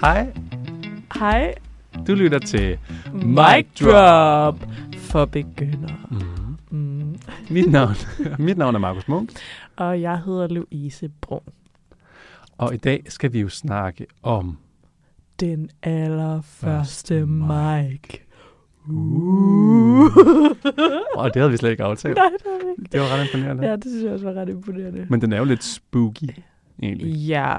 Hej, 0.00 0.32
Hej. 1.14 1.54
du 2.06 2.14
lytter 2.14 2.38
til 2.38 2.78
Mic 3.12 3.66
drop 3.80 4.66
for 4.98 5.24
begyndere. 5.24 5.96
Mm. 6.10 6.78
Mm. 6.78 7.16
Mit, 7.50 7.70
navn, 7.70 7.94
mit 8.38 8.58
navn 8.58 8.74
er 8.74 8.78
Markus 8.78 9.08
Munk, 9.08 9.30
Og 9.76 10.00
jeg 10.00 10.20
hedder 10.20 10.46
Louise 10.48 11.10
Brun. 11.20 11.40
og 12.58 12.74
i 12.74 12.76
dag 12.76 13.02
skal 13.08 13.32
vi 13.32 13.40
jo 13.40 13.48
snakke 13.48 14.06
om... 14.22 14.58
Den 15.40 15.70
allerførste 15.82 17.14
Første 17.14 17.26
mic. 17.26 18.20
Uh. 18.88 20.06
Og 21.16 21.34
det 21.34 21.36
havde 21.36 21.50
vi 21.50 21.56
slet 21.56 21.70
ikke 21.70 21.84
aftalt. 21.84 22.16
Nej, 22.16 22.28
det 22.38 22.52
var 22.52 22.58
det 22.58 22.70
ikke. 22.70 22.92
Det 22.92 23.00
var 23.00 23.06
ret 23.06 23.26
imponerende. 23.26 23.66
Ja, 23.66 23.76
det 23.76 23.84
synes 23.84 24.04
jeg 24.04 24.12
også 24.12 24.24
var 24.32 24.40
ret 24.40 24.48
imponerende. 24.48 25.06
Men 25.10 25.20
den 25.20 25.32
er 25.32 25.38
jo 25.38 25.44
lidt 25.44 25.64
spooky, 25.64 26.30
egentlig. 26.82 27.06
Ja, 27.14 27.56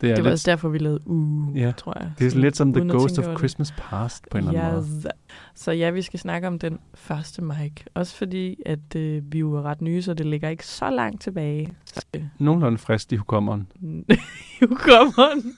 Det 0.00 0.10
er, 0.10 0.14
det 0.14 0.24
var 0.24 0.30
lidt, 0.30 0.32
også 0.32 0.50
derfor, 0.50 0.68
vi 0.68 0.78
lavede 0.78 1.00
uh, 1.06 1.58
Ja, 1.60 1.72
tror 1.76 1.98
jeg. 2.00 2.12
det 2.18 2.26
er 2.26 2.30
sådan 2.30 2.42
lidt 2.42 2.56
som 2.56 2.72
The 2.72 2.84
Ghost 2.88 3.18
of 3.18 3.24
det. 3.24 3.38
Christmas 3.38 3.74
Past 3.78 4.24
på 4.30 4.38
en 4.38 4.48
eller 4.48 4.60
anden 4.60 4.74
måde. 4.74 4.86
Yes. 5.06 5.06
Så 5.54 5.72
ja, 5.72 5.90
vi 5.90 6.02
skal 6.02 6.18
snakke 6.20 6.46
om 6.48 6.58
den 6.58 6.78
første 6.94 7.42
mic. 7.42 7.72
Også 7.94 8.16
fordi, 8.16 8.56
at 8.66 8.96
øh, 8.96 9.22
vi 9.32 9.38
jo 9.38 9.54
er 9.56 9.62
ret 9.62 9.80
nye, 9.82 10.02
så 10.02 10.14
det 10.14 10.26
ligger 10.26 10.48
ikke 10.48 10.66
så 10.66 10.90
langt 10.90 11.22
tilbage. 11.22 11.72
Så, 11.84 12.06
Nogenlunde 12.38 12.78
frisk 12.78 13.12
i 13.12 13.16
hukommeren. 13.16 13.68
nu 14.60 14.66
kommer 14.76 15.30
den. 15.34 15.56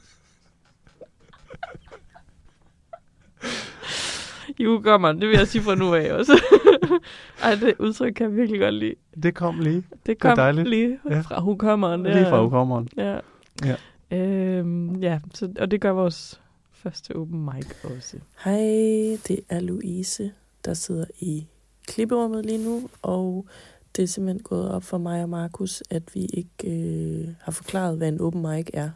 Jo, 4.59 4.81
kommer 4.85 5.13
det 5.13 5.29
vil 5.29 5.37
jeg 5.39 5.49
sige 5.49 5.63
fra 5.63 5.75
nu 5.75 5.95
af 5.95 6.13
også. 6.13 6.33
Ej, 7.43 7.55
det 7.55 7.75
udtryk 7.79 8.13
kan 8.13 8.27
jeg 8.31 8.37
virkelig 8.37 8.61
godt 8.61 8.75
lide. 8.75 8.95
Det 9.23 9.35
kom 9.35 9.59
lige. 9.61 9.83
Det 10.07 10.19
kom 10.19 10.37
dejligt. 10.37 10.69
lige 10.69 10.99
Ja. 11.11 11.21
fra 11.21 11.41
hukommeren. 11.41 12.03
Lige 12.03 12.27
fra 12.29 12.43
hukommeren. 12.43 12.89
Ja. 12.97 13.19
Ja. 13.65 13.75
Øhm, 14.11 14.97
ja, 15.03 15.21
så, 15.35 15.53
og 15.59 15.71
det 15.71 15.81
gør 15.81 15.91
vores 15.91 16.41
første 16.73 17.17
open 17.17 17.45
mic 17.45 17.67
også. 17.85 18.17
Hej, 18.45 18.59
det 19.29 19.41
er 19.49 19.61
Louise, 19.61 20.33
der 20.65 20.75
sidder 20.75 21.05
i 21.21 21.47
klipperummet 21.87 22.47
lige 22.47 22.65
nu, 22.65 22.89
og 23.03 23.47
det 23.97 24.03
er 24.03 24.07
simpelthen 24.07 24.43
gået 24.43 24.71
op 24.71 24.83
for 24.83 24.99
mig 24.99 25.23
og 25.23 25.29
Markus, 25.29 25.83
at 25.91 26.15
vi 26.15 26.25
ikke 26.25 26.51
øh, 26.65 27.29
har 27.41 27.53
forklaret, 27.53 27.97
hvad 27.97 28.09
en 28.09 28.21
open 28.21 28.43
mic 28.43 28.67
er. 28.73 28.91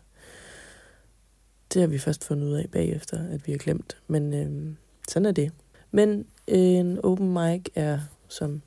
Det 1.72 1.80
har 1.80 1.88
vi 1.88 1.98
først 1.98 2.24
fundet 2.24 2.46
ud 2.46 2.52
af 2.52 2.70
bagefter, 2.72 3.28
at 3.28 3.46
vi 3.46 3.52
har 3.52 3.58
glemt, 3.58 3.96
men 4.06 4.34
øh, 4.34 4.74
sådan 5.08 5.26
er 5.26 5.32
det. 5.32 5.52
Men 5.90 6.26
øh, 6.48 6.58
en 6.58 6.98
open 7.04 7.32
mic 7.32 7.62
er, 7.74 7.98
som 8.28 8.62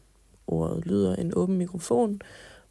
ordet 0.47 0.85
lyder, 0.85 1.15
en 1.15 1.33
åben 1.35 1.57
mikrofon, 1.57 2.21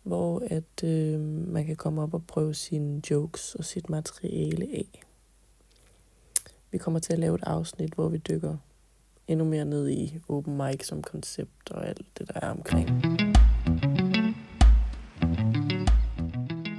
hvor 0.06 0.42
at 0.50 0.84
øh, 0.84 1.20
man 1.48 1.66
kan 1.66 1.76
komme 1.76 2.02
op 2.02 2.14
og 2.14 2.26
prøve 2.26 2.54
sine 2.54 3.02
jokes 3.10 3.54
og 3.54 3.64
sit 3.64 3.90
materiale 3.90 4.66
af. 4.72 5.02
Vi 6.70 6.78
kommer 6.78 7.00
til 7.00 7.12
at 7.12 7.18
lave 7.18 7.34
et 7.34 7.42
afsnit, 7.46 7.94
hvor 7.94 8.08
vi 8.08 8.16
dykker 8.16 8.56
endnu 9.28 9.44
mere 9.44 9.64
ned 9.64 9.88
i 9.90 10.18
open 10.28 10.56
mic 10.56 10.86
som 10.86 11.02
koncept 11.02 11.70
og 11.70 11.88
alt 11.88 12.06
det, 12.18 12.28
der 12.28 12.40
er 12.40 12.50
omkring. 12.50 12.88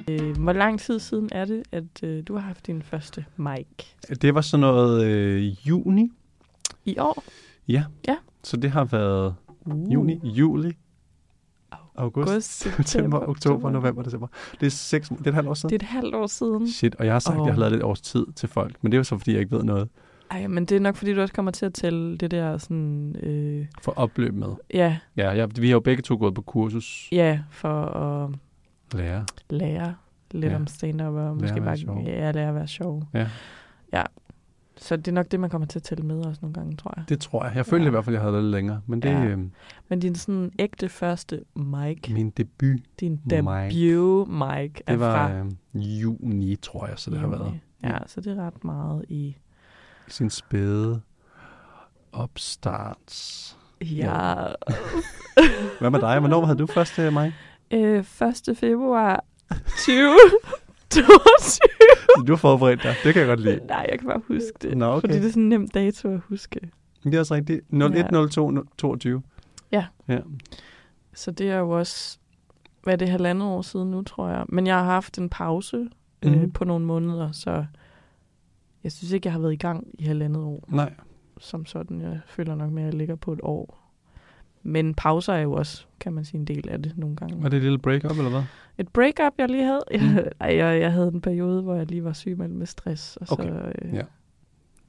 Øh, 0.10 0.38
hvor 0.38 0.54
lang 0.54 0.80
tid 0.80 1.00
siden 1.00 1.30
er 1.32 1.46
det, 1.46 1.64
at 1.72 2.04
øh, 2.04 2.24
du 2.28 2.34
har 2.34 2.42
haft 2.42 2.68
din 2.68 2.82
første 2.82 3.26
mic? 3.38 3.68
Det 4.22 4.36
var 4.36 4.42
sådan 4.42 4.62
noget 4.62 5.06
øh, 5.06 5.68
juni. 5.68 6.12
I 6.86 6.98
år? 7.00 7.24
Ja. 7.68 7.84
Ja. 8.08 8.18
Så 8.44 8.58
det 8.58 8.72
har 8.72 8.84
været 8.84 9.36
Uh. 9.66 9.94
juni, 9.94 10.22
juli, 10.24 10.78
august, 11.98 12.30
August, 12.30 12.60
september, 12.90 13.30
oktober, 13.30 13.70
november, 13.72 14.04
december. 14.04 14.28
Det 14.60 14.66
er 14.66 14.70
seks, 14.72 15.10
det 15.10 15.24
er 15.26 15.28
et 15.30 15.34
halvt 15.34 15.50
år 15.50 15.54
siden. 15.54 15.70
Det 15.70 15.82
er 15.82 15.86
et 15.86 15.90
halvt 15.90 16.16
år 16.16 16.28
siden. 16.28 16.72
Shit, 16.72 16.96
og 16.96 17.06
jeg 17.06 17.14
har 17.14 17.20
sagt, 17.20 17.36
at 17.36 17.40
Åh. 17.42 17.46
jeg 17.48 17.54
har 17.54 17.60
lavet 17.60 17.72
lidt 17.72 17.84
års 17.84 18.02
tid 18.02 18.26
til 18.36 18.50
folk, 18.50 18.76
men 18.82 18.92
det 18.92 18.96
er 18.96 19.00
jo 19.00 19.04
så, 19.04 19.18
fordi 19.18 19.32
jeg 19.32 19.40
ikke 19.40 19.56
ved 19.56 19.64
noget 19.64 19.90
Ej, 20.32 20.48
men 20.48 20.66
det 20.66 20.76
er 20.76 20.80
nok, 20.80 20.96
fordi 20.96 21.14
du 21.14 21.22
også 21.22 21.34
kommer 21.34 21.52
til 21.52 21.66
at 21.66 21.74
tælle 21.74 22.18
det 22.18 22.32
der 22.32 22.58
sådan... 22.58 23.16
Øh, 23.24 23.66
for 23.82 23.92
opløb 23.96 24.34
med. 24.34 24.48
ja, 24.74 24.98
Ja, 25.18 25.30
jeg, 25.30 25.50
vi 25.62 25.68
har 25.68 25.74
jo 25.74 25.80
begge 25.80 26.02
to 26.04 26.16
gået 26.20 26.34
på 26.34 26.42
kursus. 26.42 27.08
ja, 27.12 27.40
for 27.52 27.70
at 27.86 28.30
Lærer. 28.94 29.24
lære 29.50 29.96
lidt 30.32 30.46
Ja. 30.46 30.50
ja. 30.50 30.56
om 30.56 30.68
stand-up, 30.68 31.14
og 31.14 31.36
måske 31.36 31.48
at 31.48 31.56
være 31.56 31.66
bare 31.66 31.78
sjov. 31.78 32.04
ja, 32.06 32.32
lære 32.32 32.48
at 32.50 32.56
være 32.56 32.68
sjov. 32.68 33.04
Ja. 33.14 33.28
Ja. 33.94 34.04
Så 34.78 34.96
det 34.98 35.08
er 35.08 35.12
nok 35.12 35.32
det, 35.32 35.40
man 35.40 35.50
kommer 35.50 35.68
til 35.68 35.80
at 35.80 35.84
tælle 35.84 36.06
med 36.06 36.26
også 36.26 36.40
nogle 36.42 36.54
gange, 36.54 36.78
tror 36.78 36.94
jeg. 36.98 37.06
Det 37.10 37.22
tror 37.22 37.46
jeg. 37.46 37.56
Jeg 37.56 37.66
følte 37.66 37.84
Ja. 37.84 37.88
i 37.88 37.92
hvert 37.92 38.06
fald, 38.06 38.16
at 38.16 38.20
jeg 38.20 38.24
havde 38.26 38.36
det 38.36 38.44
lidt 38.44 38.52
længere. 38.52 38.82
Men 38.88 39.02
det 39.02 39.12
er 39.12 39.24
Ja. 39.24 39.30
ja. 39.30 39.36
Men 39.90 40.00
din 40.00 40.16
sådan 40.16 40.52
ægte 40.60 40.90
første 40.90 41.44
mic, 41.56 42.10
min 42.10 42.30
debut. 42.30 42.80
din 43.00 43.12
mic. 43.12 43.20
debut 43.30 44.28
mic, 44.28 44.72
er 44.88 44.88
Det 44.88 45.00
var 45.00 45.28
fra 45.28 45.34
øh, 45.34 45.46
juni, 46.02 46.56
tror 46.56 46.88
jeg, 46.88 47.00
så 47.00 47.12
det 47.12 47.20
har 47.20 47.28
juni. 47.28 47.40
været. 47.40 47.60
Ja, 47.84 47.98
så 48.08 48.22
det 48.22 48.38
er 48.38 48.48
ret 48.48 48.64
meget 48.64 49.06
i... 49.10 49.38
Sin 50.08 50.30
spæde 50.30 51.02
opstarts. 52.12 53.58
Ja. 53.82 54.36
Hvad 55.80 55.90
med 55.90 56.00
dig? 56.02 56.20
Hvornår 56.20 56.46
havde 56.46 56.60
du 56.60 56.66
først 56.66 57.00
øh, 57.00 57.14
mig? 57.14 57.34
Øh, 57.72 58.06
1. 58.50 58.58
februar 58.58 59.24
2022. 59.50 61.77
Du 62.28 62.32
har 62.32 62.38
forberedt 62.38 62.84
dig. 62.84 62.96
Det 63.04 63.14
kan 63.14 63.20
jeg 63.20 63.28
godt 63.28 63.40
lide. 63.40 63.60
Nej, 63.68 63.88
jeg 63.92 64.00
kan 64.00 64.08
bare 64.08 64.22
huske 64.28 64.54
det. 64.62 64.78
Nå, 64.78 64.86
okay. 64.86 65.02
Fordi 65.02 65.14
det 65.14 65.26
er 65.26 65.30
sådan 65.30 65.44
en 65.44 65.50
nem 65.50 65.68
dato 65.68 66.14
at 66.14 66.20
huske. 66.20 66.60
Det 67.04 67.16
er 67.16 67.20
også 67.20 67.36
rigtigt. 67.36 67.62
0102 67.70 68.64
22. 68.78 69.22
Ja. 69.72 69.86
Ja. 70.08 70.20
Så 71.14 71.32
det 71.32 71.50
er 71.50 71.58
jo 71.58 71.70
også, 71.70 72.18
hvad 72.84 72.94
er 72.94 72.98
det, 72.98 73.10
halvandet 73.10 73.48
år 73.48 73.62
siden 73.62 73.92
nu, 73.92 74.02
tror 74.02 74.30
jeg. 74.30 74.46
Men 74.50 74.68
jeg 74.68 74.76
har 74.76 74.84
haft 74.84 75.18
en 75.18 75.30
pause 75.30 75.78
mm. 75.78 76.30
Mhm. 76.30 76.42
øh, 76.42 76.54
på 76.54 76.66
nogle 76.66 76.86
måneder, 76.86 77.32
så 77.32 77.66
jeg 78.84 78.92
synes 78.92 79.12
ikke, 79.12 79.28
jeg 79.28 79.34
har 79.34 79.40
været 79.40 79.54
i 79.54 79.58
gang 79.58 79.88
i 80.00 80.04
halvandet 80.04 80.44
år. 80.44 80.64
Nej. 80.68 80.94
Som 81.40 81.66
sådan, 81.66 82.02
jeg 82.02 82.20
føler 82.28 82.56
nok 82.56 82.72
med, 82.72 82.84
at 82.84 82.86
jeg 82.86 82.94
ligger 82.94 83.16
på 83.16 83.34
et 83.34 83.40
år. 83.44 83.77
Men 84.64 84.94
pauser 84.94 85.34
er 85.34 85.42
jo 85.42 85.54
også, 85.54 85.86
kan 86.00 86.14
man 86.14 86.26
sige, 86.26 86.40
en 86.40 86.46
del 86.46 86.70
af 86.70 86.82
det 86.82 86.98
nogle 86.98 87.16
gange. 87.16 87.44
Var 87.44 87.50
det 87.50 87.58
et 87.58 87.64
lille 87.64 87.80
break-up, 87.80 88.18
eller 88.18 88.30
hvad? 88.30 88.44
Et 88.78 88.88
breakup, 88.88 89.34
jeg 89.38 89.50
lige 89.50 89.64
havde. 89.64 89.84
Mm. 89.92 90.08
Mm. 90.08 90.18
Jeg, 90.42 90.82
jeg 90.82 90.92
havde 90.92 91.08
en 91.08 91.22
periode, 91.22 91.62
hvor 91.62 91.76
jeg 91.76 91.86
lige 91.86 92.04
var 92.04 92.14
syg 92.14 92.38
med, 92.38 92.48
med 92.48 92.66
stress. 92.66 93.18
Og 93.18 93.28
Okay, 93.32 93.44
så, 93.44 93.72
øh, 93.82 93.94
ja. 93.94 94.02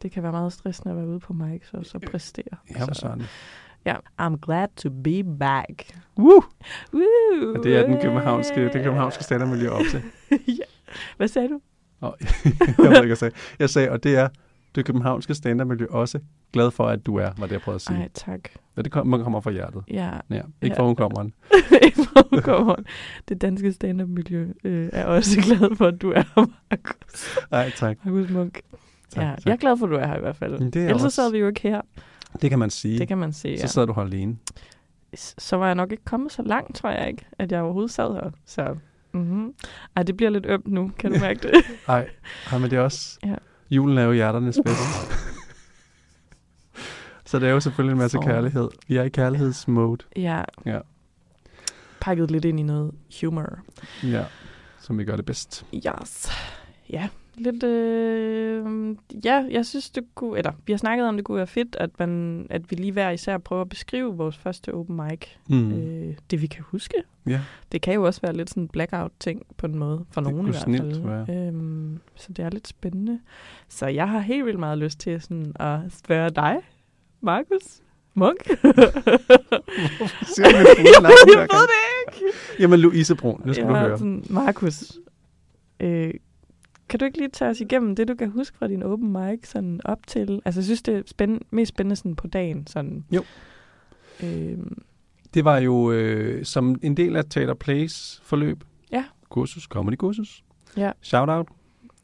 Det 0.03 0.13
kan 0.13 0.23
være 0.23 0.33
meget 0.33 0.53
stressende 0.53 0.91
at 0.91 0.97
være 0.97 1.09
ude 1.09 1.21
på 1.21 1.33
mic, 1.33 1.63
så, 1.71 1.83
så 1.83 1.99
præstere. 2.11 2.57
Ja, 2.71 2.85
så, 2.85 2.95
sådan. 2.95 3.23
ja. 3.85 3.97
I'm 4.21 4.37
glad 4.43 4.69
to 4.77 4.91
be 4.91 5.25
back. 5.39 5.99
Woo! 6.19 6.43
Woo! 6.95 7.55
Og 7.57 7.65
det 7.65 7.77
er 7.77 7.87
den 7.87 8.01
københavnske, 8.03 8.65
det 8.65 8.73
københavnske 8.73 9.25
standardmiljø 9.25 9.69
op 9.69 9.83
til. 9.91 10.03
ja. 10.59 10.65
Hvad 11.17 11.29
sagde 11.29 11.49
du? 11.49 11.61
Og, 12.01 12.17
jeg 12.79 12.91
ved 12.91 12.97
ikke, 12.97 13.09
jeg 13.09 13.19
sagde. 13.19 13.35
Jeg 13.59 13.71
sagde, 13.71 13.91
og 13.91 14.03
det 14.03 14.17
er 14.17 14.29
det 14.75 14.85
københavnske 14.85 15.35
standardmiljø 15.35 15.87
også 15.91 16.21
glad 16.53 16.71
for, 16.71 16.87
at 16.87 17.07
du 17.07 17.17
er, 17.17 17.31
var 17.39 17.47
det, 17.47 17.53
jeg 17.53 17.61
prøvede 17.61 17.75
at 17.77 17.81
sige. 17.83 17.99
Ej, 17.99 18.09
tak. 18.15 18.41
Ja, 18.77 18.83
det 18.83 18.93
kommer, 18.93 19.23
kommer 19.23 19.41
fra 19.41 19.51
hjertet. 19.51 19.83
Ja, 19.91 20.11
Ja, 20.31 20.43
ikke 20.63 20.75
Ja. 20.75 20.81
fra 20.81 20.87
hukommeren. 20.87 21.33
ikke 21.85 21.97
fra 22.05 22.23
hukommeren. 22.37 22.85
Det 23.29 23.41
danske 23.41 23.73
stand-up-miljø 23.73 24.49
øh, 24.65 24.89
er 24.93 25.05
også 25.05 25.41
glad 25.47 25.77
for, 25.77 25.87
at 25.87 26.03
du 26.03 26.11
er 26.11 26.23
her, 26.35 26.47
Markus. 26.71 27.39
Nej, 27.51 27.71
tak. 27.77 27.97
Markus 28.05 28.31
Munk. 28.31 28.61
tak, 29.11 29.23
ja, 29.25 29.29
tak. 29.31 29.47
jeg 29.47 29.53
er 29.53 29.57
glad 29.57 29.77
for, 29.79 29.87
at 29.87 29.91
du 29.91 29.97
er 29.97 30.07
her 30.07 30.17
i 30.17 30.21
hvert 30.21 30.37
fald. 30.37 30.71
Det 30.71 30.77
er 30.77 30.87
Ellers 30.87 31.01
så 31.01 31.07
også. 31.07 31.17
sad 31.17 31.33
vi 31.33 31.39
jo 31.39 31.47
ikke 31.49 31.61
her. 31.61 31.81
Det 32.43 32.51
kan 32.51 32.59
man 32.59 32.71
sige. 32.71 32.99
Det 32.99 33.09
kan 33.09 33.19
man 33.19 33.33
Så 33.33 33.49
ja. 33.49 33.67
sad 33.67 33.87
du 33.87 33.93
her 33.93 34.03
alene. 34.03 34.37
Så 35.15 35.57
var 35.57 35.67
jeg 35.67 35.75
nok 35.75 35.93
ikke 35.93 36.05
kommet 36.05 36.33
så 36.33 36.43
langt, 36.43 36.77
tror 36.77 36.91
jeg 36.91 37.09
ikke, 37.09 37.27
at 37.39 37.53
jeg 37.53 37.63
overhovedet 37.63 37.91
sad 37.91 38.13
her. 38.15 38.31
Så 38.47 38.77
mm-hmm. 39.13 39.55
Ej, 39.97 40.03
det 40.03 40.17
bliver 40.17 40.31
lidt 40.31 40.47
ømt 40.47 40.67
nu. 40.67 40.91
Kan 40.99 41.13
du 41.13 41.19
mærke 41.27 41.41
det? 41.43 41.53
Nej, 41.89 42.09
men 42.53 42.63
det 42.63 42.73
er 42.73 42.81
også... 42.81 43.19
Ja. 43.27 43.35
Julen 43.71 43.99
er 43.99 44.03
jo 44.03 44.13
hjerternes 44.13 44.59
fest. 44.67 45.13
Så 47.29 47.39
det 47.39 47.49
er 47.49 47.53
jo 47.53 47.61
selvfølgelig 47.61 47.93
en 47.93 47.99
masse 47.99 48.15
Så. 48.17 48.21
kærlighed. 48.21 48.69
Vi 48.89 48.97
er 48.97 49.03
i 49.03 49.09
kærlighedsmode. 49.09 50.05
ja. 50.17 50.43
Ja. 50.67 50.79
Pakket 52.01 52.31
lidt 52.31 52.45
ind 52.45 52.61
i 52.61 52.63
noget 52.63 52.93
humor. 53.21 53.59
Ja, 54.05 54.25
som 54.81 54.99
vi 54.99 55.05
gør 55.05 55.17
det 55.17 55.25
bedst. 55.25 55.67
Yes. 55.75 56.31
Ja, 56.91 57.09
lidt... 57.35 57.63
Øh, 57.63 58.97
ja, 59.25 59.45
jeg 59.51 59.67
synes, 59.67 59.91
det 59.91 60.05
kunne... 60.15 60.39
Eller, 60.39 60.53
vi 60.67 60.73
har 60.73 60.79
snakket 60.79 61.07
om, 61.09 61.17
det 61.17 61.25
kunne 61.25 61.37
være 61.37 61.47
fedt, 61.47 61.77
at, 61.81 61.91
man, 61.99 62.47
at 62.51 62.71
vi 62.71 62.77
lige 62.77 62.93
hver 62.93 63.11
især 63.11 63.39
prøver 63.39 63.63
at 63.63 63.69
beskrive 63.69 64.17
vores 64.17 64.37
første 64.37 64.75
open 64.75 64.97
mic. 64.97 65.27
Mm. 65.49 65.73
Øh, 65.73 66.15
det, 66.31 66.43
vi 66.43 66.47
kan 66.47 66.65
huske. 66.67 66.95
Ja. 67.27 67.41
Det 67.73 67.83
kan 67.83 67.95
jo 67.95 68.03
også 68.07 68.21
være 68.21 68.33
lidt 68.37 68.51
sådan 68.51 68.63
en 68.63 68.69
blackout-ting 68.69 69.43
på 69.57 69.67
en 69.67 69.79
måde, 69.79 70.05
for 70.11 70.21
Det 70.21 70.31
nogen 70.31 70.47
i 70.47 70.51
hvert 70.51 70.63
fald. 70.65 70.77
snilt 70.93 71.07
være. 71.09 71.47
Øhm, 71.49 72.01
så 72.15 72.33
det 72.33 72.45
er 72.45 72.51
lidt 72.51 72.69
spændende. 72.69 73.21
Så 73.69 73.87
jeg 73.87 74.09
har 74.09 74.19
helt 74.19 74.45
vildt 74.47 74.59
meget 74.59 74.79
lyst 74.79 75.01
til 75.01 75.21
sådan 75.21 75.53
at 75.61 75.81
spørge 75.93 76.31
dig, 76.31 76.57
Markus 77.21 77.81
Munk. 78.15 78.47
Siger 78.47 78.59
du 80.49 80.55
fulde 80.77 81.01
hver 81.01 81.39
jeg 81.39 81.49
ved 81.53 81.69
det 81.69 82.15
ikke. 82.15 82.27
Jamen, 82.61 82.81
Louise 82.81 83.15
Brun, 83.15 83.43
nu 83.45 83.53
skal 83.53 83.65
jeg 83.67 83.75
du 83.75 83.79
høre. 83.79 83.99
Sådan, 83.99 84.25
Markus, 84.31 84.93
øh, 85.81 86.11
kan 86.89 86.99
du 87.01 87.05
ikke 87.05 87.19
lige 87.19 87.29
tage 87.29 87.51
os 87.51 87.61
igennem 87.61 87.97
det, 87.97 88.09
du 88.09 88.15
kan 88.15 88.31
huske 88.31 88.57
fra 88.59 88.69
din 88.69 88.83
open 88.83 89.13
mic 89.13 89.49
sådan 89.49 89.81
op 89.85 89.99
til? 90.07 90.43
Altså, 90.45 90.61
jeg 90.61 90.65
synes, 90.65 90.83
det 90.83 90.95
er 90.97 91.03
spændende, 91.07 91.45
mest 91.51 91.69
spændende 91.69 91.97
sådan 91.97 92.17
på 92.17 92.27
dagen. 92.27 92.67
Sådan. 92.67 93.05
Jo. 93.13 93.23
Øhm, 94.23 94.83
Det 95.35 95.45
var 95.45 95.59
jo 95.59 95.93
øh, 95.93 96.45
som 96.45 96.77
en 96.83 96.97
del 96.97 97.17
af 97.17 97.25
Teater 97.31 97.55
Plays 97.55 98.21
forløb. 98.25 98.65
Ja. 98.93 99.05
Kursus, 99.31 99.63
comedy 99.63 99.95
kursus. 99.97 100.45
Ja. 100.77 100.93
Shout 101.01 101.29
out. 101.29 101.47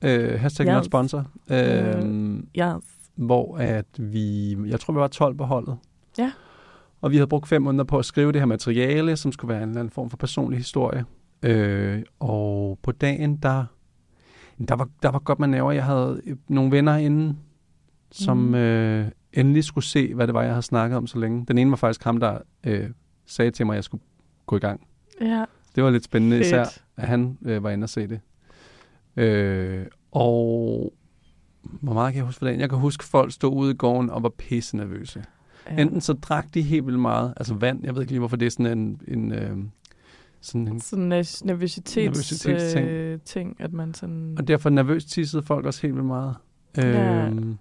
øh, 0.04 0.40
hashtag 0.40 0.66
Yes. 0.66 0.72
not 0.74 0.84
sponsor, 0.84 1.26
øh, 1.50 2.36
Ja. 2.54 2.74
Hvor 3.14 3.56
at 3.58 3.86
vi, 3.98 4.56
jeg 4.66 4.80
tror 4.80 4.94
vi 4.94 5.00
var 5.00 5.08
12 5.08 5.34
på 5.34 5.44
holdet. 5.44 5.76
Ja. 6.18 6.32
Og 7.00 7.10
vi 7.10 7.16
havde 7.16 7.26
brugt 7.28 7.48
fem 7.48 7.62
måneder 7.62 7.84
på 7.84 7.98
at 7.98 8.04
skrive 8.04 8.32
det 8.32 8.40
her 8.40 8.46
materiale, 8.46 9.16
som 9.16 9.32
skulle 9.32 9.48
være 9.54 9.62
en 9.62 9.68
eller 9.68 9.80
anden 9.80 9.92
form 9.92 10.10
for 10.10 10.16
personlig 10.16 10.58
historie. 10.58 11.04
Øh, 11.42 12.02
og 12.20 12.78
på 12.82 12.92
dagen, 12.92 13.36
der, 13.36 13.64
der, 14.68 14.74
var, 14.76 14.88
der 15.02 15.08
var 15.10 15.18
godt 15.18 15.38
man 15.38 15.50
næver. 15.50 15.72
Jeg 15.72 15.84
havde 15.84 16.20
øh, 16.26 16.36
nogle 16.48 16.70
venner 16.70 16.96
inden, 16.96 17.38
som 18.12 18.36
Mhm. 18.36 18.54
øh, 18.54 19.08
endelig 19.32 19.64
skulle 19.64 19.84
se, 19.84 20.14
hvad 20.14 20.26
det 20.26 20.34
var, 20.34 20.42
jeg 20.42 20.50
havde 20.50 20.62
snakket 20.62 20.96
om 20.96 21.06
så 21.06 21.18
længe. 21.18 21.44
Den 21.48 21.58
ene 21.58 21.70
var 21.70 21.76
faktisk 21.76 22.04
ham, 22.04 22.20
der 22.20 22.38
øh, 22.64 22.90
sagde 23.26 23.50
til 23.50 23.66
mig, 23.66 23.74
at 23.74 23.76
jeg 23.76 23.84
skulle 23.84 24.02
gå 24.46 24.56
i 24.56 24.60
gang. 24.60 24.86
Ja. 25.20 25.44
Det 25.74 25.84
var 25.84 25.90
lidt 25.90 26.04
spændende, 26.04 26.36
Fedt. 26.36 26.46
især 26.46 26.64
at 26.96 27.08
han 27.08 27.38
øh, 27.44 27.62
var 27.62 27.70
inde 27.70 27.84
og 27.84 27.88
se 27.88 28.06
det. 28.08 28.20
Øh, 29.16 29.86
og 30.12 30.92
hvor 31.80 31.94
meget 31.94 32.12
kan 32.12 32.18
jeg 32.18 32.24
huske 32.26 32.38
for 32.38 32.46
dagen? 32.46 32.60
Jeg 32.60 32.68
kan 32.70 32.78
huske, 32.78 33.04
folk 33.04 33.32
stod 33.32 33.52
ude 33.56 33.70
i 33.70 33.74
gården 33.74 34.10
og 34.10 34.22
var 34.22 34.28
pisse 34.28 34.76
nervøse. 34.76 35.24
ja. 35.70 35.82
Enten 35.82 36.00
så 36.00 36.12
drak 36.12 36.54
de 36.54 36.62
helt 36.62 36.86
vildt 36.86 37.00
meget, 37.00 37.34
altså 37.36 37.54
vand, 37.54 37.84
jeg 37.84 37.94
ved 37.94 38.02
ikke 38.02 38.12
lige, 38.12 38.18
hvorfor 38.18 38.36
det 38.36 38.46
er 38.46 38.50
sådan 38.50 38.78
en, 38.78 39.00
en 39.08 39.32
øh, 39.32 39.56
sådan 40.40 40.68
en 40.68 40.80
Sådan 40.80 41.04
nervøsitets, 41.44 41.96
Nervøsitetsting. 41.96 42.86
øh, 42.88 43.18
ting, 43.24 43.56
at 43.60 43.72
man 43.72 43.94
sådan... 43.94 44.34
Og 44.38 44.48
derfor 44.48 44.70
nervøst 44.70 45.08
tissede 45.08 45.42
folk 45.42 45.66
også 45.66 45.82
helt 45.82 45.94
vildt 45.94 46.06
meget. 46.06 46.34
Ja. 46.76 47.26
Øhm, 47.26 47.58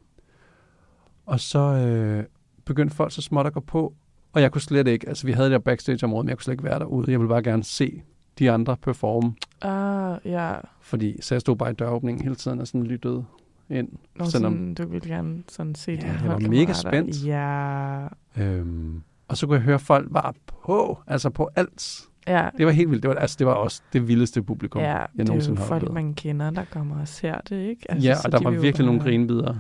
og 1.26 1.40
så 1.40 1.60
øh, 1.60 2.24
begyndte 2.66 2.96
folk 2.96 3.12
så 3.12 3.22
småt 3.22 3.46
at 3.46 3.54
gå 3.54 3.60
på, 3.60 3.94
og 4.34 4.42
jeg 4.42 4.52
kunne 4.52 4.62
slet 4.62 4.88
ikke, 4.88 5.10
altså 5.10 5.26
vi 5.26 5.32
havde 5.32 5.46
det 5.50 5.52
der 5.52 5.60
backstage-område, 5.60 6.24
men 6.24 6.30
jeg 6.30 6.38
kunne 6.38 6.44
slet 6.44 6.54
ikke 6.54 6.64
være 6.64 6.80
derude. 6.80 7.12
Jeg 7.12 7.20
ville 7.20 7.30
bare 7.30 7.44
gerne 7.44 7.64
se 7.64 8.02
de 8.40 8.52
andre 8.52 8.78
performe, 8.78 9.34
Ah, 9.62 10.18
ja. 10.26 10.54
fordi 10.82 11.22
så 11.22 11.36
jeg 11.36 11.42
stod 11.42 11.56
bare 11.56 11.72
i 11.72 11.74
døråbningen 11.74 12.24
hele 12.24 12.36
tiden 12.36 12.60
og 12.60 12.68
sådan 12.68 12.84
lyttede 12.84 13.26
ind. 13.74 13.90
Nå, 14.16 14.26
Selvom- 14.26 14.54
sådan, 14.54 14.74
du 14.74 14.88
ville 14.88 15.08
gerne 15.10 15.44
sådan 15.50 15.76
se 15.76 15.92
Ja, 15.92 15.98
dine 15.98 16.14
jeg 16.24 16.30
var 16.32 16.40
mega 16.50 16.74
spændt. 16.74 17.26
Ja. 17.26 18.08
Øhm, 18.38 19.02
og 19.28 19.38
så 19.38 19.46
kunne 19.48 19.56
jeg 19.56 19.64
høre, 19.64 19.76
at 19.76 19.82
folk 19.82 20.08
var 20.12 20.36
på, 20.66 21.00
altså 21.08 21.30
på 21.30 21.50
alt. 21.56 22.02
Ja. 22.28 22.50
Det 22.58 22.66
var 22.66 22.72
helt 22.72 22.90
vildt. 22.90 23.04
Det 23.04 23.10
var, 23.10 23.16
altså, 23.16 23.36
det 23.40 23.48
var 23.48 23.54
også 23.54 23.82
det 23.94 24.08
vildeste 24.08 24.42
publikum, 24.44 24.82
Ja, 24.82 24.88
jeg 24.98 25.08
det 25.14 25.20
er 25.20 25.24
jo 25.24 25.28
nogensinde 25.28 25.58
har 25.58 25.66
folk, 25.66 25.84
oplevet. 25.84 25.94
man 25.94 26.14
kender, 26.14 26.50
der 26.50 26.64
kommer 26.72 27.02
og 27.02 27.08
ser 27.08 27.38
det, 27.50 27.56
ikke? 27.70 27.92
Altså, 27.92 28.10
ja, 28.10 28.16
og 28.26 28.32
der 28.32 28.38
de 28.38 28.46
var 28.46 28.52
virkelig 28.52 28.86
nogle 28.86 29.02
grinbider, 29.02 29.56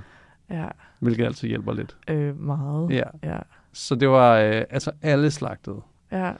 Ja, 0.50 0.66
hvilket 1.00 1.26
altid 1.26 1.48
hjælper 1.48 1.74
lidt. 1.74 1.98
øh, 2.10 2.40
meget. 2.42 2.90
Ja. 2.92 3.04
Ja. 3.24 3.38
Så 3.74 3.96
det 3.96 4.10
var 4.10 4.38
øh, 4.38 4.62
altså 4.70 4.92
alle 5.02 5.32
slagtede. 5.32 5.82
ja. 6.12 6.32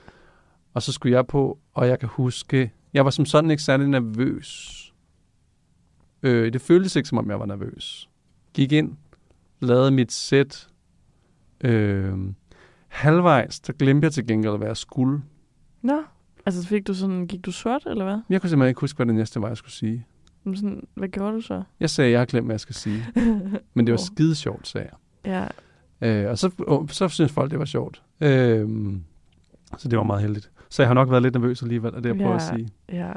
Og 0.74 0.82
så 0.82 0.92
skulle 0.92 1.16
jeg 1.16 1.28
på, 1.28 1.58
og 1.74 1.88
jeg 1.88 2.00
kan 2.00 2.10
huske, 2.10 2.72
jeg 2.94 3.06
var 3.06 3.12
som 3.12 3.26
sådan 3.26 3.52
ikke 3.52 3.64
særlig 3.64 3.88
nervøs. 3.88 4.80
Øh, 6.24 6.54
det 6.54 6.62
føltes 6.62 6.96
ikke, 6.96 7.10
som 7.10 7.18
om 7.18 7.30
jeg 7.30 7.40
var 7.40 7.46
nervøs. 7.46 8.10
Gik 8.54 8.72
ind, 8.72 8.92
lavede 9.62 9.92
mit 9.92 10.12
sæt. 10.12 10.68
Øh, 11.62 12.14
halvvejs, 12.88 13.60
der 13.60 13.74
glemte 13.74 14.06
jeg 14.06 14.12
til 14.14 14.28
gengæld, 14.28 14.58
hvad 14.58 14.68
jeg 14.68 14.78
skulle. 14.78 15.22
Nå, 15.82 16.02
altså 16.46 16.68
fik 16.68 16.88
du 16.88 16.94
sådan, 16.94 17.28
gik 17.28 17.46
du 17.46 17.52
sort, 17.52 17.84
eller 17.86 18.04
hvad? 18.06 18.20
Jeg 18.30 18.42
kunne 18.42 18.50
simpelthen 18.50 18.70
ikke 18.70 18.82
huske, 18.82 18.98
hvad 18.98 19.06
det 19.06 19.16
næste 19.16 19.42
var, 19.42 19.48
jeg 19.48 19.58
skulle 19.58 19.74
sige. 19.74 20.06
Men 20.44 20.56
Sådan, 20.56 20.88
hvad 20.94 21.08
gjorde 21.10 21.34
du 21.36 21.42
så? 21.42 21.64
Jeg 21.80 21.90
sagde, 21.90 22.12
jeg 22.12 22.20
har 22.20 22.26
glemt, 22.26 22.48
hvad 22.48 22.54
jeg 22.54 22.60
skal 22.60 22.76
sige. 22.76 23.06
Men 23.74 23.88
det 23.88 23.92
var 23.94 23.98
Nå. 24.00 24.04
skide 24.16 24.36
sjovt, 24.36 24.68
sagde 24.68 24.88
jeg. 24.92 24.98
Ja, 25.32 25.48
Øh, 26.02 26.30
og 26.30 26.38
så, 26.38 26.50
oh, 26.68 26.88
så 26.90 27.08
synes 27.08 27.32
folk, 27.32 27.52
det 27.52 27.60
var 27.60 27.66
sjovt. 27.66 28.04
Øh, 28.22 28.70
så 29.78 29.88
det 29.90 29.98
var 29.98 30.04
meget 30.04 30.22
heldigt. 30.22 30.52
Så 30.70 30.82
jeg 30.82 30.90
har 30.90 30.94
nok 30.94 31.10
været 31.10 31.24
lidt 31.24 31.34
nervøs 31.34 31.62
alligevel, 31.62 31.96
og 31.96 32.04
det 32.04 32.10
jeg 32.10 32.16
prøver 32.18 32.30
Ja. 32.30 32.36
at 32.36 32.42
sige. 32.42 32.70
ja. 32.92 33.12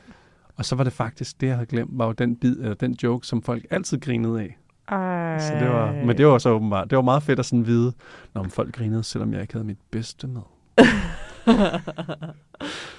Og 0.57 0.65
så 0.65 0.77
var 0.77 0.85
det 0.85 0.93
faktisk, 0.93 1.41
det 1.41 1.47
jeg 1.47 1.55
havde 1.57 1.67
glemt, 1.67 1.91
var 1.99 2.07
jo 2.07 2.13
den 2.13 2.37
bid, 2.37 2.57
eller 2.61 2.75
den 2.75 2.97
joke, 3.03 3.27
som 3.27 3.43
folk 3.43 3.67
altid 3.71 4.01
grinede 4.01 4.41
af. 4.41 4.59
Ej. 4.89 5.39
Så 5.39 5.55
det 5.55 5.69
var, 5.69 5.93
men 5.93 6.17
det 6.19 6.27
var 6.27 6.39
så 6.39 6.51
åbenbart, 6.51 6.91
det 6.91 6.97
var 6.97 7.03
meget 7.03 7.23
fedt 7.23 7.39
at 7.39 7.47
sådan 7.47 7.67
vide, 7.67 7.93
når 8.35 8.43
folk 8.45 8.75
grinede, 8.75 9.03
selvom 9.05 9.33
jeg 9.33 9.41
ikke 9.41 9.53
havde 9.55 9.67
mit 9.67 9.79
bedste 9.91 10.27
med. 10.27 10.41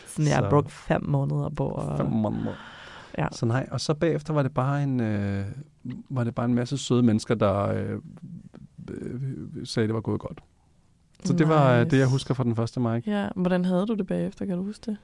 sådan, 0.07 0.27
jeg 0.27 0.35
har 0.35 0.43
Så- 0.43 0.49
brugt 0.49 0.71
fem 0.71 1.03
måneder 1.05 1.49
på 1.49 1.71
at... 1.71 1.97
Fem 1.97 2.05
måneder. 2.11 2.53
Ja. 3.17 3.27
Så 3.31 3.45
nej, 3.45 3.67
og 3.71 3.81
så 3.81 3.93
bagefter 3.93 4.33
var 4.33 4.43
det 4.43 4.53
bare 4.53 4.83
en, 4.83 4.99
øh, 4.99 5.45
var 6.09 6.23
det 6.23 6.35
bare 6.35 6.45
en 6.45 6.53
masse 6.55 6.77
søde 6.77 7.03
mennesker, 7.03 7.35
der 7.35 7.67
øh, 7.73 7.91
øh, 8.89 9.65
sagde, 9.65 9.87
det 9.87 9.95
var 9.95 10.01
gået 10.01 10.19
godt. 10.19 10.39
Så 11.23 11.33
det 11.33 11.47
var 11.49 11.71
øh, 11.73 11.79
Nice. 11.79 11.89
det, 11.95 11.99
jeg 11.99 12.07
husker 12.07 12.33
fra 12.33 12.43
den 12.43 12.55
første 12.55 12.79
mic. 12.79 13.03
Ja, 13.07 13.27
hvordan 13.35 13.65
havde 13.65 13.85
du 13.85 13.93
det 13.93 14.07
bagefter, 14.07 14.45
kan 14.45 14.57
du 14.57 14.63
huske 14.63 14.83
det? 14.91 14.97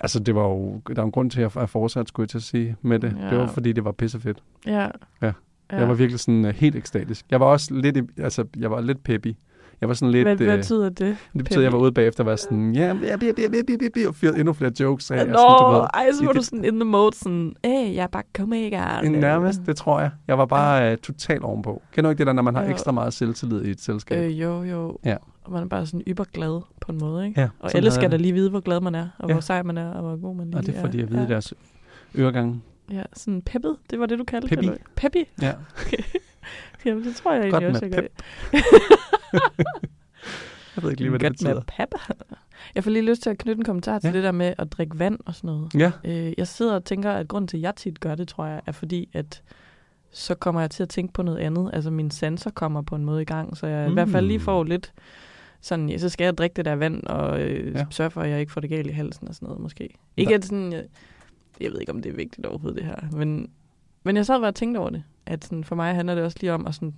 Altså, 0.00 0.18
det 0.18 0.34
var 0.34 0.42
jo, 0.42 0.80
der 0.88 0.94
var 0.94 1.04
en 1.04 1.10
grund 1.10 1.30
til, 1.30 1.40
at 1.40 1.56
jeg 1.56 1.68
fortsat 1.68 2.08
skulle 2.08 2.24
jeg 2.24 2.28
til 2.28 2.38
at 2.38 2.42
sige 2.42 2.76
med 2.82 2.98
det. 2.98 3.16
Ja. 3.20 3.30
Det 3.30 3.38
var, 3.38 3.46
fordi 3.46 3.72
det 3.72 3.84
var 3.84 3.92
pissefedt. 3.92 4.42
Ja. 4.66 4.80
Ja. 4.80 4.90
ja. 5.22 5.32
Jeg 5.70 5.88
var 5.88 5.94
virkelig 5.94 6.20
sådan 6.20 6.44
uh, 6.44 6.50
helt 6.50 6.76
ekstatisk. 6.76 7.26
Jeg 7.30 7.40
var 7.40 7.46
også 7.46 7.74
lidt, 7.74 7.98
altså, 8.18 8.44
jeg 8.56 8.70
var 8.70 8.80
lidt 8.80 9.02
peppy. 9.02 9.34
Jeg 9.80 9.88
var 9.88 9.94
sådan 9.94 10.12
lidt... 10.12 10.24
hvad, 10.28 10.36
hvad 10.36 10.46
øh, 10.46 10.56
betyder 10.56 10.88
det? 10.88 11.16
det 11.32 11.44
betyder, 11.44 11.58
at 11.58 11.64
jeg 11.64 11.72
var 11.72 11.78
ude 11.78 11.92
bagefter 11.92 12.22
og 12.24 12.30
var 12.30 12.36
sådan, 12.36 12.72
ja, 12.74 12.86
ja, 12.86 12.94
ja, 12.94 13.16
ja, 13.38 13.44
ja, 13.52 13.76
ja, 14.02 14.08
og 14.08 14.14
fyrede 14.14 14.38
endnu 14.38 14.52
flere 14.52 14.72
jokes 14.80 15.10
af. 15.10 15.26
Nå, 15.26 15.34
sådan, 15.38 15.88
ej, 15.94 16.12
så 16.12 16.24
var 16.24 16.32
du 16.32 16.42
sådan 16.42 16.64
in 16.64 16.74
the 16.80 16.84
mode, 16.84 17.16
sådan, 17.16 17.54
hey, 17.64 17.94
jeg 17.94 18.02
er 18.02 18.06
bare 18.06 18.22
komiker. 18.34 19.02
Nærmest, 19.10 19.60
det 19.66 19.76
tror 19.76 20.00
jeg. 20.00 20.10
Jeg 20.28 20.38
var 20.38 20.46
bare 20.46 20.92
uh, 20.92 20.98
totalt 20.98 21.42
ovenpå. 21.42 21.82
Kender 21.92 22.08
du 22.08 22.10
ikke 22.10 22.18
det 22.18 22.26
der, 22.26 22.32
når 22.32 22.42
man 22.42 22.54
har 22.54 22.64
Jo. 22.64 22.70
ekstra 22.70 22.92
meget 22.92 23.12
selvtillid 23.12 23.64
i 23.64 23.70
et 23.70 23.80
selskab? 23.80 24.24
Øh, 24.24 24.40
jo, 24.40 24.62
jo. 24.62 24.98
Ja. 25.04 25.16
Og 25.44 25.52
man 25.52 25.62
er 25.62 25.66
bare 25.68 25.86
sådan 25.86 26.02
yberglad 26.08 26.60
på 26.80 26.92
en 26.92 26.98
måde, 26.98 27.26
ikke? 27.26 27.40
ja, 27.40 27.48
Og 27.60 27.74
alle 27.74 27.90
skal 27.90 28.10
da 28.10 28.12
det. 28.12 28.20
lige 28.20 28.32
vide, 28.32 28.50
hvor 28.50 28.60
glad 28.60 28.80
man 28.80 28.94
er, 28.94 29.08
og 29.18 29.28
Ja. 29.28 29.34
hvor 29.34 29.40
sej 29.40 29.62
man 29.62 29.78
er, 29.78 29.90
og 29.90 30.02
hvor 30.02 30.16
god 30.16 30.36
man 30.36 30.46
lige 30.46 30.56
Og 30.58 30.66
det 30.66 30.74
er 30.74 30.78
er. 30.78 30.84
fordi, 30.84 30.98
jeg 31.00 31.10
ved 31.10 31.18
ja. 31.20 31.26
deres 31.26 31.54
øregange. 32.18 32.60
Ja, 32.92 33.02
sådan 33.12 33.42
peppet, 33.42 33.76
det 33.90 34.00
var 34.00 34.06
det, 34.06 34.18
du 34.18 34.24
kaldte 34.24 34.48
Peppy. 34.48 34.64
det? 34.66 34.78
Peppy? 34.96 35.24
Ja. 35.42 35.52
Jamen, 36.84 37.04
det 37.04 37.16
tror 37.16 37.32
jeg 37.32 37.50
Godt 37.52 37.62
egentlig 37.64 37.70
også, 37.70 37.84
med 37.84 37.94
jeg 37.94 38.08
gør. 38.52 38.58
Jeg 40.76 40.82
ved 40.84 40.90
ikke 40.90 41.02
lige, 41.02 41.10
hvad 41.10 41.18
det 41.20 41.28
Godt 41.28 41.42
med 41.42 41.54
betyder. 41.62 41.86
pep. 41.86 41.94
Jeg 42.74 42.84
får 42.84 42.90
lige 42.90 43.04
lyst 43.04 43.22
til 43.22 43.30
at 43.30 43.38
knytte 43.38 43.58
en 43.60 43.64
kommentar 43.64 43.98
til 43.98 44.08
Ja. 44.08 44.14
det 44.16 44.24
der 44.24 44.32
med 44.32 44.54
at 44.58 44.72
drikke 44.72 44.98
vand 44.98 45.18
og 45.26 45.34
sådan 45.34 45.48
noget. 45.48 45.74
Ja, 45.74 45.92
Øh, 46.04 46.32
jeg 46.38 46.48
sidder 46.48 46.74
og 46.74 46.84
tænker, 46.84 47.12
at 47.12 47.28
grunden 47.28 47.48
til, 47.48 47.56
at 47.56 47.62
jeg 47.62 47.76
tit 47.76 48.00
gør 48.00 48.14
det, 48.14 48.28
tror 48.28 48.46
jeg, 48.46 48.60
er 48.66 48.72
fordi, 48.72 49.10
at 49.12 49.42
så 50.10 50.34
kommer 50.34 50.60
jeg 50.60 50.70
til 50.70 50.82
at 50.82 50.88
tænke 50.88 51.12
på 51.12 51.22
noget 51.22 51.38
andet. 51.38 51.70
Altså 51.72 51.90
mine 51.90 52.12
sanser 52.12 52.50
kommer 52.50 52.82
på 52.82 52.94
en 52.94 53.04
måde 53.04 53.22
i 53.22 53.24
gang, 53.24 53.56
så 53.56 53.66
jeg 53.66 53.86
mm. 53.86 53.92
i 53.92 53.94
hvert 53.94 54.08
fald 54.08 54.26
lige 54.26 54.38
Mm. 54.38 54.44
får 54.44 54.64
lidt 54.64 54.92
sådan, 55.60 55.88
ja, 55.88 55.98
så 55.98 56.08
skal 56.08 56.24
jeg 56.24 56.38
drikke 56.38 56.54
det 56.54 56.64
der 56.64 56.74
vand, 56.76 57.02
og 57.06 57.40
øh, 57.40 57.74
ja. 57.74 57.86
sørge 57.90 58.10
for, 58.10 58.20
at 58.20 58.30
jeg 58.30 58.40
ikke 58.40 58.52
får 58.52 58.60
det 58.60 58.70
galt 58.70 58.86
i 58.86 58.90
halsen 58.90 59.28
og 59.28 59.34
sådan 59.34 59.46
noget 59.46 59.60
måske. 59.62 59.88
Ikke 60.16 60.34
at 60.34 60.44
sådan, 60.44 60.72
jeg, 60.72 60.84
jeg 61.60 61.70
ved 61.72 61.80
ikke, 61.80 61.92
om 61.92 62.02
det 62.02 62.12
er 62.12 62.16
vigtigt 62.16 62.46
overhovedet 62.46 62.76
det 62.78 62.86
her, 62.86 62.96
men, 63.16 63.50
men 64.04 64.16
jeg 64.16 64.26
sad 64.26 64.38
bare 64.40 64.48
og 64.48 64.54
tænkte 64.54 64.78
over 64.78 64.90
det, 64.90 65.02
at 65.26 65.44
sådan, 65.44 65.64
for 65.64 65.74
mig 65.76 65.94
handler 65.94 66.14
det 66.14 66.24
også 66.24 66.38
lige 66.40 66.52
om 66.52 66.66
at 66.66 66.74
sådan, 66.74 66.94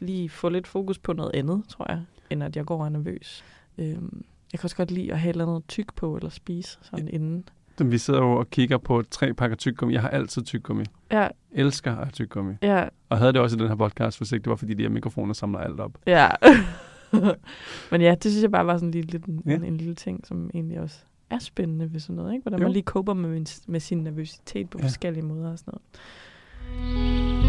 lige 0.00 0.28
få 0.28 0.48
lidt 0.48 0.66
fokus 0.66 0.98
på 0.98 1.12
noget 1.12 1.30
andet, 1.34 1.62
tror 1.68 1.86
jeg, 1.88 2.02
end 2.30 2.42
at 2.42 2.56
jeg 2.56 2.64
går 2.64 2.78
og 2.78 2.84
er 2.84 2.88
nervøs. 2.88 3.44
Øhm, 3.78 4.24
jeg 4.52 4.60
kan 4.60 4.66
også 4.66 4.76
godt 4.76 4.90
lide 4.90 5.12
at 5.12 5.18
have 5.20 5.30
et 5.30 5.34
eller 5.34 5.46
andet 5.46 5.68
tyk 5.68 5.94
på, 5.96 6.16
eller 6.16 6.30
spise 6.30 6.78
sådan 6.82 7.08
inden. 7.08 7.44
vi 7.78 7.98
sidder 7.98 8.20
jo 8.20 8.32
og 8.32 8.50
kigger 8.50 8.78
på 8.78 9.02
tre 9.10 9.34
pakker 9.34 9.56
tyggegummi. 9.56 9.94
Jeg 9.94 10.02
har 10.02 10.08
altid 10.08 10.42
tyggegummi. 10.42 10.84
Ja, 11.12 11.28
Elsker 11.52 11.90
at 11.90 11.96
have 11.96 12.10
tyggegummi. 12.12 12.54
ja, 12.62 12.88
Og 13.08 13.18
havde 13.18 13.32
det 13.32 13.40
også 13.40 13.56
i 13.56 13.58
den 13.60 13.68
her 13.68 13.74
podcast, 13.76 14.18
hvis 14.18 14.32
ikke 14.32 14.42
det 14.44 14.50
var, 14.50 14.56
fordi 14.56 14.74
de 14.74 14.82
her 14.82 14.90
mikrofoner 14.90 15.32
samler 15.34 15.58
alt 15.58 15.80
op. 15.80 15.98
Ja. 16.06 16.28
Men 17.90 18.00
ja, 18.00 18.10
det 18.22 18.30
synes 18.32 18.42
jeg 18.42 18.50
bare 18.50 18.66
var 18.66 18.76
sådan 18.76 18.90
lige 18.90 19.02
lidt 19.02 19.24
en, 19.24 19.42
Ja. 19.46 19.50
ja. 19.50 19.56
en, 19.56 19.64
en 19.64 19.76
lille 19.76 19.94
ting, 19.94 20.26
som 20.26 20.50
egentlig 20.54 20.80
også 20.80 20.98
er 21.30 21.38
spændende 21.38 21.92
ved 21.92 22.00
sådan 22.00 22.16
noget, 22.16 22.32
ikke? 22.32 22.42
Hvordan 22.42 22.58
Jo. 22.60 22.64
man 22.64 22.72
lige 22.72 22.82
koper 22.82 23.14
med, 23.14 23.46
med 23.68 23.80
sin 23.80 23.98
nervøsitet 23.98 24.70
på 24.70 24.78
Ja. 24.78 24.82
ja. 24.82 24.86
forskellige 24.88 25.24
måder 25.24 25.52
og 25.52 25.58
sådan 25.58 25.72
noget. 25.74 27.41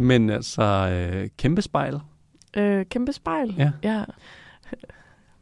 Men 0.00 0.30
altså, 0.30 0.62
øh, 0.62 1.28
kæmpe 1.36 1.62
spejl. 1.62 2.00
Øh, 2.56 2.86
kæmpe 2.86 3.12
spejl. 3.12 3.54
Ja. 3.58 3.72
ja. 3.82 4.04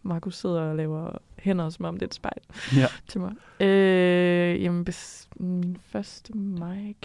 Markus 0.02 0.36
sidder 0.36 0.60
og 0.60 0.76
laver 0.76 1.10
hænder, 1.38 1.68
som 1.70 1.84
om 1.84 1.94
det 1.94 2.02
er 2.02 2.06
et 2.06 2.14
spejl 2.14 2.40
Ja. 2.76 2.86
til 3.08 3.20
mig. 3.20 3.32
Øh, 3.66 4.62
jamen, 4.62 4.84
bes, 4.84 5.28
min 5.36 5.76
første 5.86 6.32
mic... 6.36 6.96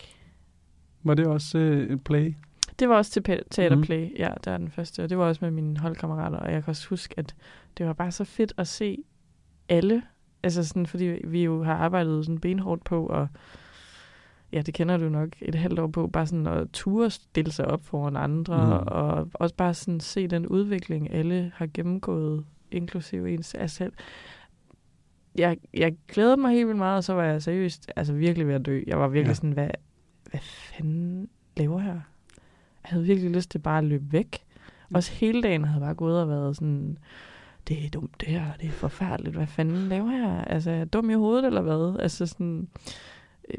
Var 1.03 1.13
det 1.13 1.27
også 1.27 1.57
øh, 1.57 1.93
et 1.93 2.03
play? 2.03 2.33
Det 2.79 2.89
var 2.89 2.95
også 2.95 3.11
til 3.11 3.23
teaterplay, 3.51 3.99
Mhm. 4.03 4.09
mm. 4.11 4.15
ja, 4.17 4.29
der 4.45 4.51
er 4.51 4.57
den 4.57 4.71
første. 4.71 5.03
Og 5.03 5.09
det 5.09 5.17
var 5.17 5.25
også 5.25 5.45
med 5.45 5.51
mine 5.51 5.77
holdkammerater, 5.79 6.37
og 6.37 6.51
jeg 6.53 6.63
kan 6.63 6.71
også 6.71 6.89
huske, 6.89 7.13
at 7.17 7.35
det 7.77 7.85
var 7.85 7.93
bare 7.93 8.11
så 8.11 8.23
fedt 8.23 8.53
at 8.57 8.67
se 8.67 8.97
alle. 9.69 10.03
Altså 10.43 10.63
sådan, 10.67 10.85
fordi 10.85 11.05
vi 11.23 11.43
jo 11.43 11.63
har 11.63 11.73
arbejdet 11.75 12.25
sådan 12.25 12.39
benhårdt 12.39 12.83
på, 12.83 13.05
og 13.05 13.27
ja, 14.53 14.61
det 14.61 14.73
kender 14.73 14.97
du 14.97 15.09
nok 15.09 15.29
et 15.41 15.55
halvt 15.55 15.79
år 15.79 15.87
på, 15.87 16.07
bare 16.07 16.27
sådan 16.27 16.47
at 16.47 16.67
ture 16.73 17.09
stille 17.09 17.51
sig 17.51 17.65
op 17.65 17.85
foran 17.85 18.17
andre, 18.17 18.65
mm. 18.81 18.87
og 18.87 19.29
også 19.33 19.55
bare 19.55 19.73
sådan 19.73 19.99
se 19.99 20.27
den 20.27 20.47
udvikling, 20.47 21.13
alle 21.13 21.51
har 21.55 21.67
gennemgået, 21.73 22.45
inklusive 22.71 23.33
ens 23.33 23.53
af 23.55 23.69
selv. 23.69 23.93
Jeg, 25.35 25.57
jeg 25.73 25.95
glædede 26.07 26.37
mig 26.37 26.51
helt 26.51 26.67
vildt 26.67 26.77
meget, 26.77 26.97
og 26.97 27.03
så 27.03 27.13
var 27.13 27.23
jeg 27.23 27.41
seriøst, 27.43 27.91
altså 27.95 28.13
virkelig 28.13 28.47
ved 28.47 28.53
at 28.55 28.65
dø. 28.65 28.81
Jeg 28.87 28.99
var 28.99 29.07
virkelig 29.07 29.29
Ja. 29.29 29.33
sådan, 29.33 29.51
hvad, 29.51 29.69
hvad 30.31 30.39
fanden 30.41 31.29
laver 31.57 31.79
jeg? 31.81 32.01
Jeg 32.83 32.89
havde 32.89 33.03
virkelig 33.05 33.31
lyst 33.31 33.51
til 33.51 33.59
bare 33.59 33.77
at 33.77 33.83
løbe 33.83 34.11
væk. 34.11 34.43
Også 34.93 35.11
hele 35.11 35.41
dagen 35.41 35.63
havde 35.65 35.79
jeg 35.79 35.87
bare 35.87 35.95
gået 35.95 36.21
og 36.21 36.29
været 36.29 36.55
sådan, 36.55 36.97
det 37.67 37.85
er 37.85 37.89
dumt 37.89 38.21
det 38.21 38.27
her, 38.27 38.45
det 38.61 38.67
er 38.67 38.71
forfærdeligt, 38.71 39.35
hvad 39.35 39.47
fanden 39.47 39.89
laver 39.89 40.11
jeg? 40.11 40.43
Altså, 40.47 40.71
er 40.71 40.75
jeg 40.75 40.93
dum 40.93 41.09
i 41.09 41.13
hovedet 41.13 41.45
eller 41.45 41.61
hvad? 41.61 41.99
Altså 41.99 42.25
sådan, 42.25 42.67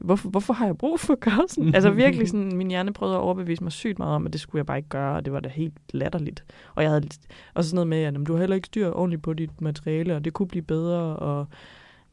hvorfor, 0.03 0.29
hvorfor 0.29 0.55
har 0.55 0.67
jeg 0.67 0.79
brug 0.79 1.00
for 1.00 1.12
at 1.12 1.21
gøre 1.21 1.45
sådan? 1.49 1.75
altså 1.75 1.91
virkelig 1.91 2.29
sådan, 2.29 2.57
min 2.57 2.69
hjerne 2.69 2.93
prøvede 2.93 3.17
at 3.17 3.21
overbevise 3.21 3.62
mig 3.62 3.73
sygt 3.73 3.99
meget 3.99 4.14
om, 4.14 4.26
at 4.26 4.33
det 4.33 4.41
skulle 4.41 4.61
jeg 4.61 4.67
bare 4.67 4.76
ikke 4.76 4.88
gøre, 4.88 5.17
og 5.17 5.25
det 5.25 5.33
var 5.33 5.41
da 5.41 5.49
helt 5.49 5.75
latterligt. 5.91 6.45
Og 6.75 6.83
jeg 6.83 6.91
havde 6.91 7.09
også 7.55 7.71
sådan 7.71 7.76
noget 7.76 7.88
med, 7.88 7.99
at 7.99 8.05
jamen, 8.05 8.25
du 8.25 8.33
har 8.33 8.41
heller 8.41 8.57
ikke 8.57 8.67
styr 8.67 8.91
ordentligt 8.91 9.23
på 9.23 9.33
dit 9.33 9.61
materiale, 9.61 10.17
og 10.17 10.25
det 10.25 10.33
kunne 10.33 10.49
blive 10.49 10.62
bedre, 10.62 11.17
og 11.17 11.47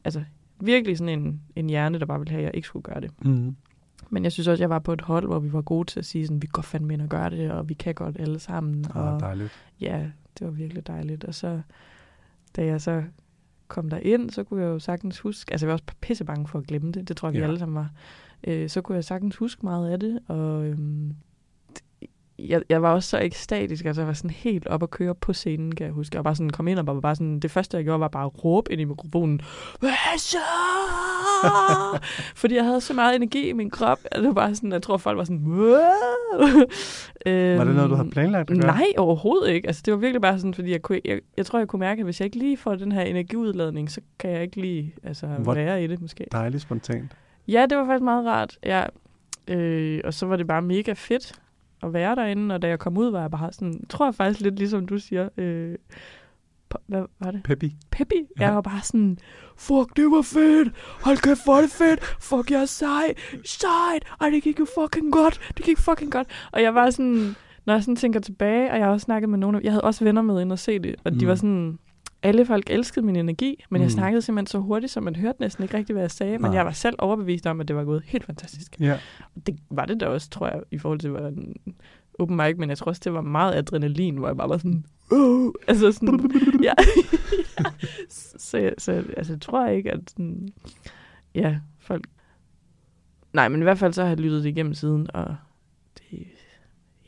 altså 0.04 0.22
virkelig 0.60 0.98
sådan 0.98 1.18
en, 1.20 1.40
en 1.56 1.70
hjerne, 1.70 1.98
der 1.98 2.06
bare 2.06 2.18
ville 2.18 2.30
have, 2.30 2.40
at 2.40 2.44
jeg 2.44 2.54
ikke 2.54 2.68
skulle 2.68 2.82
gøre 2.82 3.00
det. 3.00 3.10
Mm. 3.24 3.56
Men 4.10 4.24
jeg 4.24 4.32
synes 4.32 4.48
også, 4.48 4.60
at 4.60 4.60
jeg 4.60 4.70
var 4.70 4.78
på 4.78 4.92
et 4.92 5.00
hold, 5.00 5.26
hvor 5.26 5.38
vi 5.38 5.52
var 5.52 5.62
gode 5.62 5.90
til 5.90 5.98
at 5.98 6.04
sige, 6.06 6.26
sådan, 6.26 6.42
vi 6.42 6.46
går 6.46 6.62
fandme 6.62 6.94
ind 6.94 7.02
og 7.02 7.08
gør 7.08 7.28
det, 7.28 7.50
og 7.50 7.68
vi 7.68 7.74
kan 7.74 7.94
godt 7.94 8.16
alle 8.20 8.38
sammen. 8.38 8.84
Ah, 8.94 9.14
og 9.14 9.20
dejligt. 9.20 9.50
ja, 9.80 10.06
det 10.38 10.46
var 10.46 10.52
virkelig 10.52 10.86
dejligt. 10.86 11.24
Og 11.24 11.34
så, 11.34 11.60
da 12.56 12.64
jeg 12.64 12.80
så 12.80 13.02
kom 13.72 13.90
der 13.90 13.98
ind, 13.98 14.30
så 14.30 14.44
kunne 14.44 14.62
jeg 14.62 14.68
jo 14.68 14.78
sagtens 14.78 15.18
huske, 15.18 15.52
altså 15.52 15.66
jeg 15.66 15.68
var 15.68 15.72
også 15.72 15.84
pisse 16.00 16.24
bange 16.24 16.48
for 16.48 16.58
at 16.58 16.66
glemme 16.66 16.92
det, 16.92 17.08
det 17.08 17.16
tror 17.16 17.28
jeg, 17.28 17.32
vi 17.34 17.38
Ja. 17.38 17.44
alle 17.44 17.58
sammen 17.58 17.74
var. 17.76 17.90
Øh, 18.46 18.68
så 18.68 18.80
kunne 18.80 18.96
jeg 18.96 19.04
sagtens 19.04 19.36
huske 19.36 19.60
meget 19.66 19.90
af 19.90 20.00
det, 20.00 20.20
og 20.28 20.64
øhm, 20.66 21.14
jeg, 22.48 22.62
jeg 22.68 22.82
var 22.82 22.92
også 22.92 23.08
så 23.08 23.18
ekstatisk, 23.18 23.84
altså 23.84 24.00
jeg 24.02 24.06
var 24.06 24.12
sådan 24.14 24.30
helt 24.30 24.66
op 24.66 24.82
at 24.82 24.90
køre 24.90 25.14
på 25.14 25.32
scenen, 25.32 25.74
kan 25.74 25.86
jeg 25.86 25.92
huske. 25.94 26.14
Jeg 26.14 26.18
var 26.18 26.22
bare 26.22 26.34
sådan, 26.36 26.50
kom 26.50 26.68
ind 26.68 26.78
og 26.78 26.86
var 26.86 27.00
bare 27.00 27.14
sådan, 27.14 27.40
det 27.40 27.50
første 27.50 27.76
jeg 27.76 27.84
gjorde, 27.84 28.00
var 28.00 28.08
bare 28.08 28.24
at 28.26 28.44
råbe 28.44 28.72
ind 28.72 28.80
i 28.80 28.84
mikrofonen, 28.84 29.40
hvad 29.80 30.18
så? 30.18 30.38
Fordi 32.36 32.54
jeg 32.54 32.64
havde 32.64 32.80
så 32.80 32.94
meget 32.94 33.16
energi 33.16 33.48
i 33.48 33.52
min 33.52 33.70
krop, 33.70 33.98
at 34.04 34.18
det 34.20 34.26
var 34.26 34.32
bare 34.34 34.54
sådan, 34.54 34.72
jeg 34.72 34.82
tror 34.82 34.96
folk 34.96 35.18
var 35.18 35.24
sådan, 35.24 35.42
wow. 35.46 35.78
Var 37.26 37.64
det 37.64 37.74
noget, 37.74 37.76
du 37.76 37.80
Øhm, 37.82 37.94
havde 37.96 38.10
planlagt 38.10 38.50
at 38.50 38.56
gøre? 38.60 38.66
Nej, 38.66 38.86
overhovedet 38.96 39.50
ikke. 39.50 39.66
Altså, 39.68 39.82
det 39.84 39.92
var 39.92 39.98
virkelig 39.98 40.20
bare 40.22 40.38
sådan, 40.38 40.54
fordi 40.54 40.70
jeg, 40.70 40.82
kunne, 40.82 41.00
jeg, 41.04 41.20
jeg 41.36 41.46
tror, 41.46 41.58
jeg 41.58 41.68
kunne 41.68 41.80
mærke, 41.80 41.98
at 42.00 42.04
hvis 42.04 42.20
jeg 42.20 42.24
ikke 42.26 42.38
lige 42.38 42.56
får 42.56 42.74
den 42.74 42.92
her 42.92 43.02
energiudladning, 43.02 43.90
så 43.90 44.00
kan 44.18 44.30
jeg 44.30 44.42
ikke 44.42 44.60
lige 44.60 44.94
altså, 45.02 45.26
Hvor- 45.26 45.54
være 45.54 45.84
i 45.84 45.86
det, 45.86 46.00
måske. 46.00 46.26
Dejligt 46.32 46.62
spontant. 46.62 47.12
Ja, 47.48 47.66
det 47.70 47.78
var 47.78 47.84
faktisk 47.86 48.04
meget 48.04 48.26
rart. 48.26 48.58
Ja. 48.64 48.84
Øh, 49.48 50.00
og 50.04 50.14
så 50.14 50.26
var 50.26 50.36
det 50.36 50.46
bare 50.46 50.62
mega 50.62 50.92
fedt 50.92 51.32
at 51.82 51.92
være 51.92 52.14
derinde, 52.16 52.54
og 52.54 52.62
da 52.62 52.68
jeg 52.68 52.78
kom 52.78 52.96
ud, 52.98 53.10
var 53.10 53.20
jeg 53.20 53.30
bare 53.30 53.52
sådan, 53.52 53.84
tror 53.88 54.06
jeg 54.06 54.14
faktisk 54.14 54.40
lidt 54.40 54.58
ligesom 54.58 54.86
du 54.86 54.98
siger, 54.98 55.28
øh, 55.36 55.74
hvad 56.86 57.02
var 57.20 57.30
det? 57.30 57.42
Peppy. 57.44 57.64
Peppy. 57.90 58.14
Ja. 58.40 58.44
Jeg 58.46 58.54
var 58.54 58.60
bare 58.60 58.80
sådan, 58.82 59.18
fuck, 59.56 59.96
det 59.96 60.04
var 60.04 60.22
fedt. 60.22 60.68
Hold 61.04 61.16
kæft, 61.16 61.44
hvor 61.44 61.56
er 61.56 61.60
det 61.60 61.70
fedt. 61.70 62.00
Fuck, 62.20 62.50
jeg 62.50 62.60
er 62.60 62.66
sej. 62.66 63.14
Sejt. 63.44 64.04
Ej, 64.20 64.30
det 64.30 64.42
gik 64.42 64.60
jo 64.60 64.66
fucking 64.80 65.12
godt. 65.12 65.40
Det 65.56 65.64
gik 65.64 65.78
fucking 65.78 66.12
godt. 66.12 66.26
Og 66.52 66.62
jeg 66.62 66.74
var 66.74 66.90
sådan, 66.90 67.34
når 67.66 67.74
jeg 67.74 67.82
sådan 67.82 67.96
tænker 67.96 68.20
tilbage, 68.20 68.70
og 68.70 68.76
jeg 68.78 68.86
har 68.86 68.92
også 68.92 69.04
snakket 69.04 69.28
med 69.30 69.38
nogle 69.38 69.58
af, 69.58 69.62
jeg 69.62 69.72
havde 69.72 69.84
også 69.84 70.04
venner 70.04 70.22
med 70.22 70.40
ind 70.40 70.52
og 70.52 70.58
se 70.58 70.78
det, 70.78 70.94
og 71.04 71.12
de 71.12 71.18
Mm. 71.20 71.26
var 71.28 71.34
sådan, 71.34 71.78
alle 72.22 72.46
folk 72.46 72.70
elskede 72.70 73.06
min 73.06 73.16
energi, 73.16 73.64
men 73.70 73.78
mm. 73.78 73.82
jeg 73.82 73.90
snakkede 73.90 74.22
simpelthen 74.22 74.46
så 74.46 74.58
hurtigt, 74.58 74.92
så 74.92 75.00
man 75.00 75.16
hørte 75.16 75.40
næsten 75.40 75.62
ikke 75.62 75.76
rigtigt, 75.76 75.94
hvad 75.94 76.02
jeg 76.02 76.10
sagde, 76.10 76.32
men 76.32 76.40
Nej. 76.40 76.56
jeg 76.56 76.64
var 76.64 76.72
selv 76.72 76.96
overbevist 76.98 77.46
om, 77.46 77.60
at 77.60 77.68
det 77.68 77.76
var 77.76 77.84
gået 77.84 78.02
helt 78.06 78.24
fantastisk. 78.24 78.80
Ja. 78.80 78.98
Det 79.46 79.58
var 79.70 79.84
det 79.84 80.00
da 80.00 80.06
også, 80.06 80.30
tror 80.30 80.46
jeg, 80.46 80.62
i 80.70 80.78
forhold 80.78 80.98
til, 81.00 81.10
hvad 81.10 81.22
en 81.22 81.56
open 82.18 82.36
mic, 82.36 82.54
men 82.58 82.68
jeg 82.68 82.78
tror 82.78 82.86
også, 82.86 83.00
det 83.04 83.12
var 83.12 83.20
meget 83.20 83.54
adrenalin, 83.54 84.16
hvor 84.16 84.28
jeg 84.28 84.36
bare 84.36 84.48
var 84.48 84.58
sådan, 84.58 84.84
uh, 85.12 85.52
altså 85.68 85.92
sådan, 85.92 86.30
ja. 86.62 86.72
ja. 87.58 87.64
Så, 88.38 88.70
så 88.78 88.92
altså, 89.16 89.32
jeg 89.32 89.40
tror 89.40 89.66
ikke, 89.66 89.92
at 89.92 90.00
sådan, 90.10 90.48
ja, 91.34 91.58
folk... 91.78 92.06
Nej, 93.32 93.48
men 93.48 93.60
i 93.60 93.62
hvert 93.62 93.78
fald 93.78 93.92
så 93.92 94.02
har 94.02 94.08
jeg 94.08 94.18
lyttet 94.18 94.44
det 94.44 94.50
igennem 94.50 94.74
siden, 94.74 95.06
og 95.14 95.36
det, 95.98 96.26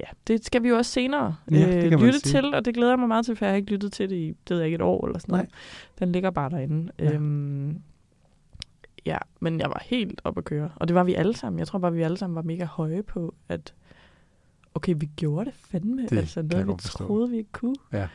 ja, 0.00 0.04
det 0.26 0.44
skal 0.44 0.62
vi 0.62 0.68
jo 0.68 0.76
også 0.76 0.90
senere 0.90 1.36
Ja, 1.50 1.90
man 1.90 2.00
lytte 2.00 2.20
til, 2.20 2.54
og 2.54 2.64
det 2.64 2.74
glæder 2.74 2.92
jeg 2.92 2.98
mig 2.98 3.08
meget 3.08 3.24
til, 3.26 3.36
for 3.36 3.44
jeg 3.44 3.52
har 3.52 3.56
ikke 3.56 3.70
lyttet 3.72 3.92
til 3.92 4.10
det 4.10 4.16
i, 4.16 4.26
det 4.28 4.36
ved 4.50 4.56
jeg 4.56 4.66
ikke, 4.66 4.74
et 4.74 4.80
år 4.82 5.06
eller 5.06 5.18
sådan 5.18 5.32
noget. 5.32 5.48
Den 5.98 6.12
ligger 6.12 6.30
bare 6.30 6.50
derinde. 6.50 6.92
Ja. 6.98 7.12
Øhm, 7.12 7.80
ja, 9.06 9.18
men 9.40 9.60
jeg 9.60 9.68
var 9.68 9.82
helt 9.86 10.20
op 10.24 10.38
at 10.38 10.44
køre, 10.44 10.70
og 10.76 10.88
det 10.88 10.94
var 10.94 11.04
vi 11.04 11.14
alle 11.14 11.36
sammen. 11.36 11.58
Jeg 11.58 11.66
tror 11.66 11.78
bare, 11.78 11.92
vi 11.92 12.02
alle 12.02 12.16
sammen 12.16 12.34
var 12.34 12.42
mega 12.42 12.64
høje 12.64 13.02
på, 13.02 13.34
at 13.48 13.74
okay, 14.74 14.94
vi 14.98 15.08
gjorde 15.16 15.44
det 15.44 15.54
fandme. 15.54 16.02
Det 16.02 16.18
altså 16.18 16.42
noget, 16.42 16.66
vi 16.66 16.72
forstå. 16.80 17.06
troede, 17.06 17.30
vi 17.30 17.36
ikke 17.36 17.52
kunne. 17.52 17.76
Ja. 17.92 18.08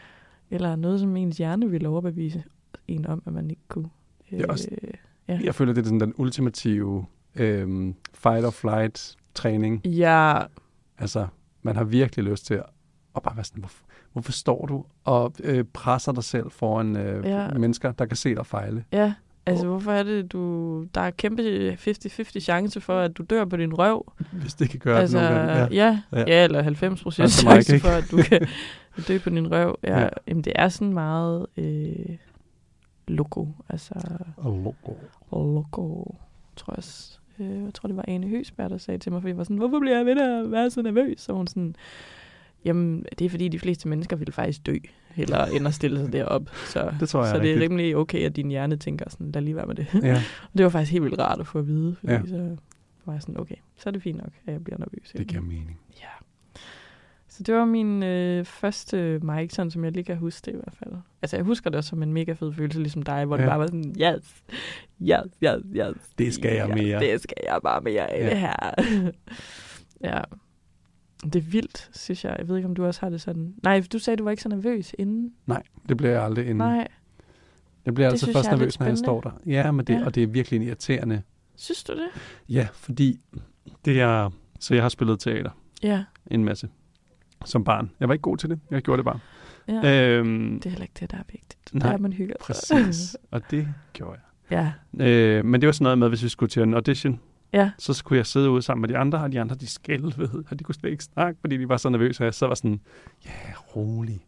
Eller 0.52 0.76
noget, 0.76 1.00
som 1.00 1.16
ens 1.18 1.38
hjerne 1.38 1.70
ville 1.70 1.88
overbevise 1.90 2.44
en 2.88 3.06
om, 3.08 3.24
at 3.26 3.34
man 3.34 3.50
ikke 3.50 3.62
kunne. 3.68 3.90
Det 4.30 4.42
er 4.42 4.48
også- 4.48 4.68
Øh, 4.82 4.90
ja. 5.28 5.40
Jeg 5.44 5.56
føler, 5.56 5.74
det 5.74 5.82
er 5.82 5.86
sådan 5.86 6.00
den 6.00 6.14
ultimative 6.18 7.06
øhm, 7.36 7.96
fight 8.14 8.46
or 8.46 8.50
flight 8.50 9.16
træning. 9.34 9.86
ja, 9.88 10.40
Altså, 10.98 11.28
man 11.62 11.76
har 11.76 11.84
virkelig 11.84 12.26
lyst 12.26 12.46
til 12.46 12.54
at, 12.54 12.64
bare 13.24 13.36
være 13.36 13.44
sådan, 13.46 13.60
hvorfor, 13.62 13.84
hvorfor 14.14 14.32
står 14.32 14.66
du 14.66 14.86
og 15.04 15.34
øh, 15.44 15.64
presser 15.74 16.12
dig 16.12 16.24
selv 16.24 16.52
foran 16.52 16.96
øh, 16.98 17.26
Ja. 17.26 17.48
mennesker, 17.54 17.92
der 17.92 18.06
kan 18.06 18.18
se 18.18 18.36
dig 18.36 18.46
fejle? 18.46 18.84
ja. 18.92 19.14
Altså, 19.46 19.68
hvorfor 19.68 19.92
er 19.92 20.04
det, 20.04 20.32
du... 20.32 20.84
Der 20.96 21.02
er 21.02 21.12
kæmpe 21.12 21.72
50-50 21.74 22.40
chance 22.40 22.82
for, 22.82 23.00
at 23.00 23.18
du 23.18 23.24
dør 23.24 23.46
på 23.46 23.58
din 23.58 23.74
røv. 23.74 24.14
Hvis 24.32 24.54
det 24.54 24.70
kan 24.70 24.80
gøre 24.80 25.00
altså, 25.00 25.20
det 25.20 25.30
nogle 25.32 25.52
gange. 25.52 25.76
Ja. 25.76 26.02
ja. 26.12 26.20
Ja. 26.28 26.44
Eller 26.44 26.62
90 26.62 27.04
procent 27.04 27.32
chance 27.32 27.74
ikke? 27.76 27.88
for, 27.88 27.94
at 27.94 28.04
du 28.12 28.18
kan 28.18 28.48
dø 29.08 29.20
på 29.20 29.30
din 29.30 29.52
røv. 29.52 29.80
Ja. 29.84 29.98
Ja. 29.98 30.02
ja. 30.04 30.10
Jamen, 30.28 30.44
det 30.44 30.54
er 30.56 30.70
sådan 30.70 30.94
meget 30.94 31.46
øh, 31.58 32.18
logo. 33.08 33.46
Altså, 33.70 33.94
Og 34.38 34.52
logo. 34.64 34.94
logo, 35.32 36.04
tror 36.56 36.74
jeg 36.74 36.78
også. 36.78 37.19
Øh, 37.40 37.64
jeg 37.64 37.74
tror, 37.74 37.88
det 37.88 37.98
var 37.98 38.06
Ane 38.08 38.28
Høsberg, 38.28 38.70
der 38.70 38.78
sagde 38.78 38.98
til 38.98 39.12
mig, 39.12 39.22
fordi 39.22 39.30
jeg 39.30 39.38
var 39.38 39.44
sådan, 39.44 39.58
hvorfor 39.58 39.80
bliver 39.80 39.98
jeg 39.98 40.06
ved 40.06 40.18
at 40.22 40.52
være 40.52 40.70
så 40.70 40.82
nervøs? 40.82 41.22
Så 41.22 41.34
hun 41.34 41.48
sådan, 41.48 41.76
jamen, 42.66 43.06
det 43.20 43.26
er 43.26 43.30
fordi, 43.30 43.48
de 43.48 43.60
fleste 43.60 43.88
mennesker 43.88 44.16
ville 44.16 44.32
faktisk 44.32 44.66
dø, 44.66 44.76
eller 45.18 45.46
end 45.46 45.68
at 45.68 45.74
stille 45.74 46.00
sig 46.00 46.14
derop. 46.14 46.50
Så, 46.66 46.94
Det 47.00 47.10
tror 47.10 47.20
jeg 47.20 47.30
så 47.30 47.36
er 47.36 47.42
det 47.42 47.52
er 47.52 47.60
rimelig 47.60 47.96
okay, 47.96 48.26
at 48.26 48.36
din 48.36 48.50
hjerne 48.50 48.76
tænker 48.78 49.10
sådan, 49.10 49.32
lad 49.32 49.42
lige 49.42 49.56
være 49.56 49.66
med 49.66 49.76
det. 49.76 49.88
Ja. 50.04 50.16
Og 50.16 50.22
det 50.58 50.64
var 50.64 50.70
faktisk 50.70 50.92
helt 50.92 51.04
vildt 51.04 51.20
rart 51.20 51.40
at 51.40 51.48
få 51.48 51.60
at 51.60 51.68
vide, 51.68 51.96
fordi 52.00 52.14
ja. 52.14 52.22
så 52.26 52.56
var 53.06 53.14
jeg 53.14 53.22
sådan, 53.22 53.40
okay, 53.40 53.56
så 53.78 53.90
er 53.90 53.92
det 53.92 54.02
fint 54.02 54.18
nok, 54.18 54.32
at 54.46 54.54
jeg 54.54 54.64
bliver 54.64 54.78
nervøs. 54.78 55.14
Det 55.18 55.28
giver 55.28 55.42
mening. 55.42 55.80
Ja. 56.02 56.08
Så 57.40 57.44
det 57.44 57.56
var 57.56 57.66
min 57.66 58.04
øh, 58.04 58.46
første 58.46 59.20
mic, 59.24 59.54
sådan 59.54 59.72
som 59.72 59.84
jeg 59.84 59.92
lige 59.92 60.04
kan 60.04 60.18
huske 60.18 60.46
det 60.46 60.52
i 60.52 60.56
hvert 60.56 60.76
fald. 60.84 60.94
Altså, 61.22 61.36
jeg 61.38 61.44
husker 61.46 61.70
det 61.70 61.78
også 61.78 61.88
som 61.90 62.04
en 62.04 62.14
mega 62.14 62.32
fed 62.34 62.54
følelse, 62.54 62.80
ligesom 62.80 63.04
dig, 63.04 63.26
hvor 63.26 63.36
ja. 63.36 63.42
Det 63.42 63.50
bare 63.50 63.60
var 63.60 63.68
sådan, 63.68 63.96
yes, 64.02 64.44
yes, 65.02 65.20
yes, 65.44 65.64
yes. 65.76 66.10
Det 66.18 66.34
skal 66.34 66.56
jeg 66.56 66.68
ja, 66.70 66.76
mere. 66.76 67.00
Det 67.00 67.22
skal 67.22 67.38
jeg 67.44 67.60
bare 67.64 67.82
mere 67.82 68.12
af 68.12 68.24
Ja. 68.24 68.30
det 68.30 68.38
her. 68.38 68.56
ja. 70.14 70.22
Det 71.24 71.36
er 71.36 71.42
vildt, 71.52 71.90
synes 71.94 72.26
jeg. 72.26 72.36
Jeg 72.40 72.48
ved 72.48 72.56
ikke, 72.56 72.68
om 72.70 72.76
du 72.76 72.86
også 72.86 73.02
har 73.02 73.10
det 73.10 73.22
sådan. 73.22 73.54
Nej, 73.64 73.84
du 73.94 74.00
sagde, 74.00 74.18
du 74.18 74.24
var 74.24 74.32
ikke 74.32 74.44
så 74.44 74.50
nervøs 74.50 74.96
inden. 75.00 75.34
Nej, 75.46 75.64
det 75.90 75.98
bliver 75.98 76.12
jeg 76.12 76.24
aldrig 76.24 76.44
inden. 76.46 76.58
Nej. 76.58 76.88
Jeg 77.86 77.94
bliver 77.94 78.10
Det 78.10 78.20
synes 78.20 78.36
først 78.36 78.48
er 78.48 78.52
nervøs, 78.52 78.80
når 78.80 78.88
jeg 78.88 78.98
står 78.98 79.22
der. 79.22 79.32
Ja, 79.46 79.72
men 79.72 79.86
det, 79.86 79.94
Ja. 79.94 80.06
og 80.06 80.16
det 80.16 80.24
er 80.24 80.28
virkelig 80.28 80.62
irriterende. 80.68 81.22
Synes 81.56 81.84
du 81.84 81.94
det? 81.94 82.08
Ja, 82.50 82.68
fordi 82.74 83.20
det 83.86 84.02
er... 84.02 84.30
Så 84.60 84.74
jeg 84.74 84.84
har 84.84 84.90
spillet 84.90 85.20
teater 85.20 85.52
Ja. 85.84 86.04
en 86.28 86.44
masse 86.44 86.70
som 87.46 87.64
barn. 87.64 87.92
Jeg 88.00 88.08
var 88.08 88.14
ikke 88.14 88.22
god 88.22 88.38
til 88.38 88.50
det. 88.50 88.60
Jeg 88.72 88.82
gjorde 88.82 88.98
det 88.98 89.06
bare. 89.06 89.20
ja. 89.68 90.10
Øhm, 90.18 90.54
Det 90.60 90.66
er 90.66 90.70
heller 90.70 90.84
ikke 90.84 90.94
det, 91.00 91.12
der 91.12 91.18
er 91.18 91.24
vigtigt. 91.32 91.74
nej, 91.74 91.88
det 91.88 91.94
er, 91.96 91.98
man 92.02 92.14
hygger 92.14 92.36
præcis. 92.42 93.16
og 93.32 93.42
det 93.52 93.68
gjorde 93.94 94.20
jeg. 94.52 94.74
ja. 95.00 95.06
Øh, 95.06 95.46
men 95.46 95.62
det 95.62 95.68
var 95.68 95.74
sådan 95.74 95.84
noget 95.84 95.98
med, 95.98 96.10
hvis 96.10 96.24
vi 96.24 96.30
skulle 96.30 96.50
til 96.50 96.62
en 96.64 96.74
audition, 96.74 97.20
Ja. 97.54 97.72
så 97.78 97.94
skulle 97.94 98.18
jeg 98.18 98.26
sidde 98.26 98.50
ude 98.50 98.62
sammen 98.62 98.82
med 98.82 98.90
de 98.90 98.98
andre, 98.98 99.20
og 99.20 99.32
de 99.32 99.40
andre, 99.42 99.56
de 99.56 99.68
skælvede, 99.68 100.44
og 100.52 100.60
de 100.60 100.64
kunne 100.64 100.76
slet 100.76 100.92
ikke 100.92 101.04
snakke, 101.04 101.40
fordi 101.42 101.58
de 101.58 101.70
var 101.70 101.78
så 101.78 101.90
nervøse, 101.90 102.22
og 102.22 102.26
jeg 102.26 102.34
så 102.34 102.48
var 102.48 102.56
sådan, 102.56 102.80
ja, 103.26 103.32
rolig. 103.76 104.20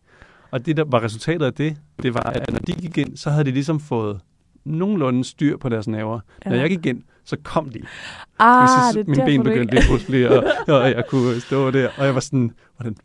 Og 0.51 0.65
det, 0.65 0.77
der 0.77 0.84
var 0.84 1.03
resultatet 1.03 1.46
af 1.46 1.53
det, 1.53 1.77
det 2.01 2.13
var, 2.13 2.20
at 2.24 2.51
når 2.51 2.60
de 2.60 2.72
gik 2.74 2.98
ind, 2.98 3.18
så 3.18 3.30
havde 3.30 3.44
de 3.46 3.51
ligesom 3.51 3.80
fået 3.80 4.20
nogenlunde 4.63 5.24
styr 5.24 5.58
på 5.58 5.70
deres 5.70 5.88
nerver. 5.88 6.20
Ja. 6.46 6.50
Når 6.50 6.58
jeg 6.58 6.70
gik 6.70 6.86
ind, 6.86 7.03
så 7.24 7.38
kom 7.44 7.70
de. 7.70 7.82
Ah, 8.39 8.62
Hvis 8.62 8.96
jeg, 8.98 9.06
det 9.06 9.08
mine 9.08 9.25
ben 9.25 9.44
begyndte 9.44 9.74
lige 9.75 9.84
pludselig, 9.88 10.30
og, 10.30 10.44
og 10.82 10.89
jeg 10.89 11.03
kunne 11.10 11.39
stå 11.41 11.72
der, 11.72 11.89
og 11.98 12.06
jeg 12.06 12.13
var 12.13 12.20
sådan, 12.20 12.51
hvordan, 12.77 12.96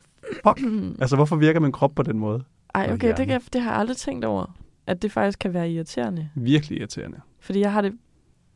fuck, 0.45 0.61
altså 1.01 1.17
hvorfor 1.17 1.37
virker 1.37 1.61
min 1.61 1.73
krop 1.73 1.95
på 1.95 2.03
den 2.03 2.19
måde? 2.19 2.43
Ej, 2.75 2.91
okay, 2.93 3.15
det, 3.17 3.27
kan, 3.27 3.41
det 3.53 3.61
har 3.61 3.71
jeg 3.71 3.81
aldrig 3.81 3.97
tænkt 3.97 4.25
over. 4.25 4.57
At 4.87 5.03
det 5.03 5.13
faktisk 5.13 5.39
kan 5.39 5.55
være 5.55 5.71
irriterende. 5.71 6.29
Virkelig 6.35 6.79
irriterende. 6.79 7.21
Fordi 7.41 7.61
jeg 7.61 7.73
har 7.73 7.81
det 7.83 7.93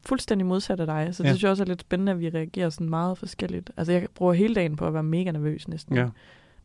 fuldstændig 0.07 0.47
modsat 0.47 0.81
af 0.81 0.87
dig. 0.87 1.09
Så 1.13 1.23
det 1.23 1.29
Ja. 1.29 1.33
synes 1.33 1.43
jeg 1.43 1.51
også 1.51 1.63
er 1.63 1.67
lidt 1.67 1.81
spændende, 1.81 2.13
at 2.13 2.21
vi 2.21 2.29
reagerer 2.29 2.71
sådan 2.71 2.89
meget 2.91 3.19
forskelligt. 3.19 3.71
Altså, 3.77 3.93
jeg 3.93 4.07
bruger 4.15 4.33
hele 4.33 4.55
dagen 4.55 4.77
på 4.77 4.87
at 4.87 4.95
være 4.95 5.03
mega 5.03 5.31
nervøs 5.31 5.69
næsten. 5.69 5.97
Ja. 5.97 6.07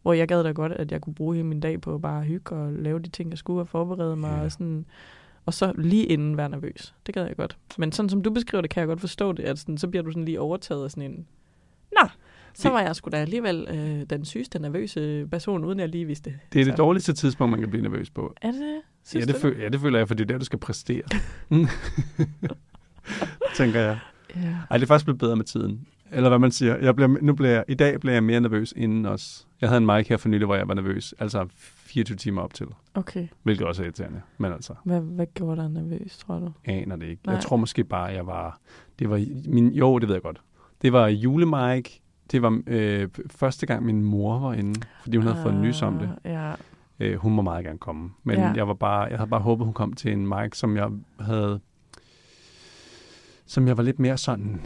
Hvor 0.01 0.13
jeg 0.13 0.27
gad 0.27 0.43
da 0.43 0.51
godt, 0.51 0.71
at 0.71 0.91
jeg 0.91 1.01
kunne 1.01 1.13
bruge 1.13 1.35
hele 1.35 1.47
min 1.47 1.59
dag 1.59 1.81
på 1.81 1.95
at 1.95 2.01
bare 2.01 2.23
hygge 2.23 2.55
og 2.55 2.71
lave 2.73 2.99
de 2.99 3.09
ting, 3.09 3.29
jeg 3.29 3.37
skulle 3.37 3.61
og 3.61 3.67
forberede 3.67 4.15
mig. 4.15 4.37
Ja. 4.37 4.43
Og, 4.43 4.51
sådan, 4.51 4.85
og 5.45 5.53
så 5.53 5.73
lige 5.77 6.05
inden 6.05 6.37
være 6.37 6.49
nervøs. 6.49 6.95
Det 7.05 7.13
gad 7.15 7.25
jeg 7.27 7.35
godt. 7.35 7.57
Men 7.77 7.91
sådan 7.91 8.09
som 8.09 8.23
du 8.23 8.29
beskriver 8.29 8.61
det, 8.61 8.69
kan 8.71 8.81
jeg 8.81 8.87
godt 8.87 8.99
forstå 8.99 9.31
det. 9.31 9.43
At 9.43 9.59
sådan, 9.59 9.77
så 9.77 9.87
bliver 9.87 10.03
du 10.03 10.11
sådan 10.11 10.25
lige 10.25 10.39
overtaget 10.41 10.83
af 10.83 10.91
sådan 10.91 11.11
en... 11.11 11.27
Nå, 12.01 12.07
så 12.53 12.69
var 12.69 12.81
jeg 12.81 12.95
sgu 12.95 13.09
da 13.09 13.17
alligevel 13.17 13.67
øh, 13.69 14.05
den 14.09 14.25
sygeste 14.25 14.59
nervøse 14.59 15.27
person, 15.31 15.63
uden 15.65 15.79
jeg 15.79 15.89
lige 15.89 16.05
vidste 16.05 16.29
det. 16.29 16.39
Det 16.53 16.61
er 16.61 16.65
det 16.65 16.73
Så- 16.73 16.77
dårligste 16.77 17.13
tidspunkt, 17.13 17.51
man 17.51 17.59
kan 17.59 17.69
blive 17.69 17.83
nervøs 17.83 18.09
på. 18.09 18.33
Er 18.41 18.51
det 18.51 18.59
det? 18.59 18.73
Ja 18.75 18.79
Synes 19.03 19.27
det, 19.27 19.35
føl- 19.35 19.57
ja, 19.59 19.69
det 19.69 19.79
føler 19.81 19.97
jeg, 19.97 20.07
for 20.07 20.15
det 20.15 20.23
er 20.23 20.27
der, 20.27 20.37
du 20.37 20.45
skal 20.45 20.59
præstere. 20.59 21.01
Tænker 23.55 23.79
jeg. 23.79 23.99
Ja. 24.35 24.55
Ej, 24.69 24.77
det 24.77 24.83
er 24.83 24.87
faktisk 24.87 25.05
blevet 25.05 25.19
bedre 25.19 25.35
med 25.35 25.45
tiden. 25.45 25.87
Eller 26.11 26.29
hvad 26.29 26.39
man 26.39 26.51
siger. 26.51 26.77
Jeg 26.77 26.95
bliver, 26.95 27.07
nu 27.21 27.33
bliver 27.33 27.51
jeg, 27.51 27.63
I 27.67 27.73
dag 27.73 27.99
bliver 27.99 28.13
jeg 28.13 28.23
mere 28.23 28.39
nervøs 28.41 28.73
inden 28.77 29.05
også. 29.05 29.45
Jeg 29.61 29.69
havde 29.69 29.77
en 29.77 29.85
mic 29.85 30.07
her 30.07 30.17
for 30.17 30.29
nylig, 30.29 30.45
hvor 30.45 30.55
jeg 30.55 30.67
var 30.67 30.73
nervøs. 30.73 31.13
Altså 31.19 31.45
24 31.57 32.15
timer 32.17 32.41
op 32.41 32.53
til. 32.53 32.67
Okay. 32.93 33.27
Hvilket 33.43 33.67
også 33.67 33.81
er 33.81 33.85
irriterende. 33.85 34.21
Men 34.37 34.51
altså, 34.51 34.73
Hvad, 34.83 34.99
hvad 35.01 35.25
gjorde 35.33 35.61
dig 35.61 35.69
nervøs, 35.69 36.17
tror 36.17 36.39
du? 36.39 36.51
aner 36.65 36.95
det 36.95 37.05
ikke. 37.05 37.21
Nej. 37.25 37.35
Jeg 37.35 37.43
tror 37.43 37.55
måske 37.57 37.83
bare, 37.83 38.03
jeg 38.03 38.27
var... 38.27 38.59
Det 38.99 39.09
var 39.09 39.25
min, 39.47 39.73
jo, 39.73 39.99
det 39.99 40.07
ved 40.07 40.15
jeg 40.15 40.21
godt. 40.23 40.41
Det 40.81 40.93
var 40.93 41.07
julemike. 41.07 42.01
Det 42.31 42.41
var 42.41 42.61
øh, 42.67 43.07
første 43.31 43.65
gang, 43.65 43.85
min 43.85 44.01
mor 44.03 44.39
var 44.39 44.53
inde, 44.53 44.81
fordi 45.01 45.17
hun 45.17 45.27
havde 45.27 45.43
fået 45.43 45.55
nys 45.55 45.81
om 45.81 45.97
det. 45.97 46.09
Ah, 46.23 46.31
Ja. 46.31 46.53
Øh, 46.99 47.15
hun 47.17 47.33
må 47.33 47.41
meget 47.41 47.65
gerne 47.65 47.77
komme. 47.77 48.09
Men 48.23 48.37
ja. 48.37 48.51
jeg 48.55 48.67
var 48.67 48.73
bare, 48.73 49.01
jeg 49.01 49.17
havde 49.17 49.29
bare 49.29 49.39
håbet, 49.41 49.65
hun 49.65 49.73
kom 49.73 49.93
til 49.93 50.11
en 50.11 50.27
mic, 50.27 50.49
som 50.57 50.77
jeg 50.77 50.89
havde 51.19 51.59
som 53.45 53.67
jeg 53.67 53.77
var 53.77 53.83
lidt 53.83 53.99
mere 53.99 54.17
sådan 54.17 54.61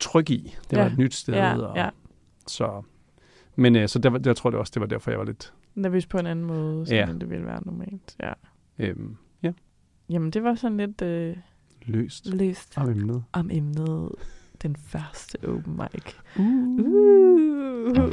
tryg 0.00 0.30
i. 0.30 0.54
Det 0.70 0.78
var 0.78 0.84
Ja. 0.84 0.90
et 0.92 0.98
nyt 0.98 1.14
sted. 1.14 1.34
Ja, 1.34 1.58
og, 1.58 1.76
ja. 1.76 1.88
Så, 2.46 2.82
men 3.56 3.76
øh, 3.76 3.88
så 3.88 3.98
der, 3.98 4.20
jeg 4.26 4.36
tror 4.36 4.50
det 4.50 4.58
også, 4.58 4.70
det 4.74 4.80
var 4.80 4.86
derfor, 4.86 5.10
jeg 5.10 5.18
var 5.18 5.24
lidt... 5.26 5.52
Nervøs 5.74 6.06
på 6.06 6.18
en 6.18 6.26
anden 6.26 6.44
måde, 6.44 6.86
sådan 6.86 7.08
Ja. 7.08 7.14
det 7.14 7.30
ville 7.30 7.46
være 7.46 7.60
normalt. 7.66 8.16
Ja. 8.20 8.32
Øhm, 8.78 9.16
ja, 9.42 9.52
Jamen, 10.10 10.30
det 10.30 10.42
var 10.44 10.54
sådan 10.54 10.76
lidt 10.76 11.02
øh, 11.02 11.36
løst 11.86 12.26
løst 12.26 12.78
om 12.78 12.90
emnet. 12.90 13.24
om 13.32 13.50
emnet 13.52 14.10
den 14.62 14.76
første 14.76 15.36
open 15.48 15.76
mic. 15.76 16.14
Uh. 16.36 16.44
Uh. 16.44 18.12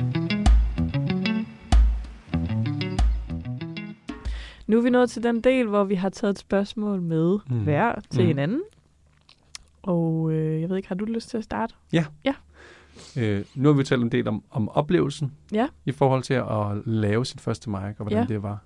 Nu 4.68 4.78
er 4.78 4.82
vi 4.82 4.90
nået 4.90 5.10
til 5.10 5.24
den 5.24 5.42
del, 5.42 5.68
hvor 5.68 5.84
vi 5.84 5.96
har 5.96 6.10
taget 6.10 6.32
et 6.32 6.40
spørgsmål 6.40 7.02
med 7.02 7.38
Mm. 7.50 7.64
hver 7.64 7.96
til 8.10 8.22
mm. 8.22 8.28
hinanden. 8.28 8.62
Og 9.82 10.32
øh, 10.32 10.62
jeg 10.62 10.70
ved 10.70 10.78
ikke, 10.78 10.88
har 10.88 10.96
du 10.96 11.06
lyst 11.06 11.30
til 11.30 11.38
at 11.38 11.44
starte? 11.44 11.76
Øh, 13.18 13.46
nu 13.56 13.70
har 13.70 13.74
vi 13.78 13.84
talt 13.84 14.04
en 14.04 14.12
del 14.12 14.28
om, 14.28 14.44
om 14.50 14.70
oplevelsen 14.70 15.32
Ja. 15.52 15.68
i 15.86 15.92
forhold 15.92 16.24
til 16.24 16.34
at 16.34 16.86
lave 16.86 17.26
sin 17.26 17.40
første 17.40 17.70
mic, 17.70 17.80
og 17.80 17.96
hvordan 17.96 18.20
Ja. 18.20 18.26
det 18.34 18.44
var. 18.44 18.64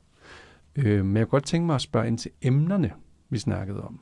Øh, 0.75 1.05
men 1.05 1.17
jeg 1.17 1.25
kunne 1.25 1.31
godt 1.31 1.45
tænke 1.45 1.65
mig 1.65 1.75
at 1.75 1.81
spørge 1.81 2.07
ind 2.07 2.17
til 2.17 2.31
emnerne, 2.41 2.91
vi 3.29 3.37
snakkede 3.37 3.81
om. 3.81 3.99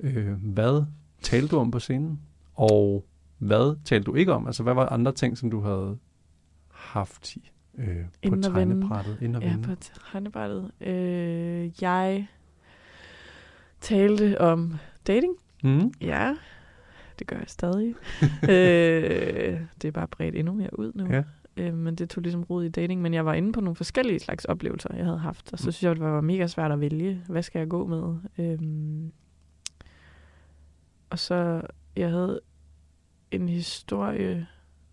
Øh, 0.00 0.32
hvad 0.32 0.84
talte 1.22 1.48
du 1.48 1.56
om 1.58 1.70
på 1.70 1.78
scenen? 1.78 2.20
Og 2.54 3.04
hvad 3.38 3.76
talte 3.84 4.04
du 4.04 4.14
ikke 4.14 4.32
om? 4.32 4.46
Altså, 4.46 4.62
hvad 4.62 4.74
var 4.74 4.86
andre 4.88 5.12
ting, 5.12 5.38
som 5.38 5.50
du 5.50 5.60
havde 5.60 5.98
haft 6.72 7.36
i, 7.36 7.50
øh, 7.78 7.86
på 8.28 8.36
tegnebrættet? 8.42 9.18
Inden 9.22 9.42
Ja, 9.42 9.56
på 9.62 9.74
tegnebrættet. 10.12 10.70
Øh, 10.80 11.82
jeg 11.82 12.26
talte 13.80 14.40
om 14.40 14.74
dating. 15.06 15.34
Mm. 15.64 15.92
Ja, 16.00 16.36
det 17.18 17.26
gør 17.26 17.36
jeg 17.36 17.48
stadig. 17.48 17.94
øh, 18.52 19.60
det 19.82 19.88
er 19.88 19.92
bare 19.92 20.08
bredt 20.08 20.34
endnu 20.34 20.54
mere 20.54 20.78
ud 20.78 20.92
nu. 20.94 21.06
Ja. 21.06 21.22
Øh, 21.56 21.74
men 21.74 21.94
det 21.94 22.10
tog 22.10 22.22
ligesom 22.22 22.42
rod 22.42 22.64
i 22.64 22.68
dating. 22.68 23.02
Men 23.02 23.14
jeg 23.14 23.26
var 23.26 23.34
inde 23.34 23.52
på 23.52 23.60
nogle 23.60 23.76
forskellige 23.76 24.18
slags 24.18 24.44
oplevelser, 24.44 24.94
jeg 24.94 25.04
havde 25.04 25.18
haft. 25.18 25.52
Og 25.52 25.58
så 25.58 25.72
synes 25.72 25.82
jeg, 25.82 25.96
det 25.96 26.04
var 26.04 26.20
mega 26.20 26.46
svært 26.46 26.72
at 26.72 26.80
vælge. 26.80 27.22
Hvad 27.28 27.42
skal 27.42 27.58
jeg 27.58 27.68
gå 27.68 27.86
med? 27.86 28.16
Øhm, 28.38 29.12
og 31.10 31.18
så, 31.18 31.62
jeg 31.96 32.10
havde 32.10 32.40
en 33.30 33.48
historie, 33.48 34.46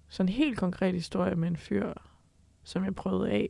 sådan 0.08 0.30
en 0.30 0.34
helt 0.36 0.58
konkret 0.58 0.94
historie 0.94 1.36
med 1.36 1.48
en 1.48 1.58
fyr, 1.58 1.94
som 2.64 2.84
jeg 2.84 2.96
prøvede 2.96 3.32
af 3.32 3.50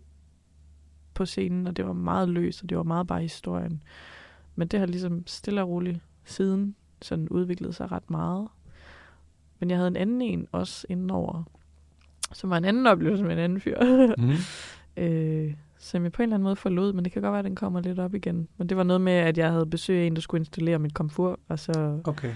på 1.13 1.25
scenen, 1.25 1.67
og 1.67 1.77
det 1.77 1.85
var 1.85 1.93
meget 1.93 2.29
løst, 2.29 2.63
og 2.63 2.69
det 2.69 2.77
var 2.77 2.83
meget 2.83 3.07
bare 3.07 3.21
historien. 3.21 3.83
Men 4.55 4.67
det 4.67 4.79
har 4.79 4.87
ligesom 4.87 5.27
stille 5.27 5.61
og 5.61 5.69
roligt 5.69 5.99
siden 6.23 6.75
sådan 7.03 7.29
udviklet 7.29 7.75
sig 7.75 7.91
ret 7.91 8.09
meget. 8.09 8.47
Men 9.59 9.69
jeg 9.69 9.77
havde 9.77 9.87
en 9.87 9.95
anden 9.95 10.21
en 10.21 10.47
også 10.51 10.85
indenover, 10.89 11.43
som 12.33 12.49
var 12.49 12.57
en 12.57 12.65
anden 12.65 12.87
oplevelse 12.87 13.23
med 13.23 13.31
en 13.33 13.39
anden 13.39 13.59
fyr, 13.61 13.77
Mm. 14.17 14.33
øh, 15.03 15.53
som 15.77 16.03
jeg 16.03 16.11
på 16.11 16.21
en 16.21 16.23
eller 16.23 16.35
anden 16.35 16.43
måde 16.43 16.55
forlod, 16.55 16.93
men 16.93 17.05
det 17.05 17.13
kan 17.13 17.21
godt 17.21 17.31
være, 17.31 17.39
at 17.39 17.45
den 17.45 17.55
kommer 17.55 17.81
lidt 17.81 17.99
op 17.99 18.13
igen. 18.15 18.47
Men 18.57 18.69
det 18.69 18.77
var 18.77 18.83
noget 18.83 19.01
med, 19.01 19.13
at 19.13 19.37
jeg 19.37 19.51
havde 19.51 19.65
besøg 19.65 20.01
af 20.01 20.05
en, 20.05 20.15
der 20.15 20.21
skulle 20.21 20.41
installere 20.41 20.79
mit 20.79 20.93
komfur, 20.93 21.39
og 21.47 21.59
så, 21.59 22.01
Okay. 22.03 22.33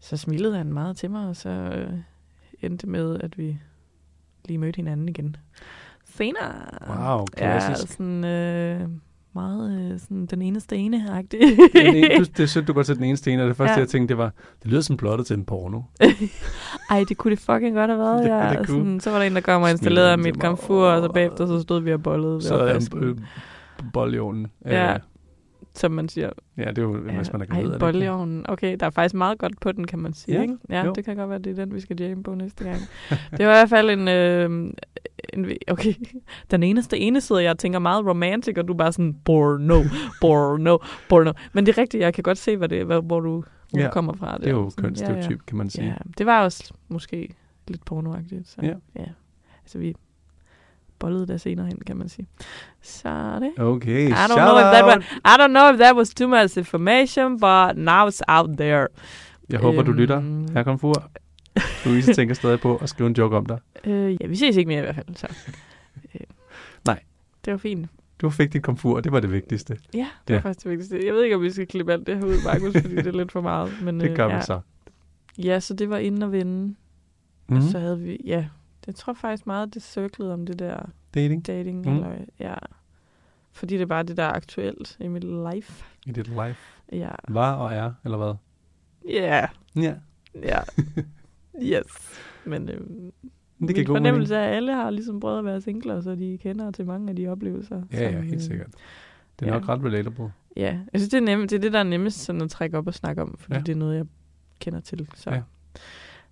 så 0.00 0.16
smilede 0.16 0.56
han 0.56 0.72
meget 0.72 0.96
til 0.96 1.10
mig, 1.10 1.28
og 1.28 1.36
så 1.36 1.48
øh, 1.50 1.98
endte 2.62 2.86
med, 2.86 3.20
at 3.20 3.38
vi 3.38 3.58
lige 4.44 4.58
mødte 4.58 4.76
hinanden 4.76 5.08
igen. 5.08 5.36
Senere. 6.04 6.52
Wow, 6.88 7.18
Ja, 7.38 7.58
klassisk. 7.58 7.92
sådan 7.92 8.24
øh, 8.24 8.88
meget 9.34 9.92
øh, 9.92 9.98
sådan 10.00 10.26
den 10.26 10.42
eneste 10.42 10.76
ene-agtig. 10.76 11.40
Den 11.72 11.96
ene, 11.96 12.18
du- 12.18 12.24
det 12.36 12.50
sødt, 12.50 12.68
du 12.68 12.72
går 12.72 12.82
til 12.82 12.96
den 12.96 13.04
ene 13.04 13.16
sten, 13.16 13.40
og 13.40 13.48
det 13.48 13.56
første, 13.56 13.72
Ja. 13.72 13.78
jeg 13.78 13.88
tænkte, 13.88 14.12
det 14.12 14.18
var, 14.18 14.32
det 14.62 14.70
lyder 14.70 14.80
som 14.80 14.96
plottet 14.96 15.26
til 15.26 15.36
en 15.36 15.44
porno. 15.44 15.80
Ej, 16.90 17.04
det 17.08 17.16
kunne 17.16 17.30
det 17.30 17.38
fucking 17.38 17.74
godt 17.76 17.90
have 17.90 17.98
været, 18.00 18.24
Det- 18.24 18.30
ja. 18.30 18.58
det. 18.60 18.68
Sådan, 18.68 19.00
så 19.00 19.10
var 19.10 19.18
der 19.18 19.26
en, 19.26 19.34
der 19.34 19.40
kom 19.40 19.62
og 19.62 19.70
installerede 19.70 20.16
mit 20.16 20.40
komfur, 20.40 20.86
og 20.86 21.02
så 21.02 21.12
bagefter 21.12 21.46
så 21.46 21.60
stod 21.60 21.80
vi 21.80 21.92
og 21.92 22.02
bollede. 22.02 22.42
Så 22.42 22.54
opvasken, 22.54 23.04
øh, 23.04 23.16
bold 23.92 24.14
i 24.14 24.18
ovnen. 24.18 24.46
Ja. 24.66 24.96
Som 25.76 25.92
man 25.92 26.08
siger. 26.08 26.30
ja, 26.56 26.68
det 26.68 26.78
er 26.78 26.82
jo, 26.82 26.96
hvis 26.96 27.32
man 27.32 27.42
er 27.42 27.46
er 27.50 27.54
Ej, 27.54 27.62
det 27.62 27.78
bolleovnen. 27.80 28.44
Okay, 28.48 28.76
der 28.80 28.86
er 28.86 28.90
faktisk 28.90 29.14
meget 29.14 29.38
godt 29.38 29.60
på 29.60 29.72
den, 29.72 29.86
kan 29.86 29.98
man 29.98 30.12
sige. 30.12 30.36
Ja, 30.36 30.42
Ikke? 30.42 30.56
ja 30.68 30.84
jo. 30.84 30.92
det 30.92 31.04
kan 31.04 31.16
godt 31.16 31.30
være, 31.30 31.38
det 31.38 31.50
er 31.58 31.64
den, 31.64 31.74
vi 31.74 31.80
skal 31.80 32.00
jamme 32.00 32.22
på 32.22 32.34
næste 32.34 32.64
gang. 32.64 32.78
det 33.10 33.46
var 33.46 33.52
i 33.52 33.58
hvert 33.58 33.68
fald 33.68 33.90
en... 33.90 34.08
Øh, 34.08 34.72
en 35.32 35.46
okay, 35.68 35.94
den 36.50 36.62
eneste 36.62 36.98
ene 36.98 37.20
side, 37.20 37.42
jeg 37.42 37.58
tænker 37.58 37.78
meget 37.78 38.06
romantic, 38.06 38.58
og 38.58 38.68
du 38.68 38.72
er 38.72 38.76
bare 38.76 38.92
sådan, 38.92 39.14
Borno, 39.24 39.82
Borno, 40.20 40.78
Borno. 41.08 41.32
Men 41.52 41.66
det 41.66 41.72
er 41.78 41.80
rigtigt, 41.80 42.00
jeg 42.02 42.14
kan 42.14 42.22
godt 42.22 42.38
se, 42.38 42.56
hvad 42.56 42.68
det, 42.68 42.86
hvad, 42.86 43.02
hvor, 43.02 43.20
du, 43.20 43.44
hvor 43.70 43.80
Ja, 43.80 43.86
du 43.86 43.90
kommer 43.90 44.12
fra. 44.12 44.38
Det 44.38 44.46
er 44.46 44.50
jo 44.50 44.70
kønsstereotyp, 44.76 45.46
kan 45.46 45.58
man 45.58 45.70
sige. 45.70 45.86
Ja, 45.86 45.94
det 46.18 46.26
var 46.26 46.44
også 46.44 46.74
måske 46.88 47.34
lidt 47.68 47.84
pornoagtigt. 47.84 48.48
Så, 48.48 48.56
Ja. 48.62 48.74
ja. 48.96 49.04
Altså, 49.62 49.78
vi 49.78 49.94
bollede 51.04 51.26
der 51.26 51.36
senere 51.36 51.66
hen, 51.66 51.78
kan 51.86 51.96
man 51.96 52.08
sige. 52.08 52.26
Så 52.82 53.38
det. 53.40 53.64
Okay, 53.64 54.08
I 54.08 54.12
don't 54.12 54.26
shout 54.26 54.36
know 54.36 54.58
if 54.58 54.62
that 54.74 54.84
was, 54.84 55.04
I 55.24 55.34
don't 55.40 55.48
know 55.48 55.72
if 55.72 55.78
that 55.78 55.96
was 55.96 56.14
too 56.14 56.28
much 56.28 56.58
information, 56.58 57.32
but 57.40 57.76
now 57.76 58.08
it's 58.08 58.20
out 58.28 58.50
there. 58.58 58.86
Jeg 59.50 59.60
håber, 59.60 59.82
du 59.82 59.90
Øhm. 59.90 59.98
lytter. 60.00 60.20
Her 60.52 60.62
kom 60.62 60.78
fur. 60.78 61.10
Louise 61.86 62.14
tænker 62.18 62.34
stadig 62.34 62.60
på 62.60 62.76
at 62.76 62.88
skrive 62.88 63.06
en 63.08 63.14
joke 63.18 63.36
om 63.36 63.46
dig. 63.46 63.58
Øh, 63.84 64.16
ja, 64.20 64.26
vi 64.26 64.36
ses 64.36 64.56
ikke 64.56 64.68
mere 64.68 64.78
i 64.78 64.82
hvert 64.82 64.94
fald. 64.94 65.06
Så. 65.16 65.26
Øh, 66.14 66.20
Nej. 66.86 67.00
Det 67.44 67.50
var 67.50 67.56
fint. 67.58 67.88
Du 68.20 68.30
fik 68.30 68.52
dit 68.52 68.62
komfur, 68.62 68.96
og 68.96 69.04
det 69.04 69.12
var 69.12 69.20
det 69.20 69.32
vigtigste. 69.32 69.76
Ja, 69.94 70.06
det 70.28 70.34
Ja. 70.34 70.34
var 70.34 70.42
faktisk 70.42 70.64
det 70.64 70.70
vigtigste. 70.70 71.06
Jeg 71.06 71.14
ved 71.14 71.22
ikke, 71.22 71.36
om 71.36 71.42
vi 71.42 71.50
skal 71.50 71.66
klippe 71.66 71.92
alt 71.92 72.06
det 72.06 72.16
her 72.16 72.24
ud, 72.24 72.44
Markus, 72.44 72.72
fordi 72.82 72.96
det 72.96 73.06
er 73.06 73.12
lidt 73.12 73.32
for 73.32 73.40
meget. 73.40 73.72
Men, 73.82 74.00
Det 74.00 74.16
gør 74.16 74.26
øh, 74.26 74.30
ja. 74.32 74.36
vi 74.36 74.42
så. 74.42 74.60
Ja, 75.38 75.60
så 75.60 75.74
det 75.74 75.90
var 75.90 75.96
inden 75.98 76.22
at 76.22 76.32
vinde. 76.32 76.74
Mm. 77.48 77.54
Mm. 77.56 77.60
Så 77.62 77.78
havde 77.78 77.98
vi, 78.00 78.20
ja, 78.24 78.44
det 78.86 78.96
tror 78.96 79.12
faktisk 79.12 79.46
meget, 79.46 79.74
det 79.74 79.82
cirklede 79.82 80.32
om 80.32 80.46
det 80.46 80.58
der 80.58 80.76
Dating 81.14 81.46
dating. 81.46 81.86
Mm. 81.86 81.94
Eller, 81.96 82.16
ja. 82.40 82.54
Fordi 83.52 83.74
det 83.74 83.82
er 83.82 83.86
bare 83.86 84.02
det, 84.02 84.16
der 84.16 84.22
er 84.22 84.32
aktuelt 84.32 84.96
i 85.00 85.08
mit 85.08 85.24
life. 85.54 85.84
i 86.06 86.12
dit 86.12 86.28
life. 86.28 86.60
Ja. 86.92 87.10
Var 87.28 87.52
og 87.54 87.72
er, 87.74 87.92
eller 88.04 88.18
hvad? 88.18 88.34
Ja. 89.08 89.46
Ja, 89.76 89.94
Ja. 90.42 90.58
yes. 91.62 92.20
Men 92.44 92.68
øh, 92.68 92.74
det 92.80 92.86
min 93.58 93.68
kan 93.68 93.74
mening. 93.74 93.86
fornemmelse 93.88 94.34
er, 94.36 94.48
at 94.48 94.56
alle 94.56 94.74
har 94.74 94.90
ligesom 94.90 95.20
prøvet 95.20 95.38
at 95.38 95.44
være 95.44 95.60
singler, 95.60 96.00
så 96.00 96.14
de 96.14 96.38
kender 96.42 96.70
til 96.70 96.86
mange 96.86 97.10
af 97.10 97.16
de 97.16 97.28
oplevelser. 97.28 97.82
Ja, 97.92 98.02
ja, 98.02 98.12
som, 98.12 98.22
helt 98.22 98.34
øh, 98.34 98.40
sikkert. 98.40 98.70
Det 99.40 99.48
er 99.48 99.52
ja. 99.54 99.58
nok 99.58 99.68
ret 99.68 99.84
relatable. 99.84 100.32
Ja, 100.56 100.78
jeg 100.92 101.00
synes, 101.00 101.08
det 101.10 101.16
er, 101.16 101.20
nemt, 101.20 101.50
det 101.50 101.56
er 101.56 101.60
det, 101.60 101.72
der 101.72 101.78
er 101.78 101.82
nemmest 101.82 102.18
sådan 102.20 102.42
at 102.42 102.50
trække 102.50 102.78
op 102.78 102.86
og 102.86 102.94
snakke 102.94 103.22
om, 103.22 103.36
fordi 103.38 103.52
Ja. 103.54 103.58
ja. 103.58 103.62
det 103.64 103.72
er 103.72 103.76
noget, 103.76 103.96
jeg 103.96 104.06
kender 104.60 104.80
til. 104.80 105.08
Så, 105.14 105.30
Ja. 105.30 105.36
ja. 105.36 105.42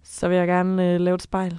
så 0.02 0.28
vil 0.28 0.36
jeg 0.36 0.46
gerne 0.46 0.94
øh, 0.94 1.00
lave 1.00 1.14
et 1.14 1.22
spejl 1.22 1.58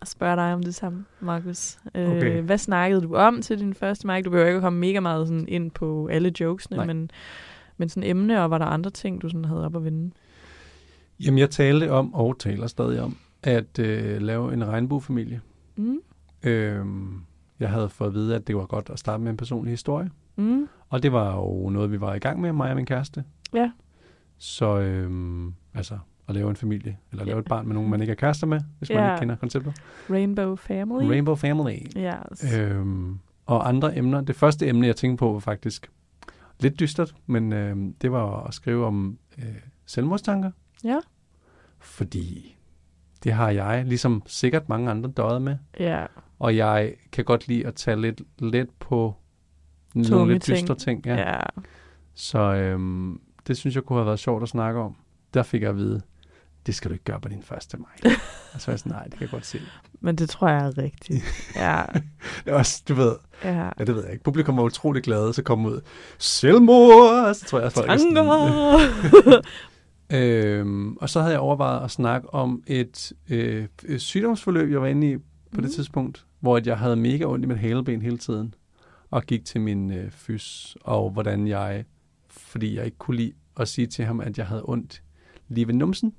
og 0.00 0.06
spørge 0.06 0.36
dig 0.36 0.54
om 0.54 0.62
det 0.62 0.74
samme, 0.74 1.04
Markus. 1.20 1.78
Okay. 1.86 2.38
Øh, 2.38 2.44
hvad 2.44 2.58
snakkede 2.58 3.00
du 3.02 3.14
om 3.14 3.42
til 3.42 3.58
din 3.58 3.74
første 3.74 4.06
mic? 4.06 4.24
Du 4.24 4.30
behøver 4.30 4.48
ikke 4.48 4.56
at 4.56 4.62
komme 4.62 4.78
mega 4.78 5.00
meget 5.00 5.28
sådan 5.28 5.48
ind 5.48 5.70
på 5.70 6.06
alle 6.06 6.32
jokesene, 6.40 6.76
Nej. 6.76 6.86
men, 6.86 7.10
men 7.76 7.88
sådan 7.88 8.10
emne, 8.10 8.42
og 8.42 8.50
var 8.50 8.58
der 8.58 8.66
andre 8.66 8.90
ting, 8.90 9.22
du 9.22 9.28
sådan 9.28 9.44
havde 9.44 9.64
op 9.64 9.76
at 9.76 9.84
vinde? 9.84 10.10
Jamen, 11.20 11.38
jeg 11.38 11.50
talte 11.50 11.90
om, 11.90 12.14
og 12.14 12.38
taler 12.38 12.66
stadig 12.66 13.00
om, 13.00 13.16
at 13.42 13.78
øh, 13.78 14.20
lave 14.22 14.52
en 14.52 14.64
regnbuefamilie. 14.68 15.40
Mm? 15.76 15.98
Øhm, 16.42 17.20
jeg 17.60 17.70
havde 17.70 17.88
fået 17.88 18.08
at 18.08 18.14
vide, 18.14 18.34
at 18.34 18.46
det 18.46 18.56
var 18.56 18.66
godt 18.66 18.90
at 18.90 18.98
starte 18.98 19.22
med 19.22 19.30
en 19.30 19.36
personlig 19.36 19.72
historie. 19.72 20.10
Mm? 20.36 20.68
Og 20.88 21.02
det 21.02 21.12
var 21.12 21.36
jo 21.36 21.68
noget, 21.68 21.92
vi 21.92 22.00
var 22.00 22.14
i 22.14 22.18
gang 22.18 22.40
med, 22.40 22.52
mig 22.52 22.70
og 22.70 22.76
min 22.76 22.86
kæreste. 22.86 23.24
Ja. 23.54 23.70
Så 24.38 24.78
øhm, 24.78 25.54
altså 25.74 25.98
at 26.30 26.36
lave 26.36 26.50
en 26.50 26.56
familie, 26.56 26.96
eller 27.12 27.24
lave 27.24 27.38
et 27.38 27.44
barn 27.44 27.66
med 27.66 27.74
nogen, 27.74 27.90
man 27.90 28.00
ikke 28.00 28.10
er 28.10 28.14
kærester 28.14 28.46
med, 28.46 28.60
hvis 28.78 28.90
man 28.90 28.98
Ja. 28.98 29.12
ikke 29.12 29.20
kender 29.20 29.36
konceptet. 29.36 29.74
Rainbow 30.10 30.56
Family? 30.56 31.08
Rainbow 31.08 31.34
Family. 31.34 31.76
Yes. 31.96 32.54
Øhm, 32.54 33.18
og 33.46 33.68
andre 33.68 33.96
emner. 33.98 34.20
Det 34.20 34.36
første 34.36 34.68
emne, 34.68 34.86
jeg 34.86 34.96
tænkte 34.96 35.18
på, 35.18 35.32
var 35.32 35.38
faktisk 35.38 35.90
lidt 36.60 36.80
dystert, 36.80 37.14
men 37.26 37.52
øhm, 37.52 37.92
det 37.94 38.12
var 38.12 38.42
at 38.46 38.54
skrive 38.54 38.86
om 38.86 39.18
øh, 39.38 39.44
selvmordstanker. 39.86 40.50
Ja. 40.84 40.98
Fordi 41.78 42.56
det 43.24 43.32
har 43.32 43.50
jeg, 43.50 43.84
ligesom 43.86 44.22
sikkert 44.26 44.68
mange 44.68 44.90
andre, 44.90 45.10
døjet 45.10 45.42
med. 45.42 45.56
Ja. 45.80 46.06
Og 46.38 46.56
jeg 46.56 46.94
kan 47.12 47.24
godt 47.24 47.48
lide 47.48 47.66
at 47.66 47.74
tage 47.74 48.00
lidt 48.00 48.22
let 48.38 48.70
på 48.78 49.14
Tunge 49.92 50.10
nogle 50.10 50.32
lidt 50.32 50.42
ting. 50.42 50.58
dystre 50.58 50.74
ting. 50.74 51.06
Ja. 51.06 51.14
Ja. 51.16 51.28
ja. 51.34 51.40
Så 52.14 52.38
øhm, 52.54 53.20
det 53.46 53.56
synes 53.56 53.74
jeg 53.74 53.82
kunne 53.84 53.98
have 53.98 54.06
været 54.06 54.18
sjovt 54.18 54.42
at 54.42 54.48
snakke 54.48 54.80
om. 54.80 54.96
Der 55.34 55.42
fik 55.42 55.62
jeg 55.62 55.70
at 55.70 55.76
vide, 55.76 56.00
det 56.70 56.76
skal 56.76 56.88
du 56.88 56.92
ikke 56.92 57.04
gøre 57.04 57.20
på 57.20 57.28
din 57.28 57.42
første 57.42 57.76
maj. 57.76 58.12
og 58.54 58.60
så 58.60 58.66
var 58.66 58.72
jeg 58.72 58.78
sådan, 58.78 58.92
nej, 58.92 59.04
det 59.04 59.12
kan 59.12 59.20
jeg 59.20 59.30
godt 59.30 59.46
se. 59.46 59.60
Men 60.00 60.16
det 60.16 60.28
tror 60.28 60.48
jeg 60.48 60.66
er 60.66 60.78
rigtigt. 60.78 61.24
Ja, 61.56 61.82
Det 62.44 62.50
er 62.50 62.54
også, 62.54 62.82
du 62.88 62.94
ved, 62.94 63.16
ja. 63.44 63.64
ja, 63.64 63.84
det 63.84 63.94
ved 63.94 64.02
jeg 64.02 64.12
ikke. 64.12 64.24
Publikum 64.24 64.56
var 64.56 64.62
utrolig 64.62 65.02
glade, 65.02 65.32
så 65.32 65.42
kom 65.42 65.66
ud, 65.66 65.80
selvmord, 66.18 67.34
så 67.34 67.44
tror 67.44 67.58
jeg, 67.58 67.66
at 67.66 67.72
folk 67.72 67.90
er 67.90 67.96
Tanker! 67.96 69.42
Øhm, 70.12 70.96
og 70.96 71.10
så 71.10 71.20
havde 71.20 71.32
jeg 71.32 71.40
overvejet 71.40 71.84
at 71.84 71.90
snakke 71.90 72.34
om 72.34 72.62
et, 72.66 73.12
øh, 73.28 73.66
sygdomsforløb, 73.98 74.70
jeg 74.70 74.80
var 74.80 74.86
inde 74.86 75.10
i 75.10 75.16
på 75.16 75.22
mm. 75.52 75.62
det 75.62 75.72
tidspunkt, 75.72 76.26
hvor 76.40 76.60
jeg 76.64 76.78
havde 76.78 76.96
mega 76.96 77.24
ondt 77.24 77.44
i 77.44 77.48
mit 77.48 77.58
haleben 77.58 78.02
hele 78.02 78.18
tiden, 78.18 78.54
og 79.10 79.22
gik 79.22 79.44
til 79.44 79.60
min 79.60 79.92
øh, 79.92 80.10
fys, 80.10 80.76
og 80.80 81.10
hvordan 81.10 81.46
jeg, 81.46 81.84
fordi 82.28 82.76
jeg 82.76 82.84
ikke 82.84 82.98
kunne 82.98 83.16
lide 83.16 83.32
at 83.56 83.68
sige 83.68 83.86
til 83.86 84.04
ham, 84.04 84.20
at 84.20 84.38
jeg 84.38 84.46
havde 84.46 84.62
ondt 84.64 85.02
lige 85.48 85.66
ved 85.66 85.74
numsen, 85.74 86.12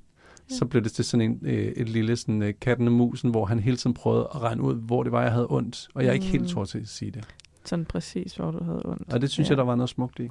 Ja. 0.51 0.55
så 0.55 0.65
blev 0.65 0.83
det 0.83 0.91
til 0.91 1.05
sådan 1.05 1.31
en, 1.31 1.39
øh, 1.43 1.53
et 1.65 1.89
lille 1.89 2.15
sådan, 2.15 2.41
øh, 2.43 2.53
katten 2.61 2.87
og 2.87 2.93
musen, 2.93 3.29
hvor 3.29 3.45
han 3.45 3.59
hele 3.59 3.77
tiden 3.77 3.93
prøvede 3.93 4.27
at 4.35 4.41
regne 4.41 4.61
ud, 4.61 4.75
hvor 4.75 5.03
det 5.03 5.11
var, 5.11 5.21
jeg 5.21 5.31
havde 5.31 5.47
ondt, 5.49 5.87
og 5.93 6.03
jeg 6.03 6.09
er 6.09 6.13
ikke 6.13 6.25
Mm. 6.25 6.31
helt 6.31 6.47
tog 6.49 6.67
til 6.67 6.77
at 6.79 6.87
sige 6.87 7.11
det. 7.11 7.27
Sådan 7.65 7.85
præcis, 7.85 8.35
hvor 8.35 8.51
du 8.51 8.63
havde 8.63 8.81
ondt. 8.85 9.13
Og 9.13 9.21
det 9.21 9.29
synes 9.29 9.47
Ja. 9.49 9.51
jeg, 9.51 9.57
der 9.57 9.63
var 9.63 9.75
noget 9.75 9.89
smukt 9.89 10.19
i. 10.19 10.27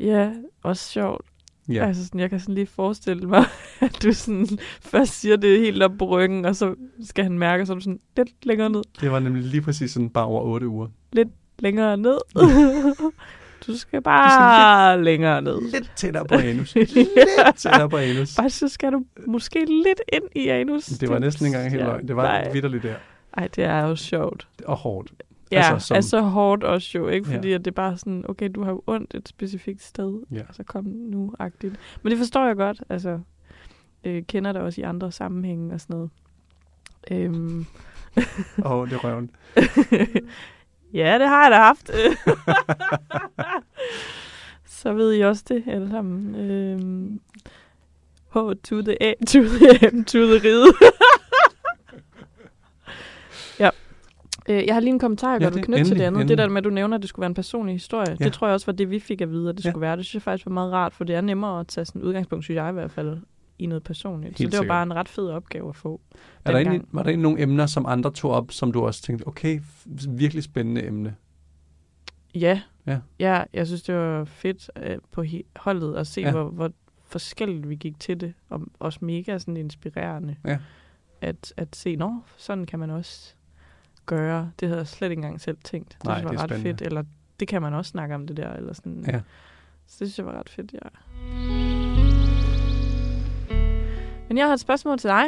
Ja, 0.00 0.32
også 0.62 0.88
sjovt. 0.90 1.24
Ja. 1.68 1.86
Altså 1.86 2.04
sådan, 2.04 2.20
jeg 2.20 2.30
kan 2.30 2.40
sådan 2.40 2.54
lige 2.54 2.66
forestille 2.66 3.28
mig, 3.28 3.44
at 3.80 3.98
du 4.02 4.12
sådan 4.12 4.46
først 4.80 5.12
siger 5.20 5.36
det 5.36 5.60
helt 5.60 5.82
op 5.82 5.92
på 5.98 6.08
ryggen, 6.08 6.44
og 6.44 6.56
så 6.56 6.74
skal 7.04 7.24
han 7.24 7.38
mærke, 7.38 7.64
du 7.64 7.80
sådan 7.80 8.00
lidt 8.16 8.46
længere 8.46 8.70
ned, 8.70 8.82
det 9.00 9.10
var 9.10 9.18
nemlig 9.18 9.42
lige 9.42 9.62
præcis 9.62 9.90
sådan 9.90 10.10
bare 10.10 10.24
over 10.24 10.42
otte 10.42 10.68
uger. 10.68 10.88
længere 11.58 11.96
ned. 11.96 12.18
du 13.66 13.76
skal 13.76 14.02
bare 14.02 15.02
længere 15.04 15.42
ned. 15.42 15.70
Lidt 15.72 15.92
tættere 15.96 16.24
på 16.26 16.34
anus. 16.34 16.74
Lidt 16.74 16.96
tættere 17.56 17.88
på 17.90 17.96
anus. 17.96 18.34
Faktisk 18.34 18.58
så 18.58 18.68
skal 18.68 18.92
du 18.92 19.04
måske 19.26 19.58
lidt 19.64 20.00
ind 20.12 20.24
i 20.34 20.48
anus. 20.48 20.84
Det 20.84 21.08
var 21.08 21.18
næsten 21.18 21.46
ikke 21.46 21.56
engang 21.56 21.72
helt 21.72 21.82
Ja, 21.82 21.88
løgn. 21.88 22.08
Det 22.08 22.16
var 22.16 22.50
vidderligt 22.52 22.82
der. 22.82 22.94
Ej, 23.36 23.48
det 23.56 23.64
er 23.64 23.80
jo 23.86 23.96
sjovt. 23.96 24.48
Og 24.64 24.76
hårdt. 24.76 25.12
Ja, 25.52 25.56
Altså, 25.56 25.72
altså, 25.72 25.86
som- 25.86 25.94
altså 25.96 26.20
hårdt 26.20 26.64
også 26.64 26.90
jo, 26.98 27.08
ikke? 27.08 27.26
Fordi 27.28 27.48
Ja. 27.48 27.54
at 27.54 27.60
det 27.64 27.70
er 27.70 27.74
bare 27.74 27.96
sådan, 27.96 28.24
okay, 28.28 28.50
du 28.54 28.62
har 28.62 28.70
jo 28.70 28.82
ondt 28.86 29.14
et 29.14 29.28
specifikt 29.28 29.82
sted, 29.82 30.22
Ja. 30.32 30.40
så 30.52 30.62
kom 30.62 30.84
nu-agtigt. 30.84 31.74
Men 32.02 32.10
det 32.10 32.18
forstår 32.18 32.46
jeg 32.46 32.56
godt, 32.56 32.82
altså. 32.88 33.18
Øh, 34.04 34.22
kender 34.22 34.52
det 34.52 34.62
også 34.62 34.80
i 34.80 34.84
andre 34.84 35.12
sammenhænge 35.12 35.74
og 35.74 35.80
sådan 35.80 35.94
noget. 35.96 36.10
Øhm, 37.10 37.66
Åh, 38.64 38.72
oh, 38.72 38.88
det 38.88 38.94
er 38.94 38.98
røven. 39.04 39.30
ja, 40.94 41.18
det 41.18 41.28
har 41.28 41.42
jeg 41.42 41.50
da 41.50 41.56
haft. 41.56 41.90
så 44.82 44.92
ved 44.92 45.14
I 45.14 45.20
også 45.20 45.44
det 45.48 45.64
alle 45.66 45.90
sammen. 45.90 46.34
Øhm, 46.34 47.20
H 48.34 48.38
to 48.64 48.82
the 48.82 49.02
A, 49.02 49.12
to 49.26 49.38
the 49.42 49.90
M, 49.92 50.04
to 50.04 50.18
the 50.18 50.48
ride. 50.48 50.72
ja. 53.60 53.70
Øh, 54.48 54.66
Jeg 54.66 54.74
har 54.74 54.80
lige 54.80 54.92
en 54.92 54.98
kommentar, 54.98 55.32
jeg 55.32 55.40
Ja, 55.40 55.46
godt 55.46 55.54
vil 55.56 55.62
til 55.64 55.72
det 55.74 55.78
andet. 55.84 56.06
endelig. 56.06 56.28
Det 56.28 56.38
der 56.38 56.48
med, 56.48 56.58
at 56.58 56.64
du 56.64 56.70
nævner, 56.70 56.96
at 56.96 57.02
det 57.02 57.08
skulle 57.08 57.20
være 57.22 57.28
en 57.30 57.34
personlig 57.34 57.74
historie. 57.74 58.16
Ja. 58.20 58.24
Det 58.24 58.32
tror 58.32 58.46
jeg 58.46 58.54
også 58.54 58.66
var 58.66 58.72
det, 58.72 58.90
vi 58.90 59.00
fik 59.00 59.20
at 59.20 59.30
vide, 59.30 59.48
at 59.48 59.56
det 59.56 59.64
Ja. 59.64 59.70
skulle 59.70 59.80
være. 59.80 59.96
Det 59.96 60.04
synes 60.04 60.14
jeg 60.14 60.22
faktisk 60.22 60.46
var 60.46 60.52
meget 60.52 60.72
rart, 60.72 60.92
for 60.92 61.04
det 61.04 61.16
er 61.16 61.20
nemmere 61.20 61.60
at 61.60 61.66
tage 61.66 61.84
sådan 61.84 62.02
udgangspunkt, 62.02 62.44
synes 62.44 62.56
jeg 62.56 62.70
i 62.70 62.72
hvert 62.72 62.90
fald, 62.90 63.18
i 63.58 63.66
noget 63.66 63.82
personligt. 63.82 64.38
så 64.38 64.42
Helt 64.42 64.52
det 64.52 64.58
var 64.58 64.62
sikkert. 64.62 64.74
bare 64.74 64.82
en 64.82 64.94
ret 64.94 65.08
fed 65.08 65.28
opgave 65.28 65.68
at 65.68 65.76
få. 65.76 66.00
Er 66.44 66.50
der 66.50 66.58
egentlig, 66.58 66.82
var 66.92 67.02
der 67.02 67.10
egentlig 67.10 67.22
nogle 67.22 67.42
emner, 67.42 67.66
som 67.66 67.86
andre 67.86 68.10
tog 68.12 68.30
op, 68.30 68.52
som 68.52 68.72
du 68.72 68.86
også 68.86 69.02
tænkte, 69.02 69.28
okay, 69.28 69.60
virkelig 70.08 70.42
spændende 70.42 70.86
emne? 70.86 71.14
Ja. 72.34 72.60
Ja. 72.86 72.98
ja 73.18 73.44
jeg 73.52 73.66
synes, 73.66 73.82
det 73.82 73.94
var 73.94 74.24
fedt 74.24 74.70
øh, 74.76 74.98
på 75.12 75.24
holdet 75.56 75.94
at 75.96 76.06
se, 76.06 76.20
Ja. 76.20 76.30
hvor, 76.30 76.44
hvor 76.50 76.70
forskelligt 77.06 77.68
vi 77.68 77.74
gik 77.74 78.00
til 78.00 78.20
det. 78.20 78.34
Og 78.48 78.60
også 78.78 78.98
mega 79.02 79.38
sådan 79.38 79.56
inspirerende. 79.56 80.36
Ja. 80.44 80.58
At, 81.20 81.54
at 81.56 81.76
se, 81.76 81.96
nå, 81.96 82.14
sådan 82.36 82.64
kan 82.64 82.78
man 82.78 82.90
også 82.90 83.34
gøre. 84.06 84.50
Det 84.60 84.68
havde 84.68 84.78
jeg 84.78 84.86
slet 84.88 85.10
ikke 85.10 85.18
engang 85.20 85.40
selv 85.40 85.56
tænkt. 85.64 85.88
Det 85.98 86.04
Nej, 86.04 86.18
synes 86.18 86.22
jeg 86.22 86.30
det 86.30 86.36
er 86.36 86.38
var 86.38 86.42
ret 86.42 86.50
spændende. 86.50 86.78
fedt. 86.78 86.86
Eller 86.86 87.04
det 87.40 87.48
kan 87.48 87.62
man 87.62 87.74
også 87.74 87.88
snakke 87.90 88.14
om 88.14 88.26
det 88.26 88.36
der. 88.36 88.52
Eller 88.52 88.72
sådan. 88.72 89.04
Ja. 89.08 89.20
Så 89.86 89.96
det 90.04 90.12
synes 90.12 90.18
jeg 90.18 90.26
var 90.26 90.38
ret 90.38 90.48
fedt, 90.48 90.72
ja. 90.72 90.78
Men 94.34 94.38
jeg 94.38 94.46
har 94.46 94.54
et 94.54 94.60
spørgsmål 94.60 94.98
til 94.98 95.10
dig. 95.10 95.24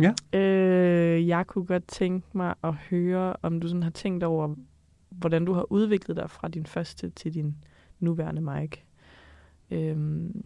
Ja. 0.00 0.38
Øh, 0.38 1.28
jeg 1.28 1.46
kunne 1.46 1.64
godt 1.64 1.88
tænke 1.88 2.26
mig 2.32 2.54
at 2.64 2.74
høre, 2.74 3.36
om 3.42 3.60
du 3.60 3.68
sådan 3.68 3.82
har 3.82 3.90
tænkt 3.90 4.24
over, 4.24 4.54
hvordan 5.10 5.44
du 5.44 5.52
har 5.52 5.72
udviklet 5.72 6.16
dig 6.16 6.30
fra 6.30 6.48
din 6.48 6.66
første 6.66 7.10
til 7.10 7.34
din 7.34 7.54
nuværende 8.00 8.40
mic. 8.42 8.70
Øhm, 9.70 10.44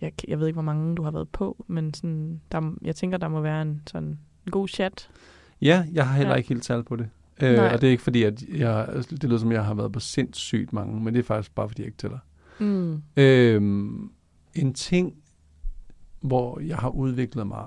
jeg, 0.00 0.12
jeg 0.28 0.38
ved 0.40 0.46
ikke, 0.46 0.54
hvor 0.54 0.62
mange 0.62 0.96
du 0.96 1.02
har 1.02 1.10
været 1.10 1.28
på, 1.28 1.64
men 1.68 1.94
sådan, 1.94 2.40
der, 2.52 2.74
jeg 2.82 2.96
tænker, 2.96 3.18
der 3.18 3.28
må 3.28 3.40
være 3.40 3.62
en 3.62 3.82
sådan 3.86 4.08
en 4.46 4.50
god 4.50 4.68
chat. 4.68 5.10
Ja, 5.62 5.84
jeg 5.92 6.08
har 6.08 6.16
heller 6.16 6.32
Ja. 6.32 6.36
ikke 6.36 6.48
helt 6.48 6.62
tal 6.62 6.82
på 6.82 6.96
det. 6.96 7.08
Øh, 7.42 7.54
Nej. 7.56 7.74
og 7.74 7.80
det 7.80 7.86
er 7.86 7.90
ikke 7.90 8.02
fordi, 8.02 8.22
at 8.22 8.42
jeg, 8.42 8.88
det 9.10 9.24
lyder 9.24 9.38
som, 9.38 9.52
jeg 9.52 9.64
har 9.64 9.74
været 9.74 9.92
på 9.92 10.00
sindssygt 10.00 10.72
mange, 10.72 11.00
men 11.04 11.14
det 11.14 11.20
er 11.20 11.24
faktisk 11.24 11.54
bare 11.54 11.68
fordi, 11.68 11.82
jeg 11.82 11.86
ikke 11.86 11.98
tæller. 11.98 12.18
Mm. 12.60 13.02
Øhm, 13.16 14.10
en 14.54 14.74
ting, 14.74 15.14
hvor 16.24 16.60
jeg 16.60 16.76
har 16.76 16.88
udviklet 16.88 17.46
mig, 17.46 17.64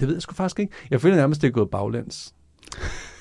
det 0.00 0.08
ved 0.08 0.14
jeg 0.14 0.22
sgu 0.22 0.34
faktisk 0.34 0.58
ikke. 0.58 0.72
Jeg 0.90 1.00
føler 1.00 1.16
nærmest, 1.16 1.42
det 1.42 1.48
er 1.48 1.52
gået 1.52 1.70
baglæns. 1.70 2.34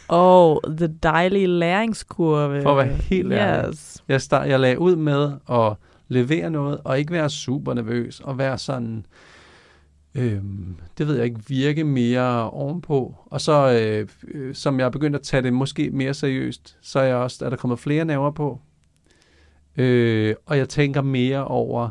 Oh, 0.10 0.58
the 0.78 0.88
dejlige 1.04 1.48
læringskurve. 1.48 2.62
For 2.62 2.80
at 2.80 2.88
være 2.88 2.96
helt 2.96 3.34
ærlig. 3.34 3.70
yes. 3.70 4.04
Jeg, 4.08 4.22
start, 4.22 4.50
jeg 4.50 4.60
lagde 4.60 4.80
ud 4.80 4.96
med 4.96 5.32
at 5.52 5.74
levere 6.08 6.50
noget, 6.50 6.82
og 6.84 7.00
ikke 7.00 7.13
være 7.13 7.30
super 7.30 7.74
nervøs, 7.74 8.20
og 8.20 8.38
være 8.38 8.58
sådan, 8.58 9.06
øhm, 10.15 10.76
det 10.98 11.08
ved 11.08 11.15
jeg 11.15 11.26
ikke, 11.26 11.39
virke 11.48 11.84
mere 11.84 12.50
ovenpå. 12.50 13.15
Og 13.26 13.41
så, 13.41 13.80
øh, 13.82 14.08
øh, 14.34 14.56
som 14.56 14.80
jeg 14.80 14.86
er 14.86 14.89
begyndt 14.89 15.15
at 15.15 15.22
tage 15.22 15.44
det 15.44 15.54
måske 15.54 15.89
mere 15.89 16.13
seriøst, 16.13 16.78
så 16.82 17.00
er, 17.00 17.04
jeg 17.04 17.15
også, 17.15 17.46
er 17.46 17.50
der 17.50 17.58
kommet 17.58 17.80
flere 17.80 18.06
nerver 18.06 18.32
på. 18.32 18.60
Øh, 19.78 20.36
og 20.46 20.58
jeg 20.58 20.70
tænker 20.70 21.02
mere 21.02 21.48
over, 21.48 21.89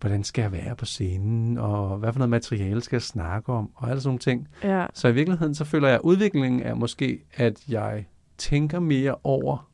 hvordan 0.00 0.24
skal 0.24 0.42
jeg 0.42 0.52
være 0.52 0.76
på 0.76 0.84
scenen, 0.84 1.58
og 1.58 1.98
hvad 1.98 2.12
for 2.12 2.18
noget 2.18 2.30
materiale 2.30 2.80
skal 2.80 2.96
jeg 2.96 3.02
snakke 3.02 3.52
om, 3.52 3.70
og 3.74 3.90
alle 3.90 4.00
sådan 4.00 4.08
nogle 4.08 4.18
ting. 4.18 4.48
Ja. 4.62 4.86
Så 4.94 5.08
i 5.08 5.14
virkeligheden, 5.14 5.54
så 5.54 5.64
føler 5.64 5.88
jeg, 5.88 5.94
at 5.94 6.00
udviklingen 6.00 6.62
er 6.62 6.74
måske, 6.74 7.22
at 7.34 7.68
jeg 7.68 8.06
tænker 8.38 8.80
mere 8.80 9.14
over, 9.24 9.70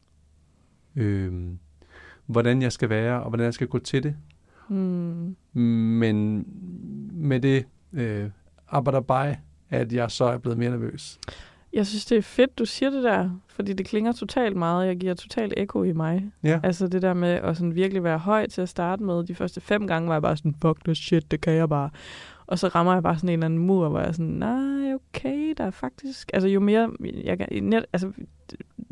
øh, 0.96 1.32
hvordan 2.26 2.62
jeg 2.62 2.72
skal 2.72 2.88
være, 2.88 3.22
og 3.22 3.28
hvordan 3.28 3.44
jeg 3.44 3.54
skal 3.54 3.66
gå 3.66 3.78
til 3.78 4.02
det. 4.02 4.16
Mm. 4.68 5.36
Men 5.52 6.46
med 7.12 7.40
det 7.40 7.66
øh, 7.92 8.30
arbejder 8.68 9.00
bare, 9.00 9.36
at 9.70 9.92
jeg 9.92 10.10
så 10.10 10.24
er 10.24 10.38
blevet 10.38 10.58
mere 10.58 10.70
nervøs. 10.70 11.18
Jeg 11.72 11.86
synes, 11.86 12.04
det 12.04 12.18
er 12.18 12.22
fedt, 12.22 12.58
du 12.58 12.64
siger 12.64 12.90
det 12.90 13.02
der, 13.04 13.30
fordi 13.48 13.72
det 13.72 13.86
klinger 13.86 14.12
totalt 14.12 14.56
meget. 14.56 14.86
Jeg 14.86 14.96
giver 14.96 15.14
totalt 15.14 15.54
ekko 15.56 15.82
i 15.82 15.92
mig. 15.92 16.30
Ja, 16.42 16.60
Altså 16.62 16.86
det 16.88 17.02
der 17.02 17.14
med 17.14 17.28
at 17.28 17.56
sådan 17.56 17.74
virkelig 17.74 18.04
være 18.04 18.18
høj 18.18 18.46
til 18.46 18.60
at 18.62 18.68
starte 18.68 19.02
med. 19.02 19.24
De 19.26 19.34
første 19.34 19.60
fem 19.60 19.86
gange 19.86 20.08
var 20.08 20.14
jeg 20.14 20.22
bare 20.22 20.36
sådan, 20.36 20.54
fuck 20.62 20.84
this 20.84 20.98
shit, 20.98 21.30
det 21.30 21.40
kan 21.40 21.52
jeg 21.52 21.68
bare. 21.68 21.90
Og 22.46 22.58
så 22.58 22.68
rammer 22.68 22.92
jeg 22.92 23.02
bare 23.02 23.16
sådan 23.16 23.28
en 23.28 23.32
eller 23.32 23.44
anden 23.44 23.58
mur, 23.58 23.88
hvor 23.88 23.98
jeg 23.98 24.08
er 24.08 24.12
sådan, 24.12 24.26
nej, 24.26 24.94
okay, 24.94 25.54
der 25.56 25.64
er 25.64 25.70
faktisk... 25.70 26.30
Altså 26.34 26.48
jo 26.48 26.60
mere... 26.60 26.90
Jeg, 27.24 27.38
kan- 27.38 27.48
net, 27.64 27.84
altså, 27.92 28.12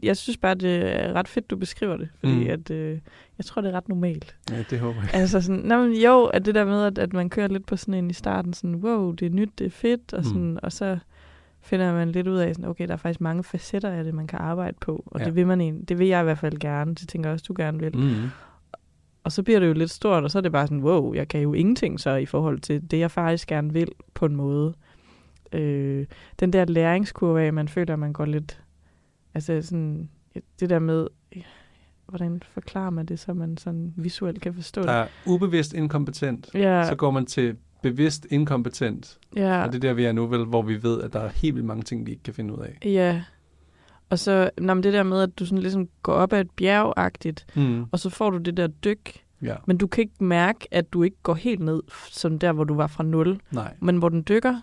jeg 0.02 0.16
synes 0.16 0.36
bare, 0.36 0.54
det 0.54 1.00
er 1.04 1.12
ret 1.12 1.28
fedt, 1.28 1.50
du 1.50 1.56
beskriver 1.56 1.96
det. 1.96 2.08
Fordi 2.20 2.32
Mm. 2.34 2.40
mm. 2.40 2.46
at, 2.50 2.70
øh, 2.70 2.98
jeg 3.38 3.44
tror, 3.44 3.62
det 3.62 3.70
er 3.70 3.76
ret 3.76 3.88
normalt. 3.88 4.36
ja 4.50 4.64
det 4.70 4.78
håber 4.78 5.00
jeg. 5.00 5.10
Altså 5.14 5.40
sådan, 5.40 5.60
nå, 5.60 5.82
men 5.86 5.92
jo, 5.92 6.24
at 6.24 6.46
det 6.46 6.54
der 6.54 6.64
med, 6.64 6.82
at, 6.84 6.98
at 6.98 7.12
man 7.12 7.30
kører 7.30 7.48
lidt 7.48 7.66
på 7.66 7.76
sådan 7.76 7.94
en 7.94 8.10
i 8.10 8.12
starten, 8.12 8.52
sådan, 8.52 8.76
wow, 8.76 9.12
det 9.12 9.26
er 9.26 9.30
nyt, 9.30 9.50
det 9.58 9.66
er 9.66 9.70
fedt, 9.70 10.12
og, 10.12 10.18
Mm. 10.18 10.24
sådan, 10.24 10.58
og 10.62 10.72
så 10.72 10.98
finder 11.62 11.92
man 11.92 12.08
lidt 12.12 12.26
ud 12.28 12.36
af, 12.36 12.54
sådan, 12.54 12.70
okay, 12.70 12.86
der 12.86 12.92
er 12.92 12.96
faktisk 12.96 13.20
mange 13.20 13.44
facetter 13.44 13.90
af 13.90 14.04
det, 14.04 14.14
man 14.14 14.26
kan 14.26 14.38
arbejde 14.38 14.76
på, 14.80 15.02
og 15.06 15.20
Ja. 15.20 15.24
det 15.24 15.34
vil 15.36 15.46
man 15.46 15.60
egentlig, 15.60 15.88
det 15.88 15.98
vil 15.98 16.06
jeg 16.06 16.20
i 16.20 16.24
hvert 16.24 16.38
fald 16.38 16.58
gerne, 16.58 16.94
det 16.94 17.08
tænker 17.08 17.28
jeg 17.30 17.32
også, 17.34 17.44
du 17.48 17.54
gerne 17.56 17.78
vil. 17.78 17.96
Mm. 17.96 18.14
Og 19.24 19.32
så 19.32 19.42
bliver 19.42 19.60
det 19.60 19.68
jo 19.68 19.72
lidt 19.72 19.90
stort, 19.90 20.24
og 20.24 20.30
så 20.30 20.38
er 20.38 20.42
det 20.42 20.52
bare 20.52 20.66
sådan, 20.66 20.82
wow, 20.84 21.14
jeg 21.14 21.28
kan 21.28 21.40
jo 21.40 21.54
ingenting 21.54 22.00
så 22.00 22.10
i 22.14 22.26
forhold 22.26 22.60
til 22.60 22.90
det, 22.90 22.98
jeg 22.98 23.10
faktisk 23.10 23.48
gerne 23.48 23.72
vil 23.72 23.88
på 24.14 24.26
en 24.26 24.36
måde. 24.36 24.74
Øh, 25.52 26.06
den 26.40 26.52
der 26.52 26.64
læringskurve 26.64 27.42
af, 27.42 27.52
man 27.52 27.68
føler, 27.68 27.92
at 27.92 27.98
man 27.98 28.12
går 28.12 28.24
lidt, 28.24 28.60
altså 29.34 29.62
sådan, 29.62 30.08
det 30.60 30.70
der 30.70 30.78
med, 30.78 31.06
hvordan 32.08 32.42
forklarer 32.50 32.90
man 32.90 33.06
det, 33.06 33.18
så 33.18 33.34
man 33.34 33.56
sådan 33.56 33.94
visuelt 33.96 34.40
kan 34.40 34.54
forstå 34.54 34.82
Der 34.82 34.86
det? 34.92 35.00
er 35.02 35.06
ubevidst 35.26 35.72
inkompetent, 35.74 36.48
Ja, 36.54 36.84
så 36.88 36.94
går 36.94 37.10
man 37.10 37.26
til 37.26 37.56
bevidst 37.82 38.26
inkompetent. 38.30 39.18
ja. 39.36 39.62
Og 39.62 39.68
det 39.72 39.74
er 39.74 39.80
der, 39.88 39.92
vi 39.92 40.04
er 40.04 40.12
nu, 40.12 40.26
vel, 40.26 40.44
hvor 40.44 40.62
vi 40.62 40.82
ved, 40.82 41.02
at 41.02 41.12
der 41.12 41.20
er 41.20 41.28
helt 41.28 41.54
vildt 41.54 41.66
mange 41.66 41.82
ting, 41.82 42.06
vi 42.06 42.10
ikke 42.10 42.22
kan 42.22 42.34
finde 42.34 42.54
ud 42.54 42.58
af. 42.62 42.78
Ja. 42.84 43.22
Og 44.10 44.18
så 44.18 44.50
nå, 44.58 44.74
men 44.74 44.82
det 44.82 44.92
der 44.92 45.02
med, 45.02 45.22
at 45.22 45.38
du 45.38 45.46
sådan 45.46 45.58
ligesom 45.62 45.88
går 46.02 46.12
op 46.12 46.32
ad 46.32 46.40
et 46.40 46.50
bjergagtigt, 46.50 47.46
Mm. 47.54 47.84
og 47.92 47.98
så 47.98 48.10
får 48.10 48.30
du 48.30 48.38
det 48.38 48.56
der 48.56 48.66
dyk, 48.66 49.24
Ja, 49.42 49.54
men 49.66 49.78
du 49.78 49.86
kan 49.86 50.02
ikke 50.02 50.24
mærke, 50.24 50.68
at 50.70 50.92
du 50.92 51.02
ikke 51.02 51.16
går 51.22 51.34
helt 51.34 51.60
ned, 51.60 51.82
som 52.10 52.38
der, 52.38 52.52
hvor 52.52 52.64
du 52.64 52.74
var 52.74 52.86
fra 52.86 53.04
nul. 53.04 53.40
nej. 53.50 53.74
Men 53.80 53.96
hvor 53.96 54.08
den 54.08 54.24
dykker, 54.28 54.60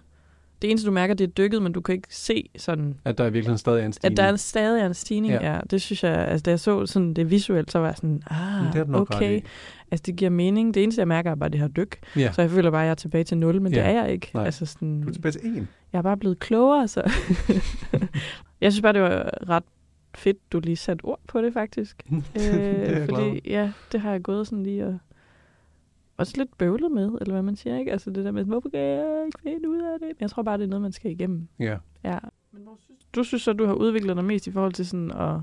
det 0.62 0.70
eneste, 0.70 0.88
du 0.88 0.92
mærker, 0.92 1.14
det 1.14 1.24
er 1.24 1.28
dykket, 1.32 1.62
men 1.62 1.72
du 1.72 1.82
kan 1.82 1.96
ikke 1.96 2.08
se 2.16 2.50
sådan, 2.58 2.96
At 3.06 3.18
der 3.18 3.24
i 3.24 3.28
virkeligheden 3.28 3.58
stadig 3.58 3.82
er 3.82 3.86
en 3.86 3.94
stigning. 3.94 4.20
at 4.20 4.26
der 4.26 4.32
er 4.32 4.36
stadig 4.36 4.82
er 4.82 4.86
en 4.86 4.94
stigning. 4.94 5.34
Ja. 5.34 5.54
Ja. 5.54 5.60
det 5.72 5.82
synes 5.82 6.04
jeg, 6.04 6.14
altså 6.28 6.44
da 6.44 6.50
jeg 6.50 6.60
så 6.60 6.86
sådan 6.86 7.14
det 7.14 7.32
visuelt, 7.32 7.72
så 7.72 7.80
var 7.80 7.88
jeg 7.88 7.96
sådan, 7.96 8.22
ah, 8.30 8.74
det 8.74 8.90
nok 8.90 9.16
okay. 9.16 9.42
Altså 9.92 10.04
det 10.06 10.16
giver 10.16 10.32
mening. 10.32 10.74
Det 10.74 10.84
eneste, 10.84 11.00
jeg 11.00 11.08
mærker, 11.08 11.32
er 11.32 11.36
bare 11.36 11.50
det 11.50 11.60
her 11.60 11.68
dyk. 11.68 12.00
Ja. 12.16 12.32
Så 12.32 12.42
jeg 12.42 12.52
føler 12.52 12.72
bare, 12.72 12.82
at 12.82 12.86
jeg 12.86 12.92
er 12.92 12.96
tilbage 12.96 13.24
til 13.24 13.38
nul, 13.38 13.62
men 13.62 13.74
Ja. 13.74 13.80
det 13.80 13.88
er 13.88 14.02
jeg 14.04 14.12
ikke. 14.12 14.32
Nej. 14.34 14.46
Altså 14.46 14.66
sådan, 14.66 15.02
Du 15.02 15.08
er 15.10 15.14
tilbage 15.14 15.32
til 15.32 15.42
en. 15.46 15.68
jeg 15.94 15.98
er 16.00 16.04
bare 16.04 16.18
blevet 16.18 16.40
klogere, 16.40 16.88
så... 16.88 17.12
jeg 18.62 18.72
synes 18.74 18.82
bare, 18.82 18.94
det 18.94 19.02
var 19.02 19.30
ret 19.50 19.64
fedt, 20.16 20.38
du 20.52 20.60
lige 20.60 20.76
satte 20.76 21.06
ord 21.06 21.20
på 21.28 21.42
det, 21.42 21.54
faktisk. 21.54 22.04
det 22.08 22.22
glad 22.34 23.08
for. 23.08 23.16
fordi, 23.16 23.42
ja, 23.46 23.72
det 23.92 24.02
har 24.02 24.12
jeg 24.12 24.22
gået 24.22 24.48
sådan 24.48 24.64
lige 24.64 24.86
og... 24.86 24.98
Også 26.18 26.34
lidt 26.38 26.58
bøvlet 26.58 26.92
med, 26.92 27.12
eller 27.22 27.34
hvad 27.34 27.42
man 27.42 27.56
siger, 27.56 27.78
ikke? 27.78 27.92
Altså 27.92 28.10
det 28.10 28.26
der 28.26 28.32
med, 28.32 28.44
hvorfor 28.44 28.70
kan 28.70 28.80
jeg 28.80 29.24
ikke 29.26 29.40
finde 29.44 29.70
ud 29.70 29.82
af 29.82 30.00
det? 30.00 30.08
Men 30.08 30.16
jeg 30.22 30.30
tror 30.30 30.44
bare, 30.44 30.58
det 30.58 30.64
er 30.64 30.68
noget, 30.68 30.82
man 30.82 30.92
skal 30.92 31.12
igennem. 31.12 31.48
Ja. 31.60 31.78
Ja. 32.04 32.18
Men 32.52 32.64
hvor 32.64 32.78
synes 32.86 32.98
du 33.16 33.24
synes 33.24 33.42
så, 33.44 33.54
du 33.54 33.66
har 33.66 33.74
udviklet 33.74 34.16
dig 34.16 34.26
mest 34.26 34.48
i 34.48 34.52
forhold 34.52 34.74
til 34.74 34.88
sådan 34.88 35.12
at... 35.12 35.40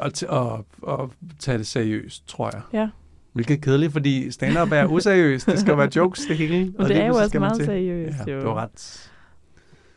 Og, 0.00 0.14
til, 0.14 0.28
og, 0.28 0.66
og 0.82 1.12
tage 1.38 1.58
det 1.58 1.66
seriøst, 1.66 2.28
tror 2.28 2.50
jeg. 2.52 2.62
Ja. 2.72 2.88
Hvilket 3.32 3.56
er 3.56 3.60
kedeligt, 3.60 3.92
fordi 3.92 4.30
stand-up 4.30 4.72
er 4.72 4.86
useriøst. 4.86 5.46
Det 5.46 5.58
skal 5.58 5.76
være 5.76 5.90
jokes, 5.96 6.26
det 6.26 6.36
hele. 6.36 6.72
Og 6.78 6.88
det 6.88 6.96
er 6.96 7.06
jo 7.06 7.14
også 7.14 7.28
skal 7.28 7.40
man 7.40 7.46
meget 7.48 7.56
til. 7.58 7.66
seriøst, 7.66 8.16
Ja, 8.26 8.32
jo. 8.32 8.40
du 8.40 8.46
har 8.46 8.54
ret. 8.54 9.10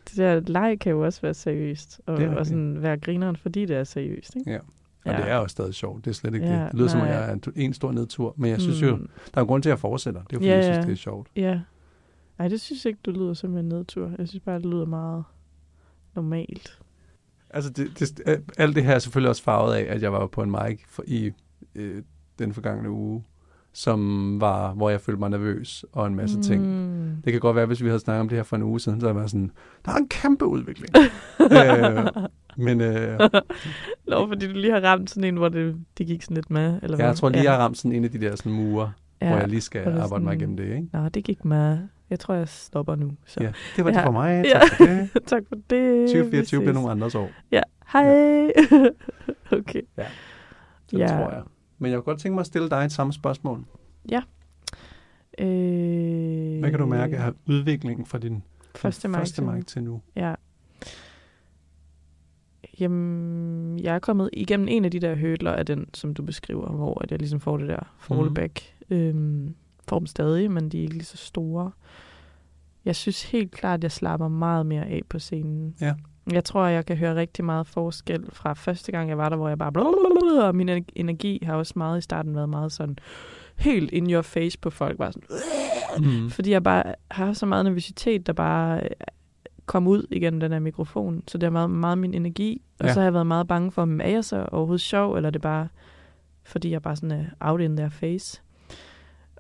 Det 0.10 0.18
der 0.18 0.40
leg 0.40 0.78
kan 0.82 0.92
jo 0.92 1.06
også 1.06 1.22
være 1.22 1.34
seriøst, 1.34 2.02
og, 2.06 2.18
Det 2.18 2.30
og 2.38 2.46
sådan 2.46 2.82
være 2.82 2.98
grineren, 2.98 3.36
fordi 3.36 3.66
det 3.66 3.76
er 3.76 3.84
seriøst, 3.84 4.36
ikke? 4.36 4.52
Ja. 4.52 4.60
Og 5.06 5.12
ja. 5.12 5.18
det 5.18 5.30
er 5.32 5.36
jo 5.36 5.48
stadig 5.48 5.74
sjovt. 5.74 6.06
Det 6.06 6.12
er 6.12 6.16
slet 6.16 6.34
ikke 6.34 6.48
Ja, 6.48 6.54
det. 6.64 6.72
Det 6.72 6.80
lyder 6.80 6.90
som, 6.90 7.02
at 7.02 7.08
nej. 7.08 7.16
jeg 7.16 7.30
er 7.30 7.34
en, 7.34 7.42
en 7.56 7.74
stor 7.74 7.92
nedtur. 7.92 8.34
Men 8.38 8.52
jeg 8.52 8.62
synes 8.62 8.82
jo, 8.82 8.96
Mm. 8.96 9.10
der 9.34 9.38
er 9.38 9.42
en 9.42 9.48
grund 9.48 9.64
til, 9.64 9.70
at 9.70 9.72
jeg 9.72 9.80
fortsætter. 9.80 10.22
Det 10.24 10.30
er 10.30 10.34
jo, 10.34 10.40
fordi 10.40 10.48
Ja, 10.48 10.56
jeg 10.56 10.64
synes, 10.74 10.86
det 10.86 10.92
er 10.92 10.96
sjovt. 10.98 11.28
Ja. 11.36 11.60
Nej, 12.40 12.48
det 12.48 12.62
synes 12.62 12.86
jeg 12.86 12.90
ikke, 12.90 13.00
du 13.06 13.12
lyder 13.12 13.34
som 13.34 13.58
en 13.58 13.66
nedtur. 13.66 14.12
Jeg 14.18 14.28
synes 14.28 14.44
bare, 14.44 14.56
det 14.56 14.66
lyder 14.66 14.86
meget 14.86 15.24
normalt. 16.16 16.80
Altså, 17.50 17.70
det, 17.70 18.00
det, 18.00 18.22
alt 18.58 18.76
det 18.76 18.84
her 18.84 18.96
er 18.96 19.00
selvfølgelig 19.00 19.30
også 19.30 19.44
farvet 19.44 19.74
af, 19.76 19.94
at 19.96 20.02
jeg 20.02 20.14
var 20.14 20.28
på 20.28 20.42
en 20.44 20.52
mic 20.52 20.82
for, 20.90 21.04
i 21.08 21.32
øh, 21.76 22.04
den 22.40 22.54
forgangne 22.54 22.90
uge, 22.90 23.24
som 23.78 24.42
var, 24.42 24.74
hvor 24.74 24.90
jeg 24.90 25.02
følte 25.02 25.20
mig 25.20 25.30
nervøs 25.30 25.86
og 25.92 26.08
en 26.08 26.16
masse 26.16 26.42
ting. 26.42 26.62
Mm. 26.64 27.16
Det 27.26 27.34
kan 27.34 27.40
godt 27.42 27.56
være, 27.56 27.66
hvis 27.66 27.84
vi 27.84 27.88
havde 27.88 28.00
snakket 28.00 28.22
om 28.22 28.30
det 28.30 28.38
her 28.38 28.44
for 28.44 28.56
en 28.56 28.64
uge 28.64 28.80
siden, 28.80 29.00
så 29.00 29.06
havde 29.06 29.14
jeg 29.14 29.20
været 29.20 29.30
sådan, 29.32 29.52
der 29.86 29.92
er 29.92 29.96
en 29.96 30.08
kæmpe 30.10 30.46
udvikling. 30.46 30.90
øh, 31.42 32.06
men 32.58 32.82
øh, 32.82 33.20
Nå, 34.08 34.28
fordi 34.28 34.48
du 34.48 34.54
lige 34.54 34.74
har 34.74 34.82
ramt 34.82 35.10
sådan 35.10 35.24
en, 35.24 35.38
hvor 35.38 35.50
det, 35.50 35.76
det 35.98 36.08
gik 36.08 36.22
sådan 36.24 36.36
lidt 36.36 36.50
med, 36.50 36.80
eller 36.84 36.98
hvad? 36.98 37.06
jeg 37.06 37.16
tror 37.16 37.30
lige, 37.30 37.44
jeg 37.44 37.52
har 37.52 37.60
ramt 37.60 37.78
sådan 37.78 37.92
en 37.92 38.04
af 38.04 38.12
de 38.12 38.22
der 38.22 38.36
sådan 38.36 38.52
mure, 38.52 38.92
ja. 39.22 39.28
hvor 39.30 39.38
jeg 39.38 39.48
lige 39.48 39.62
skal 39.62 39.86
det 39.94 40.00
arbejde 40.00 40.24
mig 40.24 40.36
igennem 40.36 40.58
det, 40.58 40.64
ikke? 40.66 40.88
Nå, 40.94 41.10
det 41.10 41.24
gik 41.24 41.46
med. 41.46 41.78
Jeg 42.10 42.20
tror, 42.20 42.34
jeg 42.34 42.48
stopper 42.50 42.96
nu. 42.96 43.12
Så. 43.26 43.44
Ja, 43.44 43.52
det 43.76 43.86
var 43.86 43.92
det 43.92 43.98
Ja. 43.98 44.06
for 44.06 44.12
mig. 44.12 44.46
Ja. 44.46 44.60
Tak 44.60 44.78
for 44.78 44.86
det. 44.86 45.10
tak 45.28 45.44
for 45.50 45.56
det. 45.70 46.08
2024 46.08 46.60
Vi 46.60 46.64
bliver 46.66 46.74
nogle 46.74 46.92
andres 46.92 47.16
år. 47.16 47.30
Ja, 47.52 47.62
hej. 47.94 48.46
okay. 49.60 49.82
Det 50.92 51.00
Ja. 51.00 51.08
tror 51.08 51.32
jeg. 51.32 51.42
Men 51.78 51.92
jeg 51.92 51.98
kunne 51.98 52.04
godt 52.04 52.20
tænke 52.20 52.34
mig 52.34 52.42
at 52.42 52.48
stille 52.48 52.70
dig 52.70 52.78
et 52.86 52.92
samme 52.92 53.14
spørgsmål. 53.14 53.66
Øh, 55.40 56.60
Hvad 56.60 56.70
kan 56.70 56.80
du 56.80 56.86
mærke 56.86 57.18
af 57.18 57.32
udviklingen 57.48 58.06
fra 58.06 58.18
din 58.18 58.44
Første 58.76 59.08
maj. 59.08 59.20
første 59.22 59.42
maj 59.42 59.62
til 59.62 59.84
nu? 59.84 60.02
Ja. 60.16 60.36
Jamen, 62.80 63.80
jeg 63.80 63.96
er 63.96 64.00
kommet 64.00 64.30
igennem 64.34 64.68
en 64.68 64.86
af 64.86 64.92
de 64.92 65.00
der 65.00 65.16
hurdler 65.16 65.52
af 65.52 65.66
den, 65.66 65.86
som 65.94 66.14
du 66.14 66.24
beskriver, 66.24 66.72
hvor 66.72 67.02
at 67.04 67.12
jeg 67.12 67.20
ligesom 67.20 67.40
får 67.40 67.58
det 67.58 67.68
der 67.68 67.96
fallback. 68.00 68.62
Mm. 68.90 68.96
Øhm, 68.96 69.56
får 69.88 70.00
dem 70.00 70.06
stadig, 70.08 70.52
men 70.52 70.70
de 70.70 70.78
er 70.78 70.82
ikke 70.82 70.94
lige 70.94 71.06
så 71.06 71.18
store. 71.18 71.72
Jeg 72.86 72.96
synes 72.96 73.24
helt 73.32 73.52
klart, 73.52 73.80
at 73.80 73.84
jeg 73.84 73.92
slapper 73.92 74.28
meget 74.28 74.66
mere 74.66 74.86
af 74.86 75.02
på 75.10 75.20
scenen. 75.20 75.76
Ja. 75.82 75.94
Jeg 76.32 76.44
tror, 76.44 76.66
jeg 76.66 76.86
kan 76.86 76.98
høre 76.98 77.16
rigtig 77.16 77.46
meget 77.46 77.68
forskel 77.68 78.26
fra 78.34 78.54
første 78.54 78.92
gang, 78.92 79.10
jeg 79.10 79.18
var 79.18 79.30
der, 79.30 79.36
hvor 79.36 79.48
jeg 79.48 79.58
bare... 79.58 79.72
Blablabla, 79.72 80.48
og 80.48 80.56
min 80.56 80.70
ener- 80.70 80.92
energi 80.96 81.40
har 81.44 81.56
også 81.56 81.74
meget 81.76 81.98
i 81.98 82.02
starten 82.02 82.36
været 82.36 82.50
meget 82.50 82.72
sådan 82.72 82.98
helt 83.56 83.92
in 83.92 84.12
your 84.12 84.22
face 84.22 84.60
på 84.60 84.70
folk. 84.70 84.98
Bare 84.98 85.12
sådan, 85.12 85.28
Mm. 86.00 86.30
fordi 86.30 86.52
jeg 86.52 86.64
bare 86.64 86.84
har 87.12 87.34
så 87.34 87.46
meget 87.46 87.66
nervøsitet, 87.66 88.28
der 88.28 88.34
bare 88.34 88.80
øh, 88.84 88.90
kom 89.66 89.88
ud 89.88 90.08
igennem 90.12 90.40
den 90.40 90.52
her 90.52 90.60
mikrofon. 90.60 91.24
Så 91.28 91.38
det 91.38 91.44
har 91.48 91.52
været 91.52 91.70
meget 91.70 91.98
min 91.98 92.14
energi. 92.14 92.62
Og 92.80 92.86
Ja. 92.86 92.94
så 92.94 93.00
har 93.00 93.06
jeg 93.06 93.14
været 93.14 93.28
meget 93.28 93.48
bange 93.48 93.72
for, 93.72 93.82
om 93.82 94.02
er 94.02 94.08
jeg 94.08 94.26
så 94.26 94.46
overhovedet 94.52 94.82
sjov, 94.82 95.16
eller 95.16 95.28
er 95.28 95.32
det 95.32 95.42
bare, 95.42 95.68
fordi 96.44 96.72
jeg 96.72 96.82
bare 96.82 96.96
sådan 96.96 97.12
er 97.12 97.26
out 97.40 97.62
in 97.62 97.78
their 97.78 97.90
face. 97.90 98.42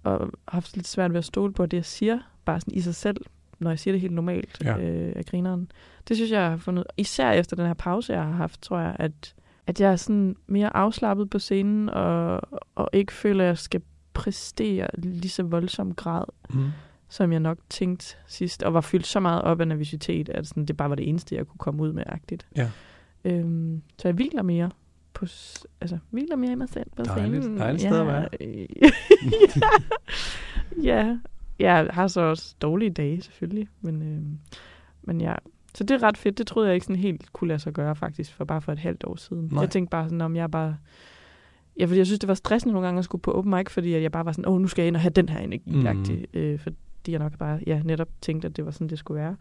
Og 0.03 0.11
har 0.19 0.29
haft 0.47 0.75
lidt 0.75 0.87
svært 0.87 1.11
ved 1.11 1.17
at 1.17 1.25
stole 1.25 1.53
på 1.53 1.65
det, 1.65 1.77
jeg 1.77 1.85
siger, 1.85 2.19
bare 2.45 2.59
sådan 2.59 2.73
i 2.73 2.81
sig 2.81 2.95
selv, 2.95 3.17
når 3.59 3.69
jeg 3.71 3.79
siger 3.79 3.91
det 3.93 4.01
helt 4.01 4.13
normalt 4.13 4.57
Ja. 4.63 4.77
øh, 4.77 5.13
af 5.15 5.25
grineren. 5.25 5.71
Det 6.07 6.17
synes 6.17 6.31
jeg, 6.31 6.41
jeg 6.41 6.49
har 6.49 6.57
fundet, 6.57 6.83
især 6.97 7.31
efter 7.31 7.55
den 7.55 7.65
her 7.65 7.73
pause, 7.73 8.13
jeg 8.13 8.23
har 8.23 8.31
haft, 8.31 8.61
tror 8.61 8.79
jeg, 8.79 8.95
at, 8.99 9.35
at 9.67 9.81
jeg 9.81 9.91
er 9.91 9.95
sådan 9.95 10.35
mere 10.47 10.75
afslappet 10.77 11.29
på 11.29 11.39
scenen, 11.39 11.89
og, 11.89 12.41
og 12.75 12.89
ikke 12.93 13.13
føler, 13.13 13.43
at 13.43 13.47
jeg 13.47 13.57
skal 13.57 13.81
præstere 14.13 14.87
lige 14.97 15.29
så 15.29 15.43
voldsom 15.43 15.93
grad, 15.95 16.23
Mm. 16.49 16.69
som 17.09 17.31
jeg 17.31 17.39
nok 17.39 17.57
tænkte 17.69 18.15
sidst, 18.27 18.63
og 18.63 18.73
var 18.73 18.81
fyldt 18.81 19.07
så 19.07 19.19
meget 19.19 19.41
op 19.41 19.61
af 19.61 19.67
nervøsitet, 19.67 20.29
at 20.29 20.47
sådan, 20.47 20.65
det 20.65 20.77
bare 20.77 20.89
var 20.89 20.95
det 20.95 21.09
eneste, 21.09 21.35
jeg 21.35 21.47
kunne 21.47 21.57
komme 21.57 21.83
ud 21.83 21.93
med 21.93 22.03
agtigt. 22.05 22.47
Ja. 22.55 22.69
Øhm, 23.25 23.81
så 23.97 24.07
jeg 24.07 24.15
hviler 24.15 24.43
mere 24.43 24.71
på, 25.13 25.25
altså, 25.81 25.97
hviler 26.09 26.35
mere 26.35 26.51
i 26.51 26.55
mig 26.55 26.69
selv 26.69 26.85
på 26.97 27.03
Dejligt. 27.03 27.43
scenen. 27.43 27.59
Dejligt 27.59 27.81
sted 27.81 27.99
at 27.99 28.07
være. 28.07 28.27
ja. 28.81 28.89
ja, 30.83 31.17
jeg 31.59 31.87
har 31.91 32.07
så 32.07 32.21
også 32.21 32.55
dårlige 32.61 32.91
dage 32.91 33.21
selvfølgelig, 33.21 33.67
men, 33.81 34.01
øhm, 34.01 34.39
men 35.01 35.21
ja. 35.21 35.35
Så 35.75 35.83
det 35.83 35.91
er 35.91 36.03
ret 36.03 36.17
fedt. 36.17 36.37
Det 36.37 36.47
troede 36.47 36.67
jeg 36.67 36.75
ikke 36.75 36.85
sådan 36.85 37.01
helt 37.01 37.33
kunne 37.33 37.47
lade 37.47 37.59
sig 37.59 37.73
gøre 37.73 37.95
faktisk, 37.95 38.33
for 38.33 38.45
bare 38.45 38.61
for 38.61 38.71
et 38.71 38.79
halvt 38.79 39.03
år 39.07 39.15
siden. 39.15 39.49
Nej. 39.51 39.61
Jeg 39.61 39.69
tænkte 39.69 39.91
bare 39.91 40.05
sådan, 40.05 40.21
om 40.21 40.35
jeg 40.35 40.51
bare... 40.51 40.77
Ja, 41.79 41.85
fordi 41.85 41.97
jeg 41.97 42.05
synes, 42.05 42.19
det 42.19 42.27
var 42.27 42.33
stressende 42.33 42.73
nogle 42.73 42.87
gange 42.87 42.99
at 42.99 43.05
skulle 43.05 43.21
på 43.21 43.31
open 43.31 43.55
mic, 43.55 43.69
fordi 43.69 43.91
jeg 43.91 44.11
bare 44.11 44.25
var 44.25 44.31
sådan, 44.31 44.47
åh, 44.47 44.61
nu 44.61 44.67
skal 44.67 44.81
jeg 44.81 44.87
ind 44.87 44.95
og 44.95 45.01
have 45.01 45.09
den 45.09 45.29
her 45.29 45.39
energi 45.39 45.71
mm. 46.33 46.39
øh, 46.39 46.59
fordi 46.59 46.77
jeg 47.07 47.19
nok 47.19 47.37
bare, 47.37 47.59
ja, 47.67 47.81
netop 47.83 48.07
tænkte, 48.21 48.47
at 48.47 48.57
det 48.57 48.65
var 48.65 48.71
sådan, 48.71 48.89
det 48.89 48.99
skulle 48.99 49.21
være. 49.21 49.35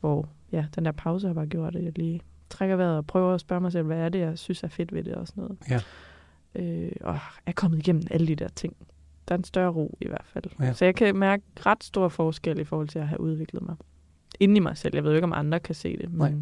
Hvor, 0.00 0.28
ja, 0.52 0.66
den 0.74 0.84
der 0.84 0.92
pause 0.92 1.26
har 1.26 1.34
bare 1.34 1.46
gjort, 1.46 1.76
at 1.76 1.84
jeg 1.84 1.98
lige 1.98 2.20
trækker 2.50 2.76
vejret 2.76 2.96
og 2.96 3.06
prøver 3.06 3.34
at 3.34 3.40
spørge 3.40 3.60
mig 3.60 3.72
selv, 3.72 3.86
hvad 3.86 3.98
er 3.98 4.08
det, 4.08 4.18
jeg 4.18 4.38
synes 4.38 4.62
er 4.62 4.68
fedt 4.68 4.92
ved 4.92 5.04
det 5.04 5.14
og 5.14 5.26
sådan 5.26 5.42
noget. 5.42 5.58
Ja. 5.70 5.80
Øh, 6.62 6.92
og 7.00 7.18
er 7.46 7.52
kommet 7.52 7.78
igennem 7.78 8.02
alle 8.10 8.26
de 8.26 8.36
der 8.36 8.48
ting. 8.48 8.76
Der 9.32 9.36
er 9.36 9.38
en 9.38 9.44
større 9.44 9.70
ro 9.70 9.98
i 10.00 10.06
hvert 10.08 10.24
fald. 10.24 10.44
Ja. 10.60 10.72
Så 10.72 10.84
jeg 10.84 10.94
kan 10.94 11.16
mærke 11.16 11.42
ret 11.66 11.84
stor 11.84 12.08
forskel 12.08 12.58
i 12.58 12.64
forhold 12.64 12.88
til 12.88 12.98
at 12.98 13.08
have 13.08 13.20
udviklet 13.20 13.62
mig. 13.62 13.76
Inden 14.40 14.56
i 14.56 14.60
mig 14.60 14.76
selv. 14.76 14.94
Jeg 14.94 15.04
ved 15.04 15.10
jo 15.10 15.14
ikke, 15.16 15.24
om 15.24 15.32
andre 15.32 15.60
kan 15.60 15.74
se 15.74 15.96
det. 15.96 16.10
Men, 16.12 16.18
Nej. 16.18 16.32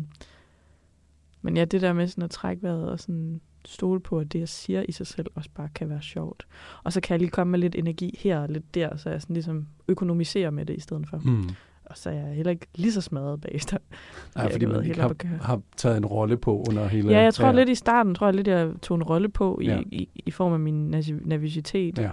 men 1.43 1.57
ja, 1.57 1.65
det 1.65 1.81
der 1.81 1.93
med 1.93 2.07
sådan 2.07 2.25
at 2.25 2.31
trække 2.31 2.63
vejret 2.63 2.91
og 2.91 3.01
sådan 3.01 3.41
stole 3.65 4.01
på, 4.01 4.19
at 4.19 4.33
det, 4.33 4.39
jeg 4.39 4.49
siger 4.49 4.83
i 4.89 4.93
sig 4.93 5.07
selv, 5.07 5.27
også 5.35 5.51
bare 5.55 5.69
kan 5.75 5.89
være 5.89 6.03
sjovt. 6.03 6.47
Og 6.85 6.93
så 6.93 7.01
kan 7.01 7.15
jeg 7.15 7.19
lige 7.21 7.31
komme 7.31 7.51
med 7.51 7.59
lidt 7.59 7.75
energi 7.75 8.19
her 8.19 8.39
og 8.41 8.49
lidt 8.49 8.75
der, 8.75 8.97
så 8.97 9.11
jeg 9.11 9.23
sådan 9.23 9.35
ligesom 9.35 9.67
økonomiserer 9.89 10.51
med 10.51 10.67
det 10.67 10.77
i 10.77 10.81
stedet 10.81 11.09
for. 11.09 11.19
Mm. 11.25 11.49
Og 11.85 11.99
så 11.99 12.11
er 12.11 12.15
jeg 12.15 12.35
heller 12.35 12.51
ikke 12.51 12.67
lige 12.75 12.93
så 12.93 13.01
smadret 13.01 13.41
bagefter. 13.41 13.79
Nej, 14.37 14.53
fordi 14.53 14.65
man 14.67 14.85
ikke 14.85 15.01
har, 15.01 15.15
har 15.41 15.61
taget 15.77 15.97
en 15.97 16.07
rolle 16.07 16.37
på 16.37 16.65
under 16.69 16.87
hele... 16.89 17.11
Ja, 17.11 17.21
jeg 17.23 17.35
tror 17.35 17.53
lidt 17.53 17.69
i 17.69 17.75
starten, 17.75 18.15
tror 18.15 18.27
jeg 18.27 18.35
lidt, 18.35 18.49
jeg 18.49 18.71
tog 18.83 18.95
en 18.97 19.03
rolle 19.03 19.29
på 19.29 19.59
i, 19.63 19.67
Ja. 19.67 19.77
ja. 19.77 19.83
i, 19.93 20.09
i 20.27 20.31
form 20.31 20.53
af 20.53 20.61
min 20.61 20.95
nerv- 20.95 21.21
nervøsitet. 21.29 21.99
Ja. 21.99 22.11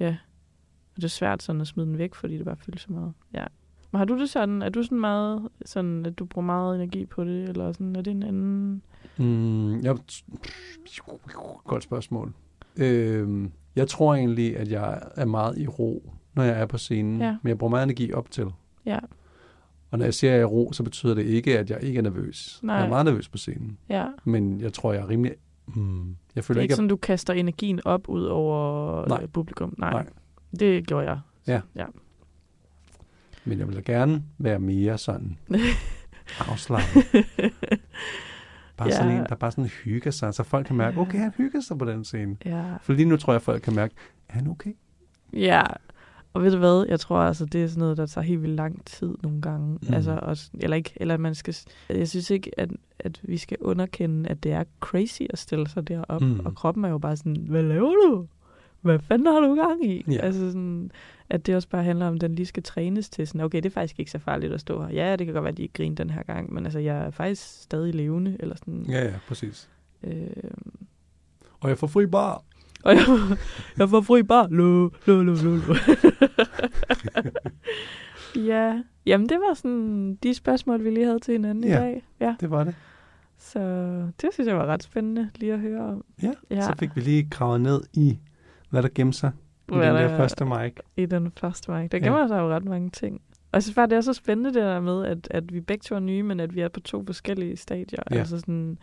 Ja. 0.00 0.16
Og 0.94 0.96
det 0.96 1.04
er 1.04 1.08
svært 1.08 1.42
sådan 1.42 1.60
at 1.60 1.66
smide 1.66 1.86
den 1.86 1.98
væk, 1.98 2.14
fordi 2.14 2.36
det 2.38 2.44
bare 2.44 2.56
fylder 2.56 2.78
så 2.78 2.92
meget. 2.92 3.12
Ja. 3.34 3.44
Men 3.92 3.98
har 3.98 4.04
du 4.04 4.18
det 4.20 4.30
sådan, 4.30 4.62
er 4.62 4.68
du 4.68 4.82
sådan 4.82 5.00
meget, 5.00 5.48
sådan, 5.64 6.06
at 6.06 6.18
du 6.18 6.24
bruger 6.24 6.46
meget 6.46 6.74
energi 6.76 7.06
på 7.06 7.24
det, 7.24 7.48
eller 7.48 7.72
sådan, 7.72 7.96
er 7.96 8.00
det 8.02 8.10
en 8.10 8.22
anden? 8.22 8.82
Mm, 9.16 9.80
jeg, 9.80 9.96
godt 11.64 11.82
spørgsmål. 11.82 12.32
Øhm, 12.76 13.52
jeg 13.76 13.88
tror 13.88 14.14
egentlig, 14.14 14.56
at 14.56 14.70
jeg 14.70 15.02
er 15.16 15.24
meget 15.24 15.58
i 15.58 15.66
ro, 15.66 16.12
når 16.34 16.42
jeg 16.42 16.60
er 16.60 16.66
på 16.66 16.78
scenen. 16.78 17.20
Ja. 17.20 17.36
Men 17.42 17.48
jeg 17.48 17.58
bruger 17.58 17.70
meget 17.70 17.82
energi 17.84 18.12
op 18.12 18.30
til. 18.30 18.46
Ja, 18.86 18.98
Og 19.90 19.98
når 19.98 20.04
jeg 20.06 20.14
siger, 20.14 20.30
at 20.30 20.34
jeg 20.34 20.42
er 20.42 20.48
i 20.48 20.52
ro, 20.52 20.72
så 20.72 20.82
betyder 20.82 21.14
det 21.14 21.22
ikke, 21.26 21.58
at 21.58 21.70
jeg 21.70 21.82
ikke 21.82 21.98
er 21.98 22.02
nervøs. 22.02 22.60
Nej. 22.62 22.76
Jeg 22.76 22.84
er 22.84 22.88
meget 22.88 23.04
nervøs 23.04 23.28
på 23.28 23.38
scenen. 23.38 23.78
ja. 23.88 24.06
Men 24.24 24.60
jeg 24.60 24.72
tror, 24.72 24.92
jeg 24.92 25.02
er 25.02 25.08
rimelig... 25.08 25.32
Mm, 25.74 26.08
jeg 26.08 26.16
Det 26.34 26.44
føler 26.44 26.58
er 26.58 26.62
ikke, 26.62 26.72
ikke 26.72 26.74
sådan, 26.74 26.88
du 26.88 26.96
kaster 26.96 27.32
energien 27.34 27.80
op 27.84 28.08
ud 28.08 28.24
over 28.24 29.08
Nej. 29.08 29.18
Nej. 29.18 29.26
publikum. 29.26 29.74
Nej. 29.78 29.90
Nej. 29.92 30.06
Det 30.60 30.86
gjorde 30.86 31.08
jeg. 31.10 31.20
Ja. 31.46 31.60
ja. 31.74 31.84
Men 33.44 33.58
jeg 33.58 33.68
vil 33.68 33.84
gerne 33.84 34.22
være 34.38 34.58
mere 34.58 34.98
sådan 34.98 35.38
afslappet. 36.50 37.04
Bare 38.76 38.92
sådan 38.92 39.12
Ja. 39.12 39.18
en, 39.18 39.26
der 39.28 39.34
bare 39.34 39.50
sådan 39.50 39.64
hygger 39.84 40.10
sig, 40.10 40.34
så 40.34 40.42
folk 40.42 40.66
kan 40.66 40.76
mærke, 40.76 40.98
okay, 41.00 41.18
han 41.18 41.32
hygger 41.36 41.60
sig 41.60 41.78
på 41.78 41.84
den 41.84 42.04
scene. 42.04 42.36
ja. 42.44 42.76
For 42.82 42.92
lige 42.92 43.08
nu 43.08 43.16
tror 43.16 43.32
jeg, 43.32 43.42
folk 43.42 43.62
kan 43.62 43.74
mærke, 43.74 43.94
er 44.28 44.32
han 44.34 44.48
okay? 44.48 44.72
Ja, 45.32 45.62
og 46.36 46.42
ved 46.42 46.50
du 46.52 46.58
hvad, 46.58 46.86
jeg 46.88 47.00
tror 47.00 47.18
altså, 47.18 47.44
det 47.44 47.62
er 47.62 47.66
sådan 47.68 47.80
noget, 47.80 47.96
der 47.96 48.06
tager 48.06 48.24
helt 48.24 48.42
vildt 48.42 48.56
lang 48.56 48.84
tid 48.84 49.14
nogle 49.22 49.42
gange. 49.42 49.78
Mm. 49.82 49.94
Altså 49.94 50.18
også, 50.22 50.50
eller 50.60 50.76
ikke, 50.76 50.92
eller 50.96 51.16
man 51.16 51.34
skal, 51.34 51.56
jeg 51.88 52.08
synes 52.08 52.30
ikke, 52.30 52.50
at, 52.60 52.70
at 52.98 53.20
vi 53.22 53.36
skal 53.36 53.56
underkende, 53.60 54.30
at 54.30 54.42
det 54.42 54.52
er 54.52 54.64
crazy 54.80 55.22
at 55.30 55.38
stille 55.38 55.68
sig 55.68 55.88
derop, 55.88 56.20
Mm. 56.22 56.26
mm. 56.28 56.40
og 56.46 56.54
kroppen 56.54 56.84
er 56.84 56.88
jo 56.88 56.98
bare 56.98 57.16
sådan, 57.16 57.36
hvad 57.48 57.62
laver 57.62 57.92
du? 58.08 58.26
Hvad 58.80 58.98
fanden 58.98 59.26
har 59.26 59.40
du 59.40 59.54
gang 59.54 59.84
i? 59.86 60.04
Ja. 60.10 60.16
Altså 60.16 60.40
sådan, 60.50 60.90
at 61.30 61.46
det 61.46 61.56
også 61.56 61.68
bare 61.68 61.84
handler 61.84 62.06
om, 62.08 62.14
at 62.14 62.20
den 62.20 62.34
lige 62.34 62.46
skal 62.46 62.62
trænes 62.62 63.08
til 63.10 63.26
sådan, 63.26 63.40
okay, 63.40 63.56
det 63.58 63.66
er 63.66 63.70
faktisk 63.70 63.98
ikke 63.98 64.10
så 64.10 64.18
farligt 64.18 64.52
at 64.52 64.60
stå 64.60 64.82
her. 64.82 64.88
Ja, 64.94 65.16
det 65.16 65.26
kan 65.26 65.34
godt 65.34 65.44
være, 65.44 65.50
at 65.52 65.56
de 65.56 65.62
ikke 65.62 65.74
griner 65.74 65.96
den 65.96 66.10
her 66.10 66.22
gang, 66.22 66.52
men 66.54 66.64
altså, 66.66 66.78
jeg 66.78 66.96
er 66.96 67.10
faktisk 67.10 67.62
stadig 67.62 67.94
levende, 67.94 68.36
eller 68.40 68.56
sådan. 68.56 68.86
Ja, 68.88 69.04
ja, 69.04 69.12
præcis. 69.28 69.68
Øh, 70.02 70.26
Og 71.60 71.68
jeg 71.68 71.78
får 71.78 71.86
fri 71.86 72.06
bar. 72.06 72.42
Og 72.84 72.94
jeg, 72.94 73.04
jeg 73.78 73.88
får 73.88 74.00
fri 74.00 74.22
bare. 74.22 74.50
Lo, 74.50 74.88
lo, 75.06 75.22
lo, 75.22 75.34
lo, 75.44 75.56
lo. 75.56 75.74
ja, 78.36 78.82
jamen 79.06 79.28
det 79.28 79.36
var 79.48 79.54
sådan 79.54 80.14
de 80.22 80.34
spørgsmål, 80.34 80.84
vi 80.84 80.90
lige 80.90 81.06
havde 81.06 81.18
til 81.18 81.32
hinanden 81.32 81.64
Ja. 81.64 81.78
i 81.78 81.80
dag. 81.82 82.02
Ja, 82.20 82.34
Det 82.40 82.50
var 82.50 82.64
det. 82.64 82.74
så 83.38 83.58
det 84.20 84.28
synes 84.32 84.48
jeg 84.48 84.56
var 84.56 84.66
ret 84.66 84.82
spændende 84.82 85.30
lige 85.34 85.52
at 85.52 85.60
høre 85.60 85.80
om. 85.84 86.04
Ja, 86.22 86.32
Ja. 86.50 86.60
så 86.60 86.74
fik 86.78 86.96
vi 86.96 87.00
lige 87.00 87.28
gravet 87.30 87.60
ned 87.60 87.80
i, 87.94 88.18
hvad 88.70 88.82
der 88.82 88.88
gemte 88.94 89.18
sig 89.18 89.30
i 89.68 89.74
Hvad 89.74 89.86
den 89.86 89.94
der- 89.94 90.08
der 90.08 90.16
første 90.16 90.44
mic. 90.44 90.72
i 90.96 91.06
den 91.06 91.32
første 91.40 91.70
mic. 91.70 91.90
Der 91.90 91.98
Ja. 91.98 92.04
gemmer 92.04 92.26
sig 92.26 92.38
jo 92.38 92.48
ret 92.54 92.64
mange 92.64 92.90
ting. 92.90 93.20
Og 93.52 93.62
synes 93.62 93.74
bare, 93.74 93.86
det 93.86 93.96
er 93.96 94.00
så 94.00 94.12
spændende 94.12 94.48
det 94.54 94.62
der 94.62 94.80
med, 94.80 95.04
at, 95.04 95.28
at 95.30 95.52
vi 95.52 95.60
begge 95.60 95.82
to 95.82 95.94
er 95.94 95.98
nye, 96.00 96.22
men 96.22 96.40
at 96.40 96.54
vi 96.54 96.60
er 96.60 96.68
på 96.68 96.80
to 96.80 97.02
forskellige 97.06 97.56
stadier. 97.56 98.02
Ja. 98.10 98.16
Altså 98.16 98.38
sådan, 98.38 98.78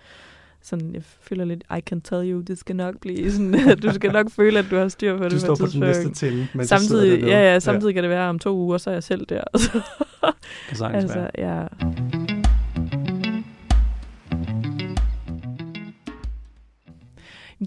sådan, 0.64 0.94
jeg 0.94 1.04
føler 1.04 1.46
lidt, 1.46 1.64
I 1.78 1.80
can 1.80 2.02
tell 2.02 2.32
you, 2.32 2.42
det 2.42 2.58
skal 2.58 2.76
nok 2.76 3.00
blive 3.00 3.32
sådan, 3.32 3.78
du 3.84 3.94
skal 3.94 4.12
nok 4.12 4.32
føle, 4.32 4.60
at 4.60 4.66
du 4.72 4.76
har 4.76 4.88
styr 4.88 5.18
på 5.18 5.24
det 5.24 5.32
Du 5.32 5.40
står 5.40 5.56
på 5.56 5.66
den 5.66 5.80
næste 5.80 6.14
til, 6.14 6.48
men 6.54 6.68
Samtidig, 6.68 7.24
ja, 7.24 7.52
ja, 7.54 7.60
samtidig 7.60 7.94
kan 7.94 8.04
det 8.04 8.10
være, 8.10 8.30
om 8.30 8.40
to 8.40 8.56
uger, 8.58 8.78
så 8.78 8.90
er 8.90 8.94
jeg 8.94 9.04
selv 9.04 9.26
der. 9.26 9.44
Så, 9.56 9.82
Ja, 10.24 10.30
altså, 10.68 10.86
altså, 10.86 11.30
ja. 11.38 11.68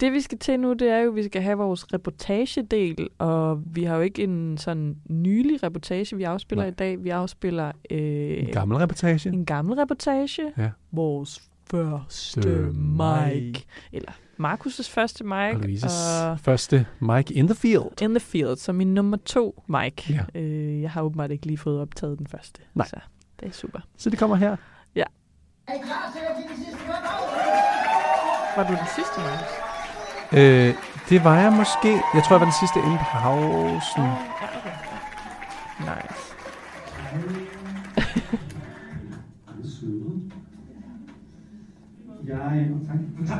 Det 0.00 0.12
vi 0.12 0.20
skal 0.20 0.38
til 0.38 0.60
nu, 0.60 0.72
det 0.72 0.88
er 0.88 0.98
jo, 0.98 1.10
at 1.10 1.16
vi 1.16 1.22
skal 1.22 1.42
have 1.42 1.58
vores 1.58 1.92
reportagedel, 1.94 3.08
og 3.18 3.62
vi 3.66 3.84
har 3.84 3.96
jo 3.96 4.02
ikke 4.02 4.24
en 4.24 4.58
sådan 4.58 4.96
nylig 5.08 5.62
reportage, 5.62 6.16
vi 6.16 6.22
afspiller 6.22 6.64
Nej. 6.64 6.70
i 6.70 6.74
dag. 6.74 7.04
Vi 7.04 7.08
afspiller 7.10 7.72
øh, 7.90 7.98
en 7.98 8.52
gammel 8.52 8.76
reportage. 8.78 9.28
en 9.28 9.44
gammel 9.46 9.74
reportage. 9.74 10.52
Ja. 10.58 10.70
Vores 10.92 11.42
første 11.70 12.48
mic. 12.72 13.62
Eller 13.92 14.12
Markus' 14.40 14.90
første 14.90 15.24
mic. 15.24 15.54
Og 15.54 15.60
Louises 15.60 16.20
og 16.22 16.40
første 16.40 16.86
mic 17.00 17.30
in 17.30 17.46
the 17.46 17.54
field. 17.54 18.02
In 18.02 18.10
the 18.10 18.20
Field, 18.20 18.56
som 18.56 18.74
min 18.74 18.94
nummer 18.94 19.16
to 19.16 19.62
mic. 19.68 20.10
Ja. 20.10 20.40
Øh, 20.40 20.82
jeg 20.82 20.90
har 20.90 21.02
åbenbart 21.02 21.30
ikke 21.30 21.46
lige 21.46 21.58
fået 21.58 21.80
optaget 21.80 22.18
den 22.18 22.26
første. 22.26 22.62
Nej. 22.74 22.86
Så 22.86 22.96
det 23.40 23.48
er 23.48 23.52
super. 23.52 23.80
Så 23.96 24.10
det 24.10 24.18
kommer 24.18 24.36
her. 24.36 24.56
Var 28.56 28.62
du 28.62 28.72
den 28.72 28.86
sidste, 28.94 29.20
Markus? 29.20 29.52
Øh, 30.32 30.74
det 31.08 31.24
var 31.24 31.38
jeg 31.38 31.52
måske. 31.52 31.92
Jeg 32.14 32.22
tror, 32.24 32.34
jeg 32.36 32.40
var 32.40 32.46
den 32.46 32.58
sidste 32.60 32.78
inden 32.78 32.98
pausen. 32.98 34.04
Nice. 35.80 36.35
Jeg, 42.54 42.66
tak. 42.86 43.36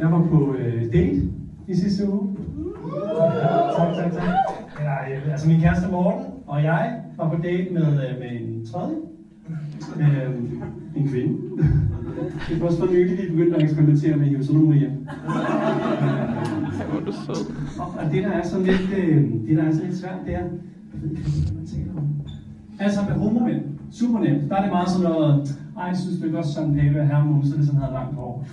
jeg 0.00 0.12
var 0.12 0.22
på 0.30 0.54
øh, 0.58 0.82
date 0.92 1.22
i 1.68 1.74
sidste 1.74 2.12
uge. 2.12 2.36
Tak, 3.78 3.94
tak, 3.94 4.12
tak. 4.12 4.28
Ja, 4.80 5.16
øh, 5.16 5.32
altså 5.32 5.48
min 5.48 5.60
kæreste 5.60 5.90
Morten 5.90 6.32
og 6.52 6.62
jeg 6.62 7.02
var 7.16 7.28
på 7.28 7.42
date 7.42 7.74
med, 7.74 7.82
øh, 7.82 8.18
med 8.18 8.30
en 8.40 8.66
tredje. 8.66 8.96
Øh, 10.00 10.34
en 10.96 11.08
kvinde. 11.08 11.38
Det 12.48 12.60
var 12.60 12.66
også 12.66 12.78
for 12.78 12.86
nylig, 12.92 13.18
vi 13.18 13.30
begyndte 13.30 13.56
at 13.56 13.62
eksperimentere 13.62 14.16
med 14.16 14.24
at 14.24 14.28
hive 14.28 14.44
sådan 14.44 14.60
nogle 14.60 14.78
hjem. 14.78 14.90
Hvor 16.90 17.00
du 17.00 17.12
sød. 17.12 17.54
Og, 17.80 17.86
og 17.98 18.12
det, 18.12 18.24
der 18.24 18.30
er 18.30 18.46
sådan 18.46 18.66
lidt, 18.66 18.90
øh, 18.98 19.24
det, 19.48 19.56
der 19.56 19.64
er 19.64 19.72
sådan 19.72 19.86
lidt 19.86 19.98
svært, 19.98 20.18
det 20.26 20.34
er, 20.34 20.38
jeg 20.38 20.50
ved 21.02 21.10
ikke, 21.10 21.22
hvad 21.22 21.54
man 21.54 21.66
taler 21.66 21.92
om. 21.96 22.08
Altså 22.78 23.00
med 23.08 23.16
homomænd, 23.18 23.62
super 23.98 24.18
nemt. 24.18 24.50
Der 24.50 24.56
er 24.56 24.62
det 24.62 24.72
meget 24.72 24.90
sådan 24.90 25.10
noget, 25.10 25.56
ej, 25.78 25.84
jeg 25.84 25.96
synes, 25.96 26.18
det 26.20 26.28
er 26.28 26.32
godt 26.32 26.46
sådan, 26.46 26.74
Pave 26.74 27.00
og 27.00 27.06
herre 27.06 27.24
Mose, 27.24 27.58
det 27.58 27.66
sådan 27.66 27.80
havde 27.80 27.94
langt 27.94 28.14
hår. 28.14 28.46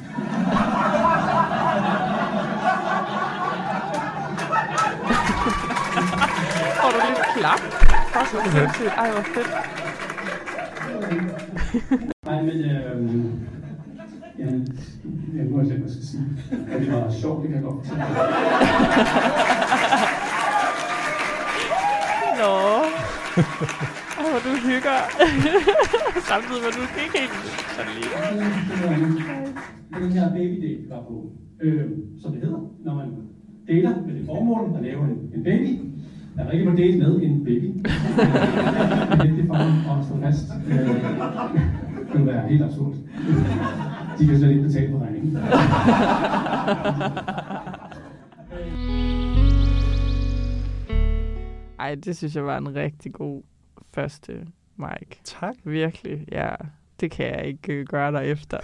Får 6.82 6.90
du 6.90 6.98
lidt 7.08 7.20
klap? 7.38 7.60
Fuck, 8.14 8.32
hvor 8.32 8.42
sindssygt. 8.52 8.94
Ej, 8.98 9.12
hvor 9.12 9.22
fedt. 9.22 9.50
Nej, 12.26 12.42
men 12.42 12.50
øh, 12.50 13.26
ja, 14.40 14.46
jeg 15.38 15.46
må 15.52 15.62
ikke, 15.62 15.74
hvad 15.74 15.82
jeg 15.82 15.90
skal 15.90 16.06
sige. 16.06 16.24
Ja, 16.72 16.80
det 16.80 16.94
var 16.94 17.12
sjovt, 17.22 17.42
det 17.42 17.50
kan 17.50 17.58
jeg 17.58 17.64
godt 17.64 17.88
fortælle. 17.88 18.06
Nå. 22.40 22.56
Hvor 24.40 24.52
du 24.52 24.58
hygger. 24.70 24.98
Samtidig 26.32 26.62
med, 26.64 26.72
du 26.78 26.82
ikke 27.04 27.18
helt 27.20 27.38
sådan 27.76 27.92
lige. 27.98 28.10
Det 29.90 30.02
den 30.04 30.12
her 30.12 30.30
baby 30.38 30.56
date, 30.64 30.80
vi 30.84 30.90
var 30.90 31.02
på. 31.10 31.32
Øh, 31.62 31.86
som 32.22 32.32
det 32.32 32.42
hedder, 32.42 32.62
når 32.86 32.96
man 32.96 33.08
dater 33.68 34.06
med 34.06 34.14
det 34.16 34.26
formål 34.26 34.76
at 34.78 34.84
lave 34.84 35.04
en, 35.04 35.18
en 35.36 35.44
baby. 35.44 35.72
Jeg 36.38 36.48
er 36.48 36.52
ikke 36.52 36.70
på 36.72 36.76
date 36.78 36.98
med 36.98 37.22
en 37.22 37.44
baby. 37.44 37.66
det 37.76 37.92
er 39.12 39.24
vigtigt 39.28 39.48
for 39.48 39.54
mig 39.54 40.00
at 40.00 40.06
stå 40.06 40.22
fast. 40.22 40.48
Øh, 40.68 40.88
det 42.08 42.20
vil 42.20 42.26
være 42.26 42.48
helt 42.48 42.64
absurd. 42.64 42.94
De 44.20 44.28
kan 44.28 44.38
slet 44.38 44.50
ikke 44.50 44.64
betale 44.64 44.92
på 44.92 44.98
regningen. 45.04 45.38
Ej, 51.80 51.96
det 51.96 52.18
synes 52.18 52.36
jeg 52.36 52.46
var 52.46 52.58
en 52.58 52.76
rigtig 52.76 53.14
god 53.14 53.42
første 53.94 54.48
mic. 54.78 55.18
Tak. 55.24 55.56
Virkelig, 55.64 56.26
ja. 56.32 56.50
Det 57.00 57.12
kan 57.12 57.26
jeg 57.26 57.46
ikke 57.46 57.74
øh, 57.74 57.88
gøre 57.88 58.12
dig 58.12 58.26
efter. 58.26 58.58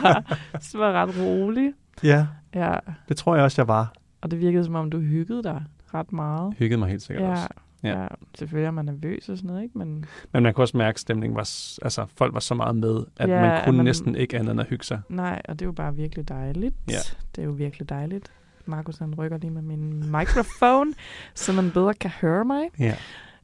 det 0.72 0.80
var 0.80 0.92
ret 0.92 1.14
rolig. 1.20 1.72
Ja, 2.02 2.26
Ja, 2.54 2.74
det 3.08 3.16
tror 3.16 3.34
jeg 3.34 3.44
også, 3.44 3.62
jeg 3.62 3.68
var. 3.68 3.92
og 4.20 4.30
det 4.30 4.40
virkede 4.40 4.64
som 4.64 4.74
om, 4.74 4.90
du 4.90 5.00
hyggede 5.00 5.42
dig 5.42 5.62
ret 5.94 6.12
meget. 6.12 6.54
Hyggede 6.58 6.78
mig 6.78 6.88
helt 6.88 7.02
sikkert 7.02 7.24
Ja, 7.26 7.30
også. 7.30 7.48
Ja. 7.82 8.00
ja. 8.02 8.06
selvfølgelig 8.38 8.66
er 8.66 8.70
man 8.70 8.84
nervøs 8.84 9.28
og 9.28 9.36
sådan 9.36 9.48
noget, 9.48 9.62
ikke? 9.62 9.78
Men 9.78 10.04
Men 10.32 10.42
man 10.42 10.54
kunne 10.54 10.64
også 10.64 10.76
mærke, 10.76 10.94
at 10.96 11.00
stemningen 11.00 11.36
var, 11.36 11.50
altså 11.82 12.06
folk 12.16 12.34
var 12.34 12.40
så 12.40 12.54
meget 12.54 12.76
med, 12.76 13.04
at 13.16 13.28
Ja, 13.28 13.40
man 13.40 13.64
kunne 13.64 13.76
man- 13.76 13.84
næsten 13.84 14.16
ikke 14.16 14.38
andet 14.38 14.50
end 14.52 14.60
at 14.60 14.66
hygge 14.66 14.84
sig. 14.84 15.00
nej, 15.08 15.42
og 15.48 15.54
det 15.58 15.62
er 15.62 15.66
jo 15.66 15.72
bare 15.72 15.94
virkelig 15.96 16.28
dejligt. 16.28 16.74
Ja. 16.88 16.94
Det 17.36 17.42
er 17.42 17.46
jo 17.46 17.52
virkelig 17.52 17.88
dejligt. 17.88 18.32
Markus 18.66 18.98
han 18.98 19.14
rykker 19.14 19.38
lige 19.38 19.50
med 19.50 19.62
min 19.62 20.10
mikrofon, 20.10 20.94
så 21.34 21.52
man 21.52 21.70
bedre 21.70 21.94
kan 21.94 22.10
høre 22.20 22.44
mig. 22.44 22.62
Ja. 22.78 22.96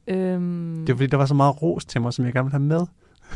Øhm, 0.09 0.75
Det 0.87 0.93
var 0.93 0.97
fordi, 0.97 1.07
der 1.07 1.17
var 1.17 1.25
så 1.25 1.33
meget 1.33 1.61
ros 1.61 1.85
til 1.85 2.01
mig, 2.01 2.13
som 2.13 2.25
jeg 2.25 2.33
gerne 2.33 2.45
ville 2.51 2.51
have 2.75 2.87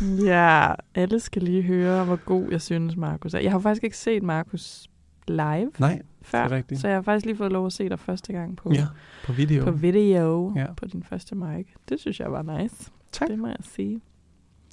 med. 0.02 0.26
Ja, 0.26 0.74
alle 0.96 1.20
skal 1.20 1.42
lige 1.42 1.62
høre, 1.62 2.06
hvor 2.06 2.16
god 2.16 2.48
jeg 2.52 2.62
synes, 2.62 2.96
Markus 2.98 3.34
er. 3.34 3.40
Jeg 3.40 3.52
har 3.52 3.60
faktisk 3.60 3.84
ikke 3.84 3.98
set 3.98 4.24
Markus 4.24 4.88
live 5.28 5.72
Nej, 5.80 6.02
før, 6.22 6.44
det 6.44 6.52
er 6.52 6.56
rigtigt. 6.56 6.82
så 6.82 6.88
jeg 6.88 6.98
har 6.98 7.02
faktisk 7.02 7.26
lige 7.26 7.38
fået 7.38 7.52
lov 7.52 7.66
at 7.66 7.74
se 7.74 7.90
dig 7.90 8.00
første 8.00 8.34
gang 8.34 8.58
på, 8.58 8.72
Ja, 8.74 8.86
på 9.26 9.34
video. 9.34 9.64
på 9.66 9.72
video 9.72 10.54
Ja. 10.56 10.66
på 10.78 10.86
din 10.86 11.04
første 11.04 11.36
mic. 11.36 11.68
Det 11.90 12.00
synes 12.00 12.20
jeg 12.20 12.32
var 12.32 12.42
nice. 12.60 12.92
Tak. 13.12 13.28
Det 13.28 13.40
må 13.40 13.48
jeg 13.48 13.56
sige. 13.62 13.94
det 13.94 14.02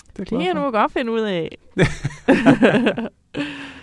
er 0.09 0.25
Det 0.25 0.29
kan 0.29 0.41
jeg 0.47 0.55
nu 0.55 0.61
godt 0.71 0.93
finde 0.93 1.13
ud 1.13 1.21
af. 1.21 1.57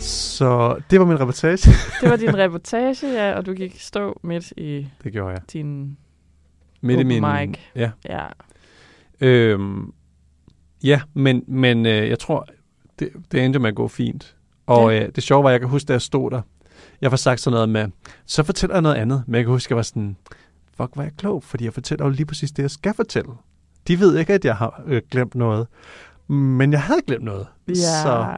Så 0.00 0.78
det 0.90 1.00
var 1.00 1.06
min 1.06 1.20
reportage. 1.20 1.70
det 2.00 2.10
var 2.10 2.16
din 2.16 2.36
reportage, 2.44 3.12
ja, 3.12 3.32
og 3.36 3.46
du 3.46 3.52
gik 3.54 3.80
stå 3.80 4.20
midt 4.22 4.52
i 4.56 4.88
det 5.04 5.12
gjorde 5.12 5.30
jeg. 5.30 5.40
din... 5.52 5.96
Midt 6.80 7.00
i 7.00 7.04
min... 7.04 7.22
mic. 7.22 7.58
Ja. 7.76 7.90
Ja, 8.08 8.26
Øhm, 9.20 9.92
ja, 10.84 11.00
men, 11.14 11.44
men 11.46 11.86
øh, 11.86 12.08
jeg 12.08 12.18
tror, 12.18 12.46
det, 12.98 13.08
det 13.32 13.44
endte 13.44 13.58
med 13.58 13.68
at 13.68 13.74
gå 13.74 13.88
fint. 13.88 14.36
Og 14.66 14.92
Ja. 14.92 15.02
øh, 15.04 15.12
det 15.14 15.22
sjove 15.22 15.42
var, 15.44 15.50
at 15.50 15.52
jeg 15.52 15.60
kan 15.60 15.68
huske, 15.68 15.86
da 15.86 15.92
jeg 15.92 16.02
stod 16.02 16.30
der, 16.30 16.42
jeg 17.00 17.10
får 17.10 17.16
sagt 17.16 17.40
sådan 17.40 17.54
noget 17.54 17.68
med, 17.68 17.88
så 18.26 18.42
fortæller 18.42 18.74
jeg 18.76 18.82
noget 18.82 18.96
andet. 18.96 19.24
Men 19.26 19.34
jeg 19.34 19.44
kan 19.44 19.50
huske, 19.52 19.66
at 19.66 19.70
jeg 19.70 19.76
var 19.76 19.82
sådan, 19.82 20.16
fuck, 20.76 20.94
hvor 20.94 20.98
er 21.02 21.06
jeg 21.06 21.12
klog, 21.16 21.42
fordi 21.44 21.64
jeg 21.64 21.74
fortæller 21.74 22.04
jo 22.04 22.10
lige 22.10 22.26
præcis 22.26 22.50
det, 22.52 22.62
jeg 22.62 22.70
skal 22.70 22.94
fortælle. 22.94 23.30
De 23.88 24.00
ved 24.00 24.18
ikke, 24.18 24.34
at 24.34 24.44
jeg 24.44 24.56
har 24.56 24.82
øh, 24.86 25.02
glemt 25.10 25.34
noget. 25.34 25.66
Men 26.28 26.72
jeg 26.72 26.82
havde 26.82 27.00
glemt 27.06 27.24
noget. 27.24 27.46
ja, 27.68 27.74
Så 27.74 28.36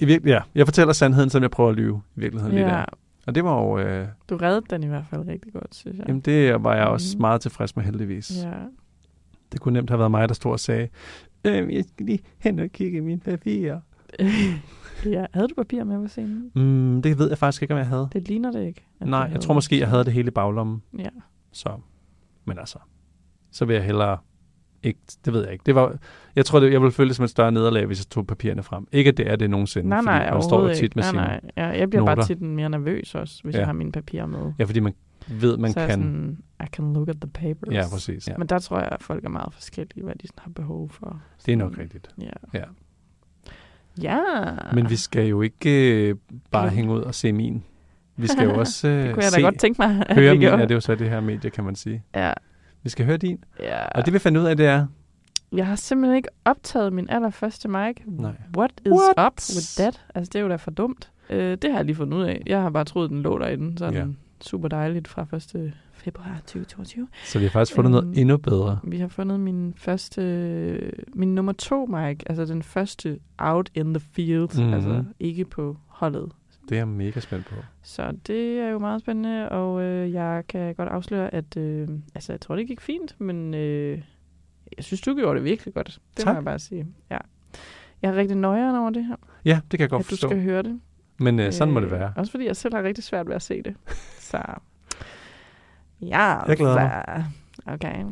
i 0.00 0.04
virkelig, 0.04 0.30
ja, 0.30 0.40
jeg 0.54 0.66
fortæller 0.66 0.92
sandheden, 0.92 1.30
som 1.30 1.42
jeg 1.42 1.50
prøver 1.50 1.70
at 1.70 1.76
lyve 1.76 2.02
i 2.16 2.20
virkeligheden 2.20 2.54
lige 2.56 2.68
ja. 2.68 2.74
der. 2.76 2.84
Og 3.26 3.34
det 3.34 3.44
var 3.44 3.62
jo, 3.62 3.78
øh, 3.78 4.08
Du 4.30 4.36
reddede 4.36 4.66
den 4.70 4.82
i 4.82 4.86
hvert 4.86 5.06
fald 5.10 5.28
rigtig 5.28 5.52
godt, 5.52 5.74
synes 5.74 5.98
jeg. 5.98 6.08
jamen 6.08 6.20
det 6.20 6.64
var 6.64 6.74
jeg 6.76 6.86
også 6.86 7.16
Mhm. 7.16 7.20
meget 7.20 7.40
tilfreds 7.40 7.76
med 7.76 7.84
heldigvis. 7.84 8.32
ja. 8.44 8.52
Det 9.52 9.60
kunne 9.60 9.72
nemt 9.74 9.90
have 9.90 9.98
været 9.98 10.10
mig, 10.10 10.28
der 10.28 10.34
stod 10.34 10.52
og 10.52 10.60
sagde, 10.60 10.88
øh, 11.44 11.74
jeg 11.74 11.84
skal 11.84 12.06
lige 12.06 12.18
hen 12.38 12.58
og 12.58 12.68
kigge 12.68 12.98
i 12.98 13.00
mine 13.00 13.20
papirer. 13.20 13.80
ja. 15.06 15.26
Havde 15.32 15.48
du 15.48 15.54
papir 15.54 15.84
med 15.84 15.98
på 16.02 16.08
scenen? 16.08 16.50
Mm, 16.54 17.02
det 17.02 17.18
ved 17.18 17.28
jeg 17.28 17.38
faktisk 17.38 17.62
ikke, 17.62 17.74
om 17.74 17.78
jeg 17.78 17.86
havde. 17.86 18.08
Det 18.12 18.28
ligner 18.28 18.52
det 18.52 18.66
ikke. 18.66 18.86
Nej, 19.00 19.28
jeg 19.32 19.40
tror 19.40 19.54
måske, 19.54 19.78
jeg 19.80 19.88
havde 19.88 20.04
det 20.04 20.12
hele 20.12 20.28
i 20.28 20.30
baglommen. 20.30 20.82
Ja. 20.98 21.08
Så, 21.52 21.68
men 22.44 22.58
altså, 22.58 22.78
så 23.50 23.64
vil 23.64 23.74
jeg 23.74 23.84
hellere 23.84 24.18
ikke, 24.82 25.00
det 25.24 25.32
ved 25.32 25.42
jeg 25.42 25.52
ikke. 25.52 25.62
Det 25.66 25.74
var, 25.74 25.96
jeg 26.36 26.44
tror, 26.46 26.60
det, 26.60 26.72
jeg 26.72 26.80
ville 26.80 26.92
føle 26.92 27.08
det 27.08 27.16
som 27.16 27.24
et 27.24 27.30
større 27.30 27.52
nederlag, 27.52 27.86
hvis 27.86 28.00
jeg 28.00 28.06
tog 28.10 28.26
papirerne 28.26 28.62
frem. 28.62 28.86
Ikke, 28.92 29.08
at 29.08 29.16
det 29.16 29.30
er 29.30 29.36
det 29.36 29.50
nogensinde, 29.50 29.88
Nej, 29.88 29.98
fordi 29.98 30.06
nej, 30.06 30.32
man 30.32 30.42
står 30.42 30.68
jo 30.68 30.74
tit 30.74 30.96
med 30.96 31.04
ikke. 31.04 31.08
sine... 31.08 31.22
nej, 31.22 31.40
nej. 31.56 31.66
Ja, 31.72 31.78
jeg 31.78 31.90
bliver 31.90 32.02
noter. 32.02 32.14
bare 32.14 32.26
tit 32.26 32.40
mere 32.40 32.68
nervøs 32.70 33.14
også, 33.14 33.40
hvis 33.44 33.54
Ja. 33.54 33.58
jeg 33.58 33.66
har 33.66 33.72
mine 33.72 33.92
papirer 33.92 34.26
med. 34.26 34.52
Ja, 34.58 34.64
fordi 34.64 34.80
man, 34.80 34.94
ved, 35.28 35.56
man 35.56 35.70
så 35.72 35.80
kan. 35.80 35.90
sådan, 35.90 36.38
I 36.64 36.66
can 36.66 36.92
look 36.92 37.08
at 37.08 37.16
the 37.20 37.30
papers. 37.30 37.74
Ja, 37.74 37.84
præcis. 37.92 38.28
Ja. 38.28 38.34
Men 38.38 38.46
der 38.48 38.58
tror 38.58 38.78
jeg, 38.78 38.88
at 38.92 39.02
folk 39.02 39.24
er 39.24 39.28
meget 39.28 39.54
forskellige, 39.54 40.04
hvad 40.04 40.14
de 40.14 40.26
sådan 40.26 40.38
har 40.42 40.50
behov 40.50 40.90
for. 40.90 41.22
Det 41.46 41.52
er 41.52 41.56
nok 41.56 41.72
Sådan, 41.72 41.82
rigtigt. 41.84 42.08
Ja. 42.20 42.58
Ja. 42.58 42.64
Ja. 44.02 44.18
Men 44.74 44.90
vi 44.90 44.96
skal 44.96 45.26
jo 45.26 45.42
ikke 45.42 45.92
øh, 46.08 46.14
bare 46.50 46.64
Ja. 46.64 46.70
hænge 46.70 46.92
ud 46.94 47.00
og 47.00 47.14
se 47.14 47.32
min. 47.32 47.64
Vi 48.16 48.26
skal 48.26 48.44
jo 48.44 48.58
også 48.60 48.88
øh, 48.88 48.94
det 49.04 49.14
kunne 49.14 49.24
jeg 49.24 49.32
da 49.32 49.36
se, 49.36 49.42
godt 49.42 49.58
tænke 49.58 49.82
mig, 49.82 50.06
at 50.08 50.14
høre 50.16 50.32
min. 50.34 50.42
Ja, 50.42 50.56
det 50.56 50.70
er 50.70 50.74
jo 50.74 50.80
så 50.80 50.94
det 50.94 51.10
her 51.10 51.20
medie, 51.20 51.50
kan 51.50 51.64
man 51.64 51.74
sige. 51.74 52.02
Ja. 52.14 52.32
Vi 52.88 52.90
skal 52.90 53.06
høre 53.06 53.16
din. 53.16 53.44
ja. 53.60 53.86
Og 53.86 54.04
det 54.06 54.12
vi 54.14 54.18
fandt 54.18 54.38
ud 54.38 54.44
af, 54.44 54.56
det 54.56 54.66
er... 54.66 54.86
Jeg 55.52 55.66
har 55.66 55.76
simpelthen 55.76 56.16
ikke 56.16 56.28
optaget 56.44 56.92
min 56.92 57.06
allerførste 57.10 57.68
mic. 57.68 57.96
Nej. 58.06 58.32
What 58.56 58.70
is 58.86 58.92
What? 58.92 59.26
up 59.26 59.38
with 59.56 59.66
that? 59.76 60.04
Altså, 60.14 60.30
det 60.32 60.38
er 60.38 60.42
jo 60.42 60.48
da 60.48 60.56
for 60.56 60.70
dumt. 60.70 61.10
Øh, 61.30 61.58
det 61.62 61.70
har 61.70 61.78
jeg 61.78 61.84
lige 61.84 61.96
fundet 61.96 62.18
ud 62.18 62.22
af. 62.22 62.42
Jeg 62.46 62.62
har 62.62 62.70
bare 62.70 62.84
troet, 62.84 63.10
den 63.10 63.22
lå 63.22 63.38
derinde. 63.38 63.78
Sådan 63.78 63.94
Ja. 63.94 64.04
super 64.40 64.68
dejligt 64.68 65.08
fra 65.08 65.26
1. 65.36 65.72
februar 65.92 66.36
2022. 66.46 67.08
Så 67.24 67.38
vi 67.38 67.44
har 67.44 67.50
faktisk 67.50 67.74
fundet 67.74 67.94
Øhm, 67.98 68.04
noget 68.06 68.18
endnu 68.20 68.36
bedre. 68.36 68.78
Vi 68.84 68.98
har 68.98 69.08
fundet 69.08 69.40
min 69.40 69.74
første, 69.76 70.22
min 71.14 71.34
nummer 71.34 71.52
to 71.52 71.86
mic, 71.86 72.20
altså 72.26 72.44
den 72.44 72.62
første 72.62 73.18
out 73.38 73.70
in 73.74 73.94
the 73.94 74.00
field, 74.12 74.58
mm-hmm. 74.60 74.74
altså 74.74 75.04
ikke 75.20 75.44
på 75.44 75.76
holdet. 75.86 76.32
Det 76.68 76.74
er 76.74 76.78
jeg 76.80 76.88
mega 76.88 77.20
spændt 77.20 77.46
på. 77.46 77.54
Så 77.82 78.12
det 78.26 78.58
er 78.60 78.68
jo 78.68 78.78
meget 78.78 79.00
spændende, 79.00 79.48
og 79.48 79.82
øh, 79.82 80.12
jeg 80.12 80.44
kan 80.48 80.74
godt 80.74 80.88
afsløre, 80.88 81.34
at 81.34 81.56
øh, 81.56 81.88
altså, 82.14 82.32
jeg 82.32 82.40
tror, 82.40 82.56
det 82.56 82.66
gik 82.66 82.80
fint, 82.80 83.14
men 83.20 83.54
øh, 83.54 84.02
jeg 84.76 84.84
synes, 84.84 85.00
du 85.00 85.14
gjorde 85.14 85.36
det 85.36 85.44
virkelig 85.44 85.74
godt. 85.74 85.98
Det 86.16 86.24
Tak. 86.24 86.26
må 86.26 86.32
jeg 86.34 86.44
bare 86.44 86.58
sige. 86.58 86.86
Ja. 87.10 87.18
Jeg 88.02 88.08
er 88.10 88.16
rigtig 88.16 88.36
nøjeren 88.36 88.76
over 88.76 88.90
det 88.90 89.04
her, 89.06 89.16
Ja, 89.44 89.60
det 89.70 89.78
kan 89.78 89.80
jeg 89.80 89.90
godt 89.90 90.00
at 90.00 90.04
du 90.04 90.08
forstå. 90.08 90.28
skal 90.28 90.42
høre 90.42 90.62
det. 90.62 90.80
Men 91.18 91.38
øh, 91.40 91.52
sådan 91.52 91.74
må 91.74 91.80
det 91.80 91.90
være. 91.90 92.12
Også 92.16 92.30
fordi 92.32 92.46
jeg 92.46 92.56
selv 92.56 92.74
har 92.74 92.82
rigtig 92.82 93.04
svært 93.04 93.26
ved 93.28 93.34
at 93.34 93.42
se 93.42 93.62
det. 93.62 93.74
Så 94.30 94.42
ja, 96.00 96.38
Jeg 96.48 96.56
glæder 96.56 96.74
mig. 96.74 97.24
Okay. 97.66 98.04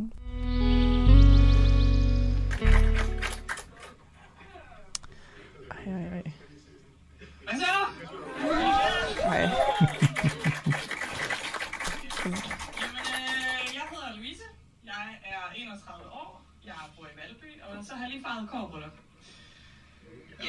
Ej, 5.70 5.92
ej, 5.92 6.02
ej. 6.12 6.22
Hvad 7.44 7.54
så? 7.60 7.66
ej. 9.24 9.40
Jamen, 9.40 9.50
øh, 9.50 9.50
jeg 13.74 13.84
hedder 13.92 14.16
Louise. 14.16 14.42
Jeg 14.84 15.04
er 15.24 15.42
31 15.56 16.04
år. 16.12 16.42
Jeg 16.66 16.74
bor 16.96 17.04
i 17.06 17.16
Valby, 17.20 17.60
og 17.62 17.84
så 17.84 17.94
har 17.94 18.02
jeg 18.04 18.10
lige 18.10 18.22
fejret 18.22 18.48
kårbryllup. 18.50 18.92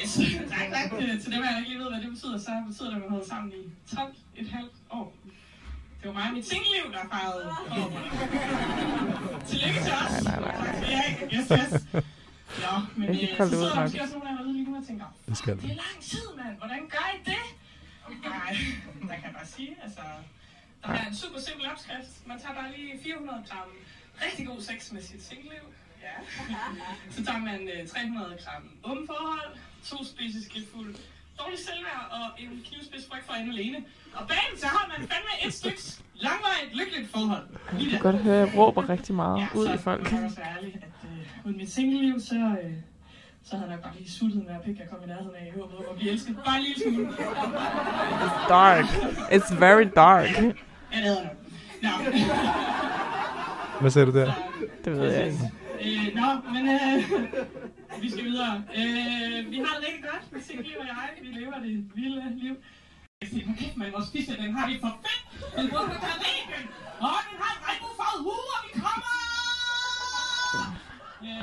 Yes, 0.02 0.12
tak, 0.52 0.66
tak. 0.72 0.92
Øh, 1.02 1.20
Til 1.22 1.32
dem, 1.32 1.42
jeg 1.44 1.54
ikke 1.58 1.68
lige 1.70 1.78
ved, 1.82 1.88
hvad 1.90 2.00
det 2.00 2.10
betyder, 2.10 2.38
så 2.38 2.50
betyder 2.68 2.88
det, 2.90 2.96
at 2.96 3.02
vi 3.02 3.06
har 3.08 3.14
været 3.16 3.28
sammen 3.28 3.52
i 3.52 3.94
12 3.96 4.14
et 4.36 4.48
halvt 4.48 4.72
år. 4.90 5.14
Det 6.00 6.06
var 6.08 6.12
mig 6.14 6.26
og 6.28 6.34
mit 6.34 6.46
singelliv, 6.48 6.92
der 6.92 6.98
fejrede 7.12 7.44
kårbryllup. 7.68 8.12
Tillykke 9.48 9.80
til 9.86 9.92
os. 10.02 10.24
Nej, 10.24 10.40
nej, 10.40 10.52
nej. 10.58 10.84
Ja, 10.94 11.02
yes, 11.36 11.46
yes. 11.58 11.72
Nå, 12.64 12.72
men 12.96 13.08
øh, 13.10 13.16
så 13.36 13.48
sidder 13.48 13.68
der 13.74 13.80
måske 13.82 14.02
også 14.02 14.14
nogen 14.18 14.36
derude 14.38 14.52
lige 14.52 14.64
nu 14.70 14.76
og 14.76 14.86
tænker, 14.86 15.04
Det 15.28 15.36
skal 15.36 15.56
det 15.56 15.64
er 15.64 15.68
lang 15.68 15.96
tid, 16.00 16.26
mand. 16.36 16.56
Hvordan 16.58 16.80
gør 16.94 17.06
I 17.16 17.18
det? 17.30 17.44
Nej, 18.24 18.56
der 19.08 19.14
kan 19.14 19.24
jeg 19.24 19.34
bare 19.34 19.46
sige, 19.46 19.76
altså... 19.82 20.02
Der 20.82 20.88
er 20.88 21.06
en 21.06 21.14
super 21.14 21.40
simpel 21.40 21.66
opskrift. 21.72 22.26
Man 22.26 22.40
tager 22.40 22.54
bare 22.54 22.70
lige 22.76 23.00
400 23.02 23.44
gram 23.48 23.68
rigtig 24.24 24.46
god 24.46 24.60
sex 24.60 24.92
med 24.92 25.02
sit 25.02 25.22
singelliv. 25.22 25.64
Ja. 26.02 26.16
Så 27.14 27.24
tager 27.24 27.38
man 27.38 27.68
øh, 27.68 27.88
300 27.88 28.38
gram 28.44 28.64
åben 28.84 29.06
forhold, 29.06 29.52
to 29.84 30.04
spiseskefuld 30.04 30.94
dårlig 31.38 31.58
selvværd 31.58 32.04
og 32.10 32.42
en 32.42 32.64
knivspids 32.66 33.06
frygt 33.10 33.26
for 33.26 33.34
en 33.34 33.50
alene. 33.50 33.78
Og 34.14 34.28
bang, 34.28 34.50
så 34.56 34.66
har 34.66 34.84
man 34.88 35.08
fandme 35.08 35.32
et 35.46 35.54
stykke 35.54 35.82
langvarigt 36.14 36.76
lykkeligt 36.76 37.10
forhold. 37.10 37.46
Du 37.80 37.90
kan 37.90 37.98
godt 37.98 38.16
høre, 38.16 38.42
at 38.42 38.48
jeg 38.48 38.58
råber 38.58 38.88
rigtig 38.88 39.14
meget 39.14 39.48
ud 39.54 39.66
så 39.66 39.72
i 39.72 39.78
folk. 39.78 40.12
må 40.12 40.18
jeg 40.18 40.26
også 40.26 40.40
ærlig, 40.56 40.74
at 40.74 41.08
øh, 41.10 41.46
uden 41.46 41.56
mit 41.56 41.70
singelliv, 41.72 42.20
så, 42.20 42.56
øh, 42.62 42.72
så 43.50 43.56
havde 43.56 43.68
jeg 43.70 43.76
nok 43.76 43.84
bare 43.84 43.94
lige 43.98 44.10
suttet 44.10 44.42
hver 44.42 44.60
pik, 44.64 44.78
jeg 44.78 44.88
kom 44.90 44.98
i 45.04 45.06
nærheden 45.06 45.34
af, 45.40 45.46
i 45.46 45.58
håbet 45.60 45.76
om 45.78 45.84
at 45.90 45.96
blive 45.96 46.10
elsket. 46.12 46.36
Bare 46.44 46.56
en 46.58 46.62
lille 46.62 46.82
smule. 46.82 47.06
Dark. 48.48 48.84
It's 49.36 49.54
very 49.66 49.86
dark. 49.96 50.28
Ja, 50.36 50.42
det 50.42 50.54
havde 50.92 51.20
jeg 51.20 51.30
nok. 51.82 52.14
Nå, 53.74 53.80
Hvad 53.80 53.90
sagde 53.90 54.06
du 54.06 54.18
der? 54.18 54.32
Det 54.84 54.92
ved 54.92 55.12
jeg 55.12 55.26
ikke. 55.26 55.38
øh, 55.84 56.14
nå 56.20 56.28
men 56.54 56.62
øh, 56.76 56.98
vi 58.02 58.10
skal 58.10 58.24
videre. 58.24 58.54
Øh, 58.80 59.50
vi 59.52 59.56
har 59.64 59.72
det 59.78 59.82
rigtig 59.88 60.04
godt 60.10 60.24
med 60.32 60.40
singelliv 60.40 60.76
og 60.80 60.86
jeg. 60.86 61.08
Vi 61.22 61.28
lever 61.40 61.58
det 61.64 61.90
vilde 61.94 62.22
liv. 62.44 62.54
Jeg 63.20 63.28
siger, 63.28 63.46
kæft, 63.58 63.76
man, 63.76 63.92
vores 63.92 64.10
fisse, 64.12 64.36
den 64.42 64.56
har 64.56 64.66
vi 64.68 64.74
for 64.80 64.92
fedt. 65.04 65.22
Den 65.56 65.64
burde 65.70 65.86
på 65.94 65.98
Karibien. 66.06 66.64
Og 67.06 67.18
den 67.28 67.36
har 67.42 67.50
en 67.56 67.60
regnbuefarvet 67.66 68.20
hue, 68.26 68.46
og 68.56 68.60
vi 68.66 68.70
kommer! 68.84 69.14
Ja, 71.28 71.36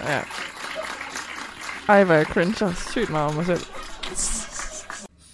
Ja. 0.00 0.20
Ej, 1.88 2.04
hvor 2.04 2.14
jeg 2.14 2.26
cringer 2.26 2.72
sygt 2.72 3.10
meget 3.10 3.28
om 3.28 3.34
mig 3.34 3.46
selv. 3.46 3.64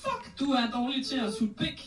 Fuck, 0.03 0.41
du 0.41 0.45
er 0.45 0.71
dårlig 0.75 1.07
til 1.07 1.19
at 1.19 1.33
sutte 1.39 1.55
pik. 1.55 1.87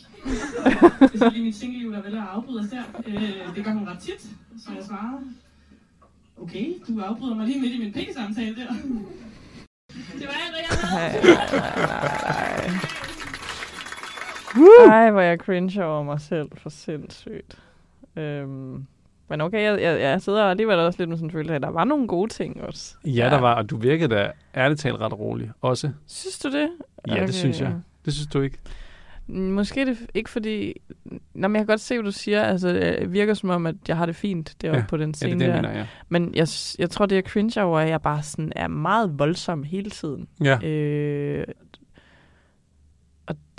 det 1.14 1.22
er 1.22 1.30
lige 1.30 1.44
mit 1.44 1.56
singelliv, 1.56 1.92
der 1.94 2.02
vælger 2.02 2.22
at 2.22 2.30
afbryde 2.30 2.60
os 2.60 2.70
der. 2.70 2.84
Øh, 3.08 3.56
det 3.56 3.66
gør 3.66 3.72
hun 3.72 3.88
ret 3.90 4.00
tit, 4.00 4.22
så 4.66 4.72
jeg 4.76 4.84
svarer. 4.88 5.20
Okay, 6.42 6.74
du 6.88 7.02
afbryder 7.02 7.36
mig 7.36 7.48
lige 7.48 7.62
midt 7.62 7.74
i 7.74 7.78
min 7.80 7.94
pikkesamtale 7.94 8.56
der. 8.56 8.68
Det 9.90 10.28
var 10.28 10.34
alt, 10.34 10.52
hvad 10.52 10.62
jeg 10.70 10.90
havde. 10.90 11.36
Ej, 11.36 11.58
nej, 11.58 11.76
nej. 14.88 15.04
Ej, 15.04 15.12
hvor 15.12 15.22
jeg 15.22 15.38
cringer 15.38 15.84
over 15.84 16.04
mig 16.04 16.22
selv 16.22 16.50
for 16.58 16.70
sindssygt. 16.70 17.60
Øhm, 18.16 18.88
men 19.30 19.42
okay, 19.42 19.64
jeg, 19.64 19.82
jeg, 19.82 20.00
jeg 20.00 20.22
sidder 20.22 20.44
alligevel 20.44 20.80
også 20.80 21.00
lidt 21.00 21.10
med 21.10 21.18
sådan 21.18 21.28
en 21.28 21.32
følelse 21.32 21.52
af, 21.54 21.56
at 21.56 21.62
der 21.62 21.70
var 21.70 21.84
nogle 21.84 22.08
gode 22.08 22.30
ting 22.34 22.62
også. 22.64 22.96
Ja, 23.06 23.30
der 23.30 23.40
var, 23.40 23.54
og 23.56 23.70
du 23.70 23.78
virkede 23.78 24.16
da 24.16 24.32
ærligt 24.56 24.80
talt 24.80 25.02
ret 25.02 25.20
rolig 25.20 25.52
også. 25.62 25.90
Synes 26.08 26.40
du 26.40 26.52
det? 26.52 26.70
Ja, 27.08 27.26
det 27.26 27.34
synes 27.36 27.62
jeg. 27.62 27.74
Det 28.06 28.14
synes 28.14 28.28
du 28.28 28.42
ikke? 28.42 28.58
Mm, 29.28 29.36
Måske 29.52 29.82
er 29.82 29.86
det 29.86 29.98
ikke 30.14 30.30
fordi... 30.30 30.74
Nå, 31.34 31.48
men 31.48 31.56
jeg 31.56 31.60
kan 31.60 31.66
godt 31.68 31.82
se, 31.82 31.96
hvad 31.96 32.04
du 32.04 32.12
siger. 32.12 32.44
Altså, 32.44 32.70
det 32.74 33.14
virker 33.14 33.34
som 33.34 33.50
om, 33.50 33.66
at 33.66 33.76
jeg 33.88 33.98
har 33.98 34.06
det 34.06 34.16
fint 34.16 34.56
deroppe 34.62 34.80
Ja. 34.80 34.86
på 34.90 34.98
den 34.98 35.04
Ja, 35.04 35.08
det 35.08 35.16
scene 35.16 35.34
er 35.34 35.38
det, 35.38 35.46
jeg 35.48 35.54
der. 35.64 35.70
mener, 35.70 35.80
ja. 35.80 35.86
Men 36.10 36.32
jeg, 36.36 36.48
jeg 36.80 36.90
tror, 36.90 37.06
det 37.06 37.16
jeg 37.16 37.24
cringe 37.24 37.64
over, 37.64 37.80
er, 37.80 37.84
at 37.84 37.90
jeg 37.90 38.02
bare 38.02 38.24
sådan 38.24 38.52
er 38.56 38.68
meget 38.68 39.20
voldsom 39.20 39.64
hele 39.64 39.90
tiden. 39.90 40.28
Ja, 40.44 40.68
Øh, 40.68 41.46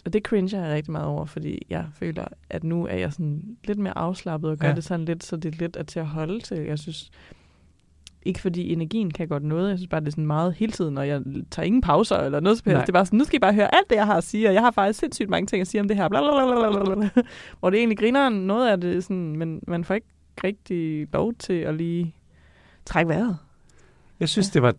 og, 0.05 0.13
det 0.13 0.23
cringer 0.23 0.65
jeg 0.65 0.75
rigtig 0.75 0.93
meget 0.93 1.07
over, 1.07 1.25
fordi 1.25 1.67
jeg 1.71 1.87
føler, 1.95 2.25
at 2.51 2.65
nu 2.65 2.87
er 2.87 2.97
jeg 2.97 3.13
sådan 3.13 3.57
lidt 3.65 3.79
mere 3.79 3.99
afslappet 3.99 4.51
og 4.51 4.59
gør 4.59 4.67
Ja. 4.67 4.71
ja. 4.71 4.77
det 4.77 4.85
sådan 4.85 5.05
lidt, 5.05 5.25
så 5.25 5.37
det 5.37 5.59
lidt 5.59 5.77
er 5.77 5.83
til 5.83 6.01
at 6.01 6.07
holde 6.07 6.41
til. 6.41 6.59
Jeg 6.59 6.79
synes, 6.79 7.11
ikke 8.25 8.41
fordi 8.41 8.73
energien 8.73 9.11
kan 9.11 9.29
godt 9.29 9.43
noget, 9.43 9.71
jeg 9.71 9.79
synes 9.79 9.89
bare, 9.89 10.01
det 10.01 10.07
er 10.07 10.11
sådan 10.11 10.27
meget 10.27 10.55
hele 10.55 10.73
tiden, 10.73 10.99
og 10.99 11.09
jeg 11.09 11.23
tager 11.51 11.67
ingen 11.67 11.81
pauser 11.81 12.17
eller 12.17 12.41
noget 12.41 12.59
som 12.59 12.65
helst. 12.71 12.77
Nej. 12.77 12.85
Det 12.85 12.89
er 12.89 12.93
bare 12.93 13.07
sådan, 13.07 13.19
nu 13.19 13.25
skal 13.25 13.37
I 13.37 13.39
bare 13.39 13.55
høre 13.55 13.75
alt 13.75 13.91
det, 13.91 13.97
jeg 13.97 14.07
har 14.07 14.17
at 14.17 14.25
sige, 14.25 14.49
og 14.49 14.55
jeg 14.55 14.63
har 14.63 14.71
faktisk 14.71 14.99
sindssygt 14.99 15.31
mange 15.31 15.47
ting 15.47 15.61
at 15.61 15.67
sige 15.67 15.81
om 15.81 15.89
det 15.89 15.97
her. 15.97 16.09
Blablabla. 16.09 17.09
Hvor 17.61 17.71
det 17.71 17.79
egentlig 17.79 17.99
griner 17.99 18.29
noget 18.29 18.69
af 18.69 18.81
det, 18.81 19.05
sådan, 19.05 19.37
men 19.37 19.61
man 19.69 19.85
får 19.85 19.95
ikke 19.95 20.07
rigtig 20.45 21.09
lov 21.13 21.35
til 21.35 21.53
at 21.53 21.75
lige 21.75 22.15
trække 22.87 23.09
vejret. 23.09 23.37
jeg 24.21 24.29
synes, 24.29 24.51
det 24.51 24.63
var... 24.63 24.75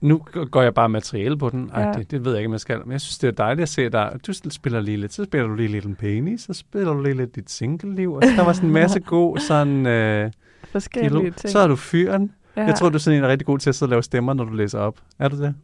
Nu 0.00 0.18
går 0.50 0.62
jeg 0.62 0.74
bare 0.74 0.88
materiale 0.88 1.38
på 1.38 1.50
den. 1.50 1.70
Ej, 1.74 1.82
Ja. 1.82 1.92
det, 1.92 2.10
det 2.10 2.24
ved 2.24 2.32
jeg 2.32 2.38
ikke, 2.40 2.46
om 2.48 2.52
jeg 2.52 2.60
skal. 2.60 2.80
Men 2.84 2.92
jeg 2.92 3.00
synes, 3.00 3.18
det 3.18 3.28
er 3.28 3.32
dejligt 3.32 3.62
at 3.62 3.68
se 3.68 3.88
dig. 3.90 4.20
Du 4.26 4.32
spiller 4.50 4.80
lige 4.80 4.96
lidt. 4.96 5.12
Så 5.12 5.24
spiller 5.24 5.46
du 5.48 5.54
lige 5.54 5.68
lidt 5.68 5.84
en 5.84 5.94
penis. 5.94 6.40
Så 6.40 6.52
spiller 6.52 6.92
du 6.92 7.02
lige 7.02 7.14
lidt 7.16 7.36
dit 7.36 7.50
single-liv. 7.50 8.12
Og 8.12 8.22
der 8.22 8.44
var 8.44 8.52
sådan 8.52 8.68
en 8.68 8.72
masse 8.74 9.00
god 9.16 9.38
sådan... 9.38 9.86
Øh, 9.86 10.30
Forskellige 10.72 11.10
kilo. 11.10 11.20
ting. 11.22 11.50
Så 11.50 11.58
er 11.58 11.66
du 11.66 11.76
fyren. 11.76 12.32
ja. 12.56 12.64
Jeg 12.64 12.74
tror, 12.74 12.88
du 12.88 12.94
er 12.94 12.98
sådan 12.98 13.16
en, 13.16 13.22
der 13.22 13.28
er 13.28 13.32
rigtig 13.32 13.46
god 13.46 13.58
til 13.58 13.68
at 13.70 13.74
sidde 13.74 13.88
og 13.88 13.90
lave 13.90 14.02
stemmer, 14.02 14.32
når 14.34 14.44
du 14.44 14.52
læser 14.52 14.78
op. 14.78 14.98
Er 15.18 15.28
du 15.28 15.36
det? 15.42 15.54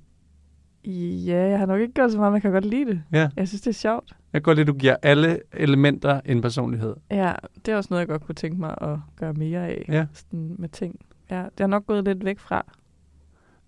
Ja, 1.27 1.49
jeg 1.49 1.59
har 1.59 1.67
nok 1.67 1.81
ikke 1.81 1.95
gjort 1.95 2.13
så 2.13 2.19
meget, 2.19 2.31
men 2.33 2.35
jeg 2.35 2.43
kan 2.43 2.53
godt 2.53 2.65
lide 2.65 2.85
det. 2.91 3.03
Ja. 3.13 3.29
Jeg 3.37 3.49
synes, 3.49 3.61
det 3.61 3.71
er 3.71 3.75
sjovt. 3.75 4.13
Jeg 4.33 4.43
kan 4.43 4.43
godt 4.43 4.57
lide, 4.57 4.63
at 4.63 4.67
du 4.69 4.73
giver 4.79 4.97
alle 5.03 5.39
elementer 5.53 6.21
en 6.25 6.41
personlighed. 6.41 6.95
Ja, 7.11 7.33
det 7.67 7.73
er 7.73 7.77
også 7.77 7.89
noget, 7.91 8.01
jeg 8.01 8.09
godt 8.09 8.25
kunne 8.27 8.35
tænke 8.35 8.61
mig 8.61 8.75
at 8.81 8.99
gøre 9.19 9.33
mere 9.33 9.67
af. 9.67 9.85
Ja. 9.89 10.07
Sådan 10.13 10.55
med 10.59 10.69
ting. 10.69 11.01
Ja, 11.31 11.37
det 11.43 11.61
har 11.61 11.67
nok 11.67 11.87
gået 11.87 12.05
lidt 12.05 12.25
væk 12.25 12.39
fra. 12.39 12.65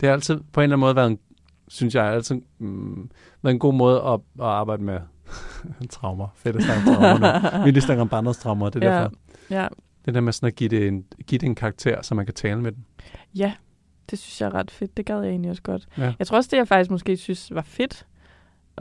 Det 0.01 0.09
har 0.09 0.15
altid 0.15 0.41
på 0.53 0.61
en 0.61 0.65
eller 0.65 0.77
anden 0.77 0.81
måde 0.81 0.97
været 0.97 1.11
en, 1.11 1.19
synes 1.69 1.95
jeg, 1.95 2.05
altid 2.05 2.41
mm, 2.59 3.11
været 3.43 3.55
en 3.55 3.59
god 3.59 3.75
måde 3.75 4.03
at, 4.03 4.21
at 4.41 4.47
arbejde 4.47 4.83
med 4.83 5.01
traumer. 5.91 6.29
Fedt 6.35 6.57
at 6.57 6.63
snakke 6.63 6.85
traumer 6.85 7.59
nu. 7.59 7.65
Vi 7.65 7.71
lige 7.71 7.83
snakker 7.83 8.03
om 8.03 8.09
barnets 8.09 8.39
traumer, 8.39 8.71
det 8.71 8.85
er 8.85 8.89
ja. 8.89 9.01
derfor. 9.01 9.15
Ja. 9.51 9.69
Det 10.05 10.15
der 10.15 10.21
med 10.21 10.33
sådan 10.33 10.47
at 10.47 10.55
give 10.55 10.69
det, 10.69 10.89
en, 10.89 11.05
give 11.27 11.39
det 11.39 11.47
en 11.47 11.55
karakter, 11.55 12.03
så 12.03 12.15
man 12.15 12.27
kan 12.27 12.35
tale 12.35 12.61
med 12.61 12.73
den. 12.73 12.85
ja, 13.35 13.53
det 14.11 14.19
synes 14.19 14.41
jeg 14.41 14.47
er 14.47 14.55
ret 14.55 14.71
fedt. 14.71 14.97
Det 14.97 15.07
gad 15.07 15.21
jeg 15.21 15.31
egentlig 15.31 15.51
også 15.51 15.63
godt. 15.63 15.89
Ja. 15.99 16.15
Jeg 16.19 16.27
tror 16.27 16.37
også, 16.37 16.49
det 16.53 16.57
jeg 16.57 16.69
faktisk 16.69 16.91
måske 16.91 17.17
synes 17.17 17.55
var 17.55 17.63
fedt 17.63 18.07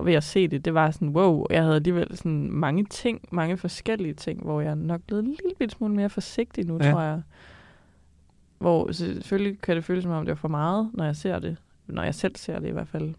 ved 0.04 0.14
at 0.14 0.24
se 0.24 0.48
det, 0.48 0.66
det 0.66 0.74
var 0.74 0.92
sådan, 0.92 1.10
wow, 1.10 1.46
jeg 1.50 1.64
havde 1.64 1.76
alligevel 1.76 2.18
sådan 2.18 2.52
mange 2.52 2.86
ting, 2.86 3.22
mange 3.32 3.58
forskellige 3.58 4.14
ting, 4.14 4.44
hvor 4.44 4.62
jeg 4.62 4.76
nok 4.76 5.02
blevet 5.08 5.24
en 5.24 5.36
lille 5.60 5.70
smule 5.70 5.96
mere 5.96 6.10
forsigtig 6.10 6.66
nu, 6.66 6.78
ja. 6.82 6.92
tror 6.92 7.02
jeg. 7.02 7.22
Hvor 8.60 8.92
selvfølgelig 8.92 9.62
kan 9.62 9.76
det 9.76 9.84
føles 9.84 10.04
som 10.04 10.12
om, 10.12 10.26
det 10.26 10.32
er 10.32 10.36
for 10.36 10.48
meget, 10.48 10.90
når 10.94 11.06
jeg 11.06 11.16
ser 11.16 11.40
det. 11.40 11.58
Når 11.88 12.04
jeg 12.04 12.16
selv 12.16 12.36
ser 12.36 12.60
det 12.60 12.68
i 12.68 12.72
hvert 12.72 12.88
fald. 12.88 13.14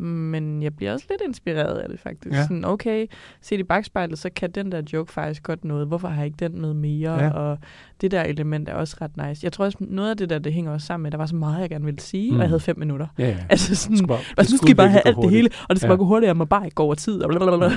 Men 0.00 0.62
jeg 0.62 0.76
bliver 0.76 0.92
også 0.92 1.06
lidt 1.10 1.20
inspireret 1.26 1.78
af 1.78 1.88
det, 1.88 2.00
faktisk. 2.00 2.34
Ja. 2.36 2.42
Sådan, 2.42 2.64
okay, 2.64 3.06
set 3.40 3.60
i 3.60 3.62
bagspejlet, 3.62 4.18
så 4.18 4.30
kan 4.36 4.50
den 4.50 4.72
der 4.72 4.82
joke 4.92 5.12
faktisk 5.12 5.42
godt 5.42 5.64
noget. 5.64 5.86
Hvorfor 5.86 6.08
har 6.08 6.16
jeg 6.16 6.26
ikke 6.26 6.36
den 6.48 6.60
med 6.60 6.74
mere? 6.74 7.12
Ja. 7.24 7.30
Og 7.30 7.58
det 8.00 8.10
der 8.10 8.22
element 8.22 8.68
er 8.68 8.74
også 8.74 8.96
ret 9.00 9.28
nice. 9.28 9.44
Jeg 9.44 9.52
tror 9.52 9.64
også, 9.64 9.78
noget 9.80 10.10
af 10.10 10.16
det 10.16 10.30
der, 10.30 10.38
det 10.38 10.52
hænger 10.52 10.72
også 10.72 10.86
sammen 10.86 11.02
med, 11.02 11.10
der 11.10 11.18
var 11.18 11.26
så 11.26 11.36
meget, 11.36 11.60
jeg 11.60 11.70
gerne 11.70 11.84
ville 11.84 12.00
sige, 12.00 12.30
mm. 12.30 12.34
Mm. 12.34 12.38
og 12.38 12.42
jeg 12.42 12.48
havde 12.48 12.60
fem 12.60 12.78
minutter. 12.78 13.06
Ja, 13.18 13.28
ja. 13.28 13.36
Altså 13.50 13.74
sådan, 13.74 13.92
Det 13.92 13.98
skulle 13.98 14.08
bare- 14.08 14.24
altså, 14.36 14.54
nu 14.54 14.56
skal 14.56 14.70
I 14.70 14.74
bare 14.74 14.88
have 14.88 15.02
alt 15.06 15.16
det 15.22 15.30
hele, 15.30 15.48
og 15.62 15.68
det 15.70 15.78
skal 15.78 15.86
Ja. 15.86 15.90
bare 15.90 15.98
gå 15.98 16.04
hurtigt, 16.04 16.26
jeg 16.28 16.36
må 16.36 16.44
bare 16.44 16.64
ikke 16.64 16.74
gå 16.74 16.82
over 16.82 16.94
tid. 16.94 17.22
Og 17.22 17.28
blablabla. 17.30 17.70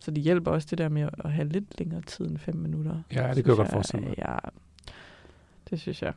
så 0.00 0.10
det 0.10 0.22
hjælper 0.22 0.50
også 0.50 0.66
det 0.70 0.78
der 0.78 0.88
med 0.88 1.08
at 1.24 1.32
have 1.32 1.48
lidt 1.48 1.78
længere 1.78 2.00
tid 2.00 2.26
end 2.26 2.38
fem 2.38 2.56
minutter. 2.56 2.94
Ja, 3.14 3.26
det 3.34 3.44
kan 3.44 3.46
jeg 3.50 3.56
godt 3.56 3.70
forestille 3.70 4.06
mig. 4.06 4.14
Ja, 4.18 4.36
det 5.70 5.80
synes 5.80 6.02
jeg. 6.02 6.12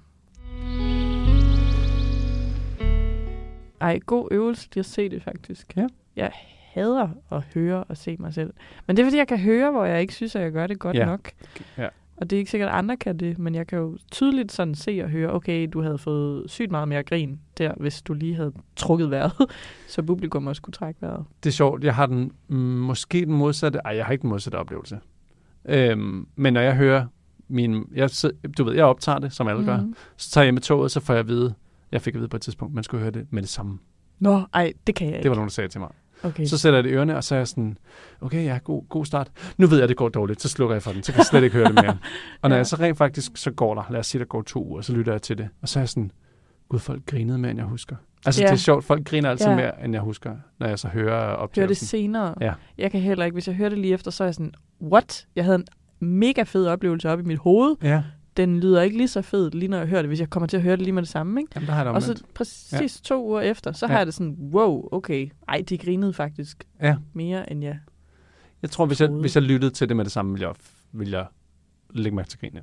Ej, 3.82 4.00
god 4.06 4.28
øvelse 4.32 4.70
lige 4.74 4.80
at 4.80 4.86
se 4.86 5.10
det 5.10 5.24
faktisk. 5.24 5.74
Ja. 5.78 5.88
Jeg 6.16 6.32
hader 6.74 7.10
at 7.32 7.44
høre 7.54 7.84
og 7.84 7.98
se 7.98 8.18
mig 8.20 8.34
selv. 8.34 8.54
Men 8.88 8.98
det 8.98 9.04
er 9.04 9.08
fordi, 9.08 9.18
jeg 9.18 9.28
kan 9.28 9.40
høre, 9.40 9.72
hvor 9.72 9.86
jeg 9.86 10.02
ikke 10.02 10.14
synes, 10.14 10.36
at 10.36 10.42
jeg 10.42 10.52
gør 10.52 10.68
det 10.68 10.80
godt 10.80 10.98
Ja. 10.98 11.06
nok. 11.06 11.32
Ja. 11.78 11.88
Og 12.18 12.30
det 12.30 12.36
er 12.36 12.38
ikke 12.38 12.52
sikkert, 12.52 12.70
at 12.70 12.76
andre 12.76 12.98
kan 12.98 13.18
det, 13.18 13.40
men 13.40 13.56
jeg 13.56 13.68
kan 13.68 13.78
jo 13.80 13.98
tydeligt 14.12 14.52
sådan 14.52 14.76
se 14.76 15.02
og 15.04 15.10
høre, 15.10 15.34
okay, 15.34 15.70
du 15.74 15.82
havde 15.82 15.98
fået 15.98 16.50
sygt 16.52 16.72
meget 16.72 16.88
mere 16.88 17.04
grin 17.04 17.40
der, 17.58 17.74
hvis 17.78 18.02
du 18.02 18.14
lige 18.14 18.36
havde 18.36 18.54
trukket 18.76 19.12
vejret, 19.12 19.34
så 19.88 20.02
publikum 20.04 20.48
også 20.48 20.62
kunne 20.62 20.72
trække 20.72 21.02
vejret. 21.02 21.26
Det 21.44 21.50
er 21.50 21.54
sjovt. 21.54 21.84
Jeg 21.84 21.96
har 21.96 22.06
den 22.06 22.32
mm, 22.48 22.56
måske 22.58 23.26
den 23.26 23.34
modsatte. 23.34 23.80
Ej, 23.86 23.96
jeg 23.96 24.06
har 24.06 24.12
ikke 24.12 24.22
den 24.22 24.30
modsatte 24.30 24.56
oplevelse. 24.56 25.00
Øhm, 25.66 26.28
men 26.36 26.54
når 26.54 26.62
jeg 26.62 26.76
hører 26.76 27.06
min... 27.54 27.84
Jeg, 27.96 28.10
du 28.58 28.64
ved, 28.64 28.74
jeg 28.74 28.86
optager 28.86 29.20
det, 29.20 29.34
som 29.34 29.48
alle 29.48 29.60
mm. 29.60 29.66
gør. 29.66 29.78
Mhm. 29.78 29.96
Så 30.18 30.32
tager 30.32 30.46
jeg 30.46 30.54
med 30.54 30.62
toget, 30.62 30.92
så 30.92 31.00
får 31.00 31.14
jeg 31.14 31.20
at 31.20 31.28
vide... 31.28 31.54
Jeg 31.92 32.02
fik 32.02 32.16
at 32.16 32.20
vide 32.20 32.30
på 32.30 32.36
et 32.38 32.42
tidspunkt, 32.42 32.74
man 32.74 32.84
skulle 32.84 33.02
høre 33.02 33.12
det 33.12 33.28
med 33.30 33.42
det 33.42 33.50
samme. 33.50 33.80
Nå, 34.20 34.42
ej, 34.54 34.74
det 34.88 34.96
kan 34.96 35.08
jeg 35.08 35.16
ikke. 35.16 35.24
Det 35.24 35.30
var 35.32 35.36
nogen, 35.36 35.48
der 35.48 35.52
sagde 35.52 35.68
til 35.70 35.80
mig. 35.80 35.90
okay. 36.24 36.46
Så 36.46 36.58
sætter 36.58 36.78
jeg 36.78 36.84
det 36.84 36.90
i 36.90 36.94
ørerne, 36.94 37.18
og 37.18 37.24
så 37.24 37.36
er 37.36 37.40
jeg 37.40 37.48
sådan, 37.48 37.78
okay, 38.22 38.46
ja, 38.46 38.60
god, 38.64 38.84
god 38.90 39.06
start. 39.06 39.32
Nu 39.58 39.68
ved 39.68 39.78
jeg, 39.78 39.84
at 39.84 39.90
det 39.90 39.98
går 39.98 40.10
dårligt, 40.10 40.42
så 40.42 40.50
slukker 40.50 40.76
jeg 40.76 40.82
for 40.84 40.92
den, 40.92 41.04
så 41.04 41.12
kan 41.12 41.18
jeg 41.20 41.26
slet 41.26 41.44
ikke 41.44 41.56
høre 41.56 41.66
det 41.66 41.74
mere. 41.76 41.98
Og 42.42 42.50
når 42.50 42.56
Ja. 42.56 42.58
jeg 42.58 42.68
så 42.68 42.76
rent 42.80 42.98
faktisk, 42.98 43.32
så 43.36 43.52
går 43.52 43.76
der, 43.76 43.84
lad 43.92 44.00
os 44.00 44.08
sige, 44.08 44.20
der 44.20 44.26
går 44.26 44.42
to 44.42 44.68
uger, 44.68 44.82
så 44.82 44.94
lytter 44.94 45.12
jeg 45.12 45.22
til 45.22 45.38
det. 45.38 45.50
Og 45.62 45.70
så 45.70 45.80
er 45.80 45.82
jeg 45.82 45.90
sådan, 45.90 46.12
gud, 46.70 46.80
folk 46.80 47.06
grinede 47.06 47.38
mere, 47.38 47.52
end 47.52 47.60
jeg 47.60 47.68
husker. 47.68 47.96
Altså, 48.26 48.42
Ja. 48.42 48.48
det 48.48 48.54
er 48.54 48.58
sjovt, 48.58 48.86
folk 48.86 49.06
griner 49.08 49.30
altid 49.30 49.48
Ja. 49.48 49.56
mere, 49.56 49.84
end 49.84 49.94
jeg 49.94 50.02
husker, 50.02 50.36
når 50.60 50.68
jeg 50.68 50.80
så 50.80 50.88
hører 50.88 51.20
Hør 51.22 51.28
det 51.30 51.36
optagelsen. 51.38 51.88
senere. 51.88 52.36
Ja. 52.42 52.54
Jeg 52.78 52.92
kan 52.92 53.02
heller 53.02 53.26
ikke, 53.26 53.36
hvis 53.36 53.48
jeg 53.48 53.56
hører 53.56 53.70
det 53.70 53.78
lige 53.78 53.94
efter, 53.94 54.12
så 54.12 54.24
er 54.24 54.28
jeg 54.28 54.34
sådan, 54.36 54.54
what? 54.82 55.28
Jeg 55.36 55.44
havde 55.44 55.56
en 55.56 55.66
mega 56.04 56.44
fed 56.44 56.66
oplevelse 56.68 57.10
op 57.10 57.20
i 57.20 57.24
mit 57.24 57.38
hoved. 57.38 57.76
Ja, 57.84 58.04
Den 58.38 58.60
lyder 58.60 58.82
ikke 58.82 58.98
lige 58.98 59.08
så 59.08 59.22
fed, 59.22 59.52
lige 59.52 59.68
når 59.70 59.78
jeg 59.78 59.88
hører 59.88 60.02
det, 60.02 60.10
hvis 60.10 60.20
jeg 60.20 60.30
kommer 60.30 60.48
til 60.48 60.58
at 60.58 60.64
høre 60.64 60.72
det 60.76 60.82
lige 60.82 60.92
med 60.94 61.02
det 61.02 61.10
samme, 61.10 61.42
ikke? 61.42 61.52
Jamen, 61.56 61.68
der 61.68 61.74
har 61.74 61.84
det 61.84 61.94
Og 61.94 62.02
så 62.04 62.24
præcis 62.36 62.74
ja. 62.74 62.88
to 63.04 63.28
uger 63.28 63.42
efter, 63.42 63.72
så 63.72 63.86
Ja. 63.86 63.92
har 63.92 63.98
jeg 64.00 64.06
det 64.06 64.14
sådan, 64.14 64.38
wow, 64.52 64.90
okay. 64.92 65.30
Ej, 65.48 65.64
de 65.70 65.78
grinede 65.78 66.14
faktisk 66.14 66.64
Ja. 66.82 66.96
mere, 67.14 67.52
end 67.52 67.64
jeg 67.64 67.80
Jeg 68.62 68.70
tror, 68.72 68.86
hvis 68.86 69.02
jeg, 69.02 69.08
troede. 69.10 69.22
hvis 69.22 69.36
jeg 69.36 69.44
lyttede 69.44 69.72
til 69.74 69.90
det 69.90 69.98
med 69.98 70.06
det 70.06 70.12
samme, 70.12 70.32
ville 70.32 70.48
jeg, 70.48 70.56
ville 70.92 71.18
jeg 71.18 71.26
lægge 71.90 72.16
mærke 72.16 72.30
til 72.30 72.40
grinene. 72.40 72.62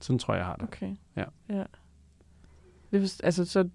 Sådan 0.00 0.18
tror 0.18 0.34
jeg, 0.34 0.38
jeg 0.38 0.46
har 0.46 0.54
det. 0.56 0.62
Okay. 0.62 0.90
Ja. 1.16 1.24
ja. 1.48 1.62
Det 2.92 3.02
er, 3.02 3.20
altså, 3.24 3.44
så, 3.44 3.50
Så 3.52 3.68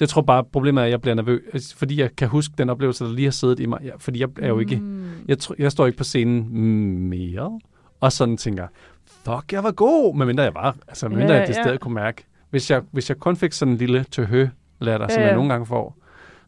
jeg 0.00 0.08
tror 0.08 0.22
bare, 0.22 0.44
problemet 0.44 0.80
er, 0.80 0.84
at 0.84 0.90
jeg 0.90 1.00
bliver 1.00 1.14
nervøs, 1.14 1.74
fordi 1.74 2.00
jeg 2.00 2.16
kan 2.16 2.28
huske 2.28 2.54
den 2.58 2.70
oplevelse, 2.70 3.04
der 3.04 3.12
lige 3.12 3.24
har 3.26 3.30
siddet 3.32 3.60
i 3.60 3.66
mig. 3.66 3.80
Ja, 3.84 3.90
fordi 3.98 4.20
jeg 4.20 4.28
er 4.38 4.48
jo 4.48 4.58
ikke... 4.58 4.76
Mm, 4.76 5.10
Jeg, 5.28 5.36
tr- 5.42 5.54
jeg 5.58 5.72
står 5.72 5.86
ikke 5.86 5.98
på 5.98 6.04
scenen 6.04 7.08
mere, 7.08 7.60
og 8.00 8.12
sådan 8.12 8.36
tænker, 8.36 8.66
fuck, 9.06 9.52
jeg 9.52 9.64
var 9.64 9.72
god, 9.72 10.14
medmindre 10.16 10.44
jeg 10.44 10.54
var, 10.54 10.76
altså 10.88 11.08
medmindre 11.08 11.34
Ja, 11.34 11.40
jeg 11.40 11.48
det 11.48 11.56
ja. 11.56 11.62
stadig 11.62 11.80
kunne 11.80 11.94
mærke. 11.94 12.24
Hvis 12.50 12.70
jeg, 12.70 12.82
hvis 12.90 13.08
jeg 13.08 13.18
kun 13.18 13.36
fik 13.36 13.52
sådan 13.52 13.72
en 13.72 13.78
lille 13.78 14.04
tøhø 14.04 14.48
latter, 14.80 15.08
som 15.08 15.18
Ja, 15.18 15.22
jeg 15.22 15.30
ja. 15.30 15.34
nogle 15.36 15.50
gange 15.50 15.66
får, 15.66 15.96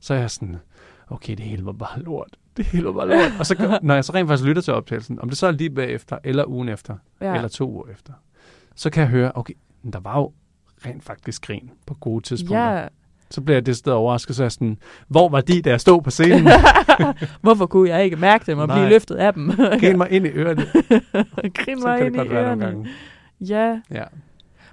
så 0.00 0.14
er 0.14 0.18
jeg 0.18 0.30
sådan, 0.30 0.56
okay, 1.08 1.34
det 1.34 1.44
hele 1.44 1.66
var 1.66 1.72
bare 1.72 2.00
lort. 2.02 2.36
Det 2.56 2.64
hele 2.64 2.84
var 2.84 2.92
bare 2.92 3.08
lort. 3.08 3.32
og 3.38 3.46
så, 3.46 3.78
når 3.82 3.94
jeg 3.94 4.04
så 4.04 4.14
rent 4.14 4.28
faktisk 4.28 4.46
lytter 4.46 4.62
til 4.62 4.72
optagelsen, 4.72 5.20
om 5.20 5.28
det 5.28 5.38
så 5.38 5.46
er 5.46 5.50
lige 5.50 5.70
bagefter, 5.70 6.18
eller 6.24 6.44
ugen 6.44 6.68
efter, 6.68 6.96
ja. 7.20 7.34
eller 7.34 7.48
to 7.48 7.70
uger 7.70 7.86
efter, 7.92 8.12
så 8.74 8.90
kan 8.90 9.00
jeg 9.00 9.10
høre, 9.10 9.32
okay, 9.34 9.54
der 9.92 10.00
var 10.00 10.18
jo 10.18 10.32
rent 10.86 11.04
faktisk 11.04 11.42
grin 11.42 11.70
på 11.86 11.94
gode 11.94 12.24
tidspunkter. 12.24 12.72
ja. 12.72 12.88
Så 13.30 13.40
bliver 13.40 13.56
jeg 13.56 13.66
det 13.66 13.76
sted 13.76 13.92
overrasket, 13.92 14.36
så 14.36 14.42
er 14.42 14.44
jeg 14.44 14.52
sådan, 14.52 14.78
hvor 15.08 15.28
var 15.28 15.40
de, 15.40 15.62
da 15.62 15.70
jeg 15.70 15.80
stod 15.80 16.02
på 16.02 16.10
scenen? 16.10 16.48
Hvorfor 17.42 17.66
kunne 17.66 17.88
jeg 17.88 18.04
ikke 18.04 18.16
mærke 18.16 18.46
dem 18.46 18.58
og 18.58 18.68
blive 18.68 18.80
Nej. 18.80 18.88
løftet 18.88 19.14
af 19.14 19.34
dem? 19.34 19.50
Grin 19.80 19.98
mig 19.98 20.10
ind 20.10 20.26
i 20.26 20.28
ørerne. 20.30 20.62
Grin 21.64 21.80
mig 21.82 22.06
ind 22.06 22.16
i 22.16 22.18
ørerne. 22.18 22.86
Ja, 23.40 23.80
Ja. 23.90 24.04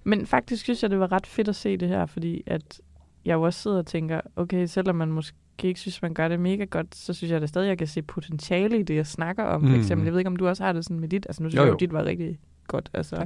Men 0.03 0.25
faktisk 0.25 0.63
synes 0.63 0.83
jeg, 0.83 0.89
det 0.91 0.99
var 0.99 1.11
ret 1.11 1.27
fedt 1.27 1.47
at 1.47 1.55
se 1.55 1.77
det 1.77 1.87
her, 1.87 2.05
fordi 2.05 2.43
at 2.47 2.81
jeg 3.25 3.33
jo 3.33 3.41
også 3.41 3.61
sidder 3.61 3.77
og 3.77 3.85
tænker, 3.85 4.21
okay, 4.35 4.65
selvom 4.65 4.95
man 4.95 5.11
måske 5.11 5.37
ikke 5.63 5.79
synes, 5.79 6.01
man 6.01 6.13
gør 6.13 6.27
det 6.27 6.39
mega 6.39 6.63
godt, 6.65 6.95
så 6.95 7.13
synes 7.13 7.31
jeg 7.31 7.41
da 7.41 7.45
stadig, 7.45 7.67
jeg 7.67 7.77
kan 7.77 7.87
se 7.87 8.01
potentiale 8.01 8.79
i 8.79 8.83
det, 8.83 8.95
jeg 8.95 9.07
snakker 9.07 9.43
om. 9.43 9.67
For 9.69 9.77
eksempel, 9.77 10.05
jeg 10.05 10.13
ved 10.13 10.19
ikke, 10.19 10.27
om 10.27 10.35
du 10.35 10.47
også 10.47 10.63
har 10.63 10.73
det 10.73 10.83
sådan 10.85 10.99
med 10.99 11.07
dit. 11.09 11.25
Altså 11.29 11.43
nu 11.43 11.49
synes 11.49 11.57
Jo, 11.57 11.61
jeg 11.61 11.67
jo, 11.67 11.73
jo. 11.73 11.77
dit 11.77 11.93
var 11.93 12.03
rigtig 12.05 12.39
godt, 12.67 12.89
altså 12.93 13.25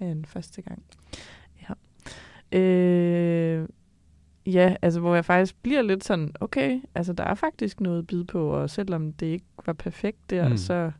en 0.00 0.24
første 0.24 0.62
gang. 0.62 0.82
Ja. 2.52 2.58
Øh, 2.58 3.68
ja, 4.46 4.76
altså 4.82 5.00
hvor 5.00 5.14
jeg 5.14 5.24
faktisk 5.24 5.56
bliver 5.62 5.82
lidt 5.82 6.04
sådan, 6.04 6.32
okay, 6.40 6.80
altså 6.94 7.12
der 7.12 7.24
er 7.24 7.34
faktisk 7.34 7.80
noget 7.80 7.98
at 7.98 8.06
byde 8.06 8.24
på, 8.24 8.48
og 8.48 8.70
selvom 8.70 9.12
det 9.12 9.26
ikke 9.26 9.44
var 9.66 9.72
perfekt 9.72 10.30
der, 10.30 10.48
Mm. 10.48 10.56
så 10.56 10.90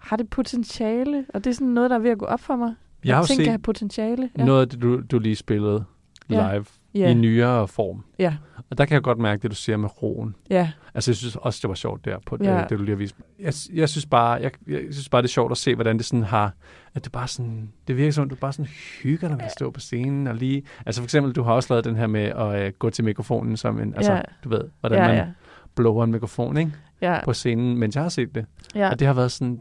har 0.00 0.16
det 0.16 0.30
potentiale, 0.30 1.26
og 1.34 1.44
det 1.44 1.50
er 1.50 1.54
sådan 1.54 1.68
noget, 1.68 1.90
der 1.90 1.96
er 1.96 2.00
ved 2.00 2.10
at 2.10 2.18
gå 2.18 2.24
op 2.24 2.40
for 2.40 2.56
mig. 2.56 2.74
Jeg 3.04 3.14
har 3.16 3.22
jo 3.22 3.26
ting 3.26 3.38
kan 3.38 3.44
set 3.44 3.50
have 3.50 3.58
potentiale. 3.58 4.30
ja. 4.38 4.44
noget 4.44 4.60
af 4.60 4.68
det, 4.68 4.82
du, 4.82 5.00
du 5.10 5.18
lige 5.18 5.36
spillede 5.36 5.84
live 6.28 6.40
ja. 6.42 6.62
I 7.10 7.14
nyere 7.14 7.68
form. 7.68 8.04
Ja, 8.18 8.36
Og 8.70 8.78
der 8.78 8.84
kan 8.84 8.94
jeg 8.94 9.02
godt 9.02 9.18
mærke 9.18 9.42
det, 9.42 9.50
du 9.50 9.56
siger 9.56 9.76
med 9.76 10.02
roen. 10.02 10.34
ja, 10.50 10.70
Altså, 10.94 11.10
jeg 11.10 11.16
synes 11.16 11.36
også, 11.36 11.58
det 11.62 11.68
var 11.68 11.74
sjovt 11.74 12.04
der, 12.04 12.18
på 12.26 12.36
Ja. 12.42 12.54
ja. 12.54 12.60
det, 12.62 12.70
det, 12.70 12.78
du 12.78 12.82
lige 12.84 12.94
har 12.94 12.98
vist. 12.98 13.16
Jeg, 13.38 13.52
jeg, 13.74 13.88
synes 13.88 14.06
bare, 14.06 14.30
jeg, 14.32 14.50
jeg 14.68 14.80
synes 14.90 15.08
bare, 15.08 15.22
det 15.22 15.28
er 15.28 15.32
sjovt 15.32 15.50
at 15.52 15.58
se, 15.58 15.74
hvordan 15.74 15.96
det 15.96 16.06
sådan 16.06 16.22
har... 16.22 16.52
At 16.94 17.04
det 17.04 17.12
bare 17.12 17.28
sådan... 17.28 17.72
Det 17.88 17.96
virker 17.96 18.12
som, 18.12 18.22
om 18.22 18.28
du 18.28 18.34
bare 18.34 18.52
sådan 18.52 18.70
hygger 19.02 19.28
dig 19.28 19.36
ved 19.38 19.44
at 19.44 19.52
stå 19.52 19.70
på 19.70 19.80
scenen 19.80 20.26
og 20.26 20.34
lige... 20.34 20.62
Altså 20.86 21.00
for 21.02 21.06
eksempel, 21.06 21.32
du 21.32 21.42
har 21.42 21.52
også 21.52 21.72
lavet 21.72 21.84
den 21.84 21.96
her 21.96 22.06
med 22.06 22.20
at 22.24 22.66
øh, 22.66 22.72
gå 22.78 22.90
til 22.90 23.04
mikrofonen 23.04 23.56
som 23.56 23.80
en... 23.80 23.94
Altså, 23.94 24.12
Ja. 24.12 24.20
du 24.44 24.48
ved, 24.48 24.60
hvordan 24.80 24.98
ja, 24.98 25.06
man 25.08 25.16
ja, 25.16 25.26
blower 25.74 26.04
en 26.04 26.10
mikrofon, 26.12 26.56
ikke? 26.56 26.72
ja, 27.00 27.24
På 27.24 27.32
scenen, 27.32 27.78
mens 27.78 27.94
jeg 27.94 28.02
har 28.04 28.08
set 28.10 28.34
det. 28.34 28.46
ja. 28.74 28.90
Og 28.90 28.98
det 28.98 29.06
har 29.06 29.14
været 29.14 29.32
sådan, 29.32 29.60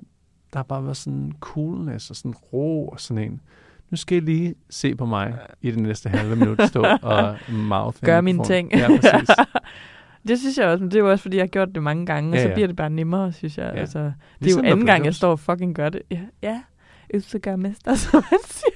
der 0.53 0.59
har 0.59 0.63
bare 0.63 0.83
været 0.83 0.97
sådan 0.97 1.31
coolness 1.39 2.09
og 2.09 2.15
sådan 2.15 2.33
ro 2.53 2.87
og 2.87 2.99
sådan 2.99 3.23
en. 3.23 3.41
Nu 3.89 3.97
skal 3.97 4.17
I 4.17 4.19
lige 4.19 4.55
se 4.69 4.95
på 4.95 5.05
mig 5.05 5.37
i 5.61 5.71
det 5.71 5.79
næste 5.79 6.09
halve 6.09 6.35
minut 6.35 6.61
stå 6.67 6.85
og 7.01 7.35
mouth. 7.49 7.97
Gør 8.01 8.21
mine 8.21 8.43
ting. 8.43 8.71
Ja, 8.73 8.87
præcis. 8.87 9.29
det 10.27 10.39
synes 10.39 10.57
jeg 10.57 10.67
også, 10.67 10.83
men 10.83 10.91
det 10.91 10.97
er 10.97 11.03
jo 11.03 11.11
også, 11.11 11.21
fordi 11.21 11.37
jeg 11.37 11.43
har 11.43 11.47
gjort 11.47 11.69
det 11.75 11.83
mange 11.83 12.05
gange, 12.05 12.29
og 12.31 12.35
Ja, 12.35 12.41
så 12.43 12.47
ja. 12.47 12.53
bliver 12.53 12.67
det 12.67 12.75
bare 12.75 12.89
nemmere, 12.89 13.31
synes 13.33 13.57
jeg. 13.57 13.71
Ja. 13.75 13.79
Altså, 13.79 13.99
det 13.99 14.05
er 14.07 14.13
Ligesom 14.39 14.59
jo 14.61 14.63
når 14.63 14.71
anden 14.71 14.85
gang, 14.85 15.05
jeg 15.05 15.15
står 15.15 15.31
og 15.31 15.39
fucking 15.39 15.75
gør 15.75 15.89
det. 15.89 16.01
Ja, 16.11 16.21
ja. 16.41 16.61
Øvelse 17.13 17.39
gør 17.39 17.55
mester, 17.55 17.95
som 18.03 18.23
man 18.31 18.39
siger. 18.45 18.71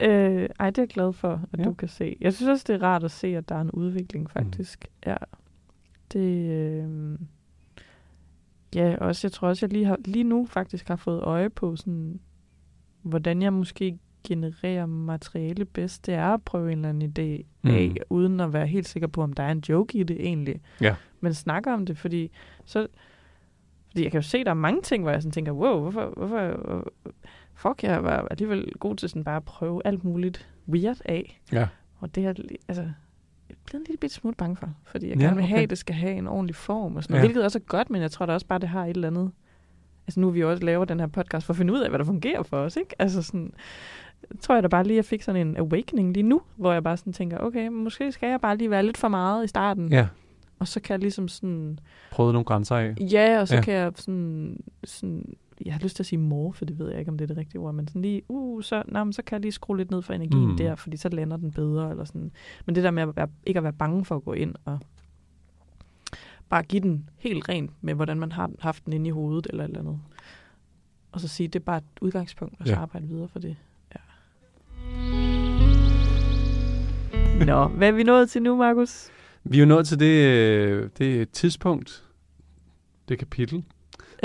øh, 0.00 0.48
ej, 0.60 0.70
det 0.70 0.78
er 0.78 0.82
jeg 0.82 0.88
glad 0.88 1.12
for, 1.12 1.40
at 1.52 1.58
Ja. 1.58 1.64
du 1.64 1.72
kan 1.74 1.88
se. 1.88 2.16
Jeg 2.20 2.32
synes 2.34 2.48
også, 2.48 2.64
det 2.68 2.74
er 2.74 2.82
rart 2.82 3.04
at 3.04 3.10
se, 3.10 3.26
at 3.36 3.48
der 3.48 3.54
er 3.54 3.60
en 3.60 3.70
udvikling, 3.70 4.30
faktisk. 4.30 4.84
Mm. 5.06 5.10
Ja. 5.10 5.16
Det, 6.12 6.50
øh... 6.50 7.18
Ja, 8.74 8.96
også, 9.00 9.26
jeg 9.26 9.32
tror 9.32 9.48
også, 9.48 9.66
jeg 9.66 9.72
lige, 9.72 9.84
har, 9.84 9.96
lige 10.04 10.24
nu 10.24 10.46
faktisk 10.46 10.88
har 10.88 10.96
fået 10.96 11.20
øje 11.20 11.50
på, 11.50 11.76
sådan, 11.76 12.20
hvordan 13.02 13.42
jeg 13.42 13.52
måske 13.52 13.98
genererer 14.28 14.86
materiale 14.86 15.64
bedst. 15.64 16.06
Det 16.06 16.14
er 16.14 16.26
at 16.34 16.42
prøve 16.42 16.72
en 16.72 16.78
eller 16.78 16.88
anden 16.88 17.12
idé 17.18 17.22
af, 17.70 17.88
Mm. 17.88 17.96
uden 18.10 18.40
at 18.40 18.52
være 18.52 18.66
helt 18.66 18.88
sikker 18.88 19.06
på, 19.06 19.22
om 19.22 19.32
der 19.32 19.42
er 19.42 19.52
en 19.52 19.62
joke 19.68 19.98
i 19.98 20.02
det 20.02 20.16
egentlig. 20.26 20.60
Ja. 20.80 20.94
Men 21.20 21.34
snakker 21.34 21.72
om 21.72 21.86
det, 21.86 21.98
fordi 21.98 22.30
så... 22.64 22.86
Fordi 23.90 24.02
jeg 24.02 24.10
kan 24.10 24.18
jo 24.18 24.22
se, 24.28 24.38
at 24.38 24.46
der 24.46 24.50
er 24.50 24.54
mange 24.56 24.82
ting, 24.82 25.02
hvor 25.02 25.10
jeg 25.10 25.22
sådan 25.22 25.32
tænker, 25.32 25.52
wow, 25.52 25.80
hvorfor, 25.80 26.12
hvorfor 26.16 26.84
fuck, 27.54 27.82
jeg 27.82 28.04
var 28.04 28.26
alligevel 28.30 28.72
god 28.80 28.96
til 28.96 29.08
sådan 29.08 29.24
bare 29.24 29.36
at 29.36 29.44
prøve 29.44 29.82
alt 29.84 30.04
muligt 30.04 30.48
weird 30.68 30.96
af. 31.04 31.40
Ja. 31.52 31.68
Og 31.98 32.14
det 32.14 32.24
er 32.26 32.28
altså, 32.68 32.82
jeg 32.82 32.90
er 33.50 33.54
blevet 33.66 33.80
en 33.80 33.86
lille 33.86 33.98
bit 33.98 34.12
smule 34.12 34.34
bange 34.36 34.56
for, 34.56 34.68
fordi 34.84 35.08
jeg 35.08 35.16
Ja, 35.16 35.22
gerne 35.22 35.36
vil 35.36 35.44
have, 35.44 35.56
okay. 35.56 35.62
at 35.62 35.70
det 35.70 35.78
skal 35.78 35.94
have 35.94 36.12
en 36.14 36.26
ordentlig 36.26 36.56
form 36.56 36.96
og 36.96 37.02
sådan 37.02 37.14
Ja. 37.14 37.18
noget, 37.18 37.28
hvilket 37.28 37.44
også 37.44 37.58
er 37.58 37.62
godt, 37.62 37.90
men 37.90 38.02
jeg 38.02 38.10
tror 38.10 38.26
da 38.26 38.32
også 38.32 38.46
bare, 38.46 38.58
det 38.58 38.68
har 38.68 38.84
et 38.84 38.90
eller 38.90 39.08
andet. 39.08 39.32
Altså 40.06 40.20
nu 40.20 40.26
er 40.28 40.30
vi 40.32 40.40
jo 40.40 40.50
også 40.50 40.64
laver 40.64 40.84
den 40.84 41.00
her 41.00 41.06
podcast 41.06 41.46
for 41.46 41.52
at 41.52 41.56
finde 41.56 41.72
ud 41.72 41.78
af, 41.80 41.88
hvad 41.88 41.98
der 41.98 42.04
fungerer 42.04 42.42
for 42.42 42.56
os, 42.56 42.76
ikke? 42.76 42.94
Altså 42.98 43.22
sådan, 43.22 43.52
tror 44.40 44.54
jeg 44.54 44.62
da 44.62 44.68
bare 44.68 44.84
lige, 44.84 44.94
at 44.94 44.96
jeg 44.96 45.04
fik 45.04 45.22
sådan 45.22 45.46
en 45.46 45.56
awakening 45.56 46.12
lige 46.12 46.22
nu, 46.22 46.40
hvor 46.56 46.72
jeg 46.72 46.82
bare 46.82 46.96
sådan 46.96 47.12
tænker, 47.12 47.38
okay, 47.38 47.68
måske 47.68 48.12
skal 48.12 48.28
jeg 48.28 48.40
bare 48.40 48.56
lige 48.56 48.70
være 48.70 48.82
lidt 48.82 48.96
for 48.96 49.08
meget 49.08 49.44
i 49.44 49.48
starten, 49.48 49.92
Ja, 49.92 50.06
og 50.58 50.68
så 50.68 50.80
kan 50.80 50.92
jeg 50.92 51.00
ligesom 51.00 51.28
sådan, 51.28 51.78
prøvet 52.10 52.32
nogle 52.32 52.44
grænser 52.44 52.76
af. 52.76 52.94
ja, 53.12 53.40
og 53.40 53.48
så 53.48 53.54
Ja. 53.54 53.62
kan 53.62 53.74
jeg 53.74 53.92
sådan, 53.96 54.60
sådan, 54.84 55.34
jeg 55.66 55.72
har 55.74 55.80
lyst 55.80 55.96
til 55.96 56.02
at 56.02 56.06
sige 56.06 56.18
mor, 56.18 56.52
for 56.52 56.64
det 56.64 56.78
ved 56.78 56.90
jeg 56.90 56.98
ikke, 56.98 57.10
om 57.10 57.18
det 57.18 57.24
er 57.24 57.28
det 57.28 57.36
rigtige 57.36 57.60
ord, 57.60 57.74
men 57.74 57.88
sådan 57.88 58.02
lige, 58.02 58.22
uh, 58.28 58.62
så, 58.62 58.82
nej, 58.88 59.04
men 59.04 59.12
så 59.12 59.22
kan 59.22 59.34
jeg 59.36 59.40
lige 59.40 59.52
skrue 59.52 59.76
lidt 59.76 59.90
ned 59.90 60.02
for 60.02 60.12
energien 60.12 60.48
mm. 60.50 60.56
der, 60.56 60.74
fordi 60.74 60.96
så 60.96 61.08
lander 61.08 61.36
den 61.36 61.52
bedre, 61.52 61.90
eller 61.90 62.04
sådan. 62.04 62.30
Men 62.66 62.74
det 62.74 62.84
der 62.84 62.90
med 62.90 63.02
at 63.02 63.16
være, 63.16 63.28
ikke 63.46 63.58
at 63.58 63.64
være 63.64 63.72
bange 63.72 64.04
for 64.04 64.16
at 64.16 64.24
gå 64.24 64.32
ind 64.32 64.54
og 64.64 64.78
bare 66.52 66.62
give 66.62 66.82
den 66.82 67.08
helt 67.18 67.48
rent 67.48 67.70
med, 67.80 67.94
hvordan 67.94 68.18
man 68.20 68.32
har 68.32 68.50
haft 68.58 68.84
den 68.84 68.92
inde 68.92 69.08
i 69.08 69.10
hovedet, 69.10 69.46
eller 69.50 69.64
et 69.64 69.68
eller 69.68 69.80
andet. 69.80 70.00
Og 71.12 71.20
så 71.20 71.28
sige, 71.28 71.48
det 71.48 71.58
er 71.58 71.64
bare 71.64 71.76
et 71.78 71.84
udgangspunkt, 72.00 72.54
og 72.60 72.66
så 72.66 72.72
Ja. 72.72 72.78
arbejde 72.78 73.06
videre 73.08 73.28
for 73.28 73.38
det. 73.38 73.56
Ja. 73.94 74.00
Nå, 77.46 77.68
hvad 77.68 77.88
er 77.88 77.92
vi 77.92 78.02
nået 78.02 78.30
til 78.30 78.42
nu, 78.42 78.56
Markus? 78.56 79.08
Vi 79.44 79.56
er 79.56 79.60
jo 79.60 79.66
nået 79.66 79.86
til 79.88 80.00
det, 80.00 80.24
øh, 80.26 80.88
det 80.98 81.30
tidspunkt, 81.30 82.04
det 83.08 83.18
kapitel, 83.18 83.64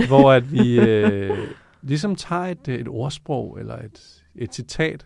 hvor 0.08 0.32
at 0.32 0.52
vi 0.52 0.80
øh, 0.80 1.38
ligesom 1.82 2.16
tager 2.16 2.42
et, 2.46 2.68
et 2.68 2.88
ordsprog 2.88 3.60
eller 3.60 3.76
et, 3.78 4.24
et 4.36 4.56
citat, 4.56 5.06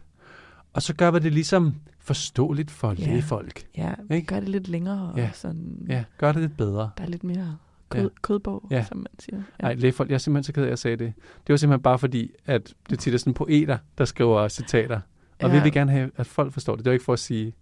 og 0.74 0.82
så 0.82 0.96
gør 0.96 1.12
vi 1.12 1.20
det 1.20 1.34
ligesom 1.34 1.76
forståeligt 2.00 2.72
for 2.72 2.96
Ja. 3.00 3.06
lægefolk. 3.06 3.64
Ja, 3.78 3.94
Ikke? 4.12 4.28
gør 4.28 4.40
det 4.40 4.50
lidt 4.50 4.68
længere. 4.68 5.14
Ja. 5.18 5.24
Og 5.30 5.36
sådan, 5.36 5.86
Ja, 5.90 6.04
gør 6.18 6.32
det 6.32 6.42
lidt 6.42 6.58
bedre. 6.58 6.90
Der 6.98 7.04
er 7.04 7.08
lidt 7.08 7.24
mere 7.24 7.58
kød, 7.90 8.02
Ja. 8.02 8.08
kød 8.22 8.40
på, 8.40 8.68
Ja. 8.72 8.84
som 8.84 8.98
man 8.98 9.08
siger. 9.20 9.38
Ja. 9.60 9.64
Nej, 9.64 9.74
lægefolk, 9.74 10.10
jeg 10.10 10.14
er 10.16 10.20
simpelthen 10.20 10.44
så 10.44 10.54
ked 10.54 10.62
af, 10.64 10.68
at 10.68 10.70
jeg 10.70 10.80
sagde 10.80 10.98
det. 10.98 11.14
Det 11.48 11.54
var 11.54 11.58
simpelthen 11.58 11.82
bare 11.84 12.00
fordi, 12.00 12.32
at 12.46 12.74
det 12.90 13.00
tit 13.00 13.14
er 13.14 13.18
sådan 13.18 13.34
poeter, 13.34 13.78
der 13.98 14.06
skriver 14.06 14.48
citater. 14.48 15.00
Og 15.42 15.50
Ja. 15.50 15.56
vi 15.58 15.64
vil 15.64 15.72
gerne 15.72 15.92
have, 15.92 16.12
at 16.16 16.28
folk 16.28 16.54
forstår 16.54 16.76
det. 16.76 16.86
Det 16.86 16.90
var 16.90 16.94
ikke 16.94 17.06
for 17.06 17.14
at 17.14 17.20
sige... 17.20 17.54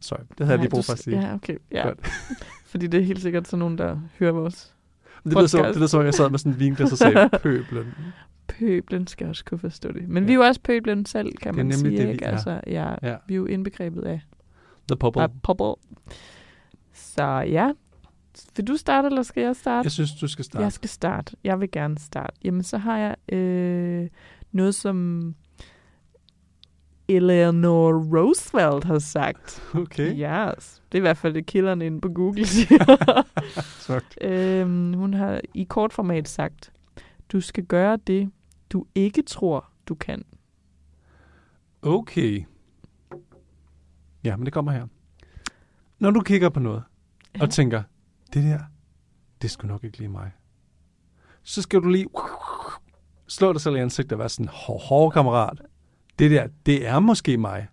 Sorry, 0.00 0.18
det 0.18 0.46
havde 0.46 0.50
jeg 0.50 0.56
Nej, 0.56 0.62
lige 0.64 0.70
brug 0.70 0.84
for 0.84 0.92
at 0.92 0.98
sige. 0.98 1.20
Ja, 1.20 1.34
okay. 1.34 1.56
Ja. 1.72 1.82
Godt. 1.82 1.98
Fordi 2.70 2.86
det 2.86 3.00
er 3.00 3.04
helt 3.04 3.22
sikkert 3.22 3.48
sådan 3.48 3.58
nogen, 3.58 3.78
der 3.78 3.98
hører 4.18 4.32
vores 4.32 4.72
det 5.24 5.32
lyder 5.32 5.46
så, 5.46 5.62
det 5.68 5.76
lyder 5.76 5.86
som, 5.86 6.00
om 6.00 6.06
jeg 6.06 6.14
sad 6.14 6.30
med 6.30 6.38
sådan 6.38 6.52
en 6.52 6.58
vinglas 6.58 6.92
og 6.92 6.98
sagde, 6.98 7.30
pøblen. 7.42 7.86
Pøblen 8.58 9.06
skal 9.06 9.26
også 9.26 9.44
kunne 9.44 9.58
forstå 9.58 9.92
det. 9.92 10.08
Men 10.08 10.22
Ja. 10.22 10.26
vi 10.26 10.32
er 10.32 10.36
jo 10.36 10.42
også 10.42 10.60
pøblen 10.60 11.06
selv, 11.06 11.32
kan 11.36 11.54
man 11.54 11.72
sige. 11.72 11.96
det, 11.96 12.06
vi 12.06 12.12
ikke? 12.12 12.24
er. 12.24 12.30
Altså, 12.32 12.60
ja, 12.66 12.94
Ja. 13.02 13.16
Vi 13.26 13.34
er 13.34 13.36
jo 13.38 13.46
indbegrebet 13.46 14.02
af 14.02 14.20
The 14.88 14.96
Popple. 14.96 15.22
af 15.22 15.28
pobble. 15.42 15.74
Så 16.92 17.24
ja, 17.48 17.72
vil 18.56 18.66
du 18.66 18.76
starte, 18.76 19.06
eller 19.06 19.22
skal 19.22 19.42
jeg 19.42 19.56
starte? 19.56 19.84
Jeg 19.86 19.92
synes, 19.92 20.14
du 20.14 20.28
skal 20.28 20.44
starte. 20.44 20.62
Jeg 20.62 20.72
skal 20.72 20.88
starte. 20.90 21.36
Jeg 21.44 21.60
vil 21.60 21.70
gerne 21.70 21.98
starte. 21.98 22.32
Jamen, 22.44 22.62
så 22.62 22.78
har 22.78 22.98
jeg 22.98 23.34
øh, 23.38 24.08
noget, 24.52 24.74
som 24.74 25.34
Eleanor 27.08 27.92
Roosevelt 28.16 28.84
har 28.84 28.98
sagt. 28.98 29.62
Okay, 29.74 30.10
Yes. 30.12 30.82
Det 30.92 30.98
er 30.98 31.00
i 31.00 31.00
hvert 31.00 31.16
fald 31.16 31.34
det, 31.34 31.46
kilderne 31.46 31.86
inde 31.86 32.00
på 32.00 32.08
Google 32.08 32.46
siger. 32.46 33.24
øhm, 34.20 34.92
hun 34.94 35.14
har 35.14 35.40
i 35.54 35.64
kort 35.64 35.92
format 35.92 36.28
sagt, 36.28 36.72
du 37.32 37.40
skal 37.40 37.64
gøre 37.64 37.98
det, 38.06 38.30
du 38.72 38.86
ikke 38.94 39.22
tror, 39.22 39.70
du 39.88 39.94
kan. 39.94 40.24
Okay. 41.82 42.44
Ja, 44.24 44.36
men 44.36 44.44
det 44.46 44.52
kommer 44.52 44.72
her. 44.72 44.86
Når 45.98 46.10
du 46.10 46.20
kigger 46.20 46.48
på 46.48 46.60
noget, 46.60 46.82
Ja. 47.36 47.42
og 47.42 47.50
tænker, 47.50 47.82
det 48.32 48.44
der, 48.44 48.58
det 49.42 49.50
skulle 49.50 49.72
nok 49.72 49.84
ikke 49.84 49.98
lige 49.98 50.08
mig. 50.08 50.30
Så 51.42 51.62
skal 51.62 51.80
du 51.82 51.88
lige 51.88 52.06
slå 53.28 53.52
dig 53.52 53.60
selv 53.60 53.76
i 53.76 53.78
ansigtet 53.78 54.12
og 54.12 54.18
være 54.18 54.28
sådan, 54.28 54.48
hår, 54.52 54.78
hår 54.78 55.10
kammerat. 55.10 55.62
Det 56.18 56.30
der, 56.30 56.48
det 56.66 56.86
er 56.86 56.98
måske 57.00 57.36
mig. 57.36 57.68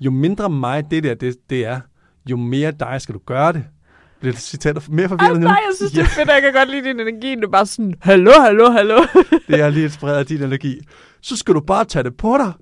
Jo 0.00 0.10
mindre 0.10 0.50
mig 0.50 0.90
det 0.90 1.02
der, 1.02 1.14
det, 1.14 1.50
det 1.50 1.64
er, 1.66 1.80
jo 2.30 2.36
mere 2.36 2.72
dig 2.72 3.00
skal 3.00 3.14
du 3.14 3.20
gøre 3.26 3.52
det. 3.52 3.64
Bliver 4.20 4.32
det 4.32 4.42
citatet 4.42 4.88
mere 4.88 5.02
Ej, 5.04 5.08
forvirrende 5.08 5.40
nu? 5.40 5.46
nej, 5.46 5.60
jeg 5.68 5.72
synes, 5.76 5.92
det 5.92 6.00
er 6.00 6.04
fedt, 6.06 6.28
jeg 6.28 6.42
kan 6.42 6.52
godt 6.52 6.70
lide 6.70 6.84
din 6.88 7.00
energi. 7.00 7.34
Du 7.34 7.46
er 7.46 7.50
bare 7.50 7.66
sådan, 7.66 7.94
hallo, 8.00 8.30
hallo, 8.40 8.70
hallo. 8.70 8.96
Det 9.48 9.60
er 9.60 9.68
lige 9.70 9.84
inspireret 9.84 10.16
af 10.18 10.26
din 10.26 10.42
energi. 10.42 10.80
Så 11.20 11.36
skal 11.36 11.54
du 11.54 11.60
bare 11.60 11.84
tage 11.84 12.02
det 12.02 12.16
på 12.16 12.38
dig, 12.38 12.52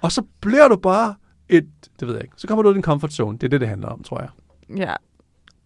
og 0.00 0.12
så 0.12 0.22
bliver 0.40 0.68
du 0.68 0.76
bare 0.76 1.14
et, 1.48 1.64
det 2.00 2.08
ved 2.08 2.14
jeg 2.14 2.24
ikke, 2.24 2.34
så 2.36 2.46
kommer 2.46 2.62
du 2.62 2.68
ud 2.68 2.72
af 2.72 2.76
din 2.76 2.82
comfort 2.82 3.12
zone. 3.12 3.38
Det 3.38 3.44
er 3.46 3.48
det, 3.48 3.60
det 3.60 3.68
handler 3.68 3.88
om, 3.88 4.02
tror 4.02 4.20
jeg. 4.20 4.28
ja, 4.78 4.94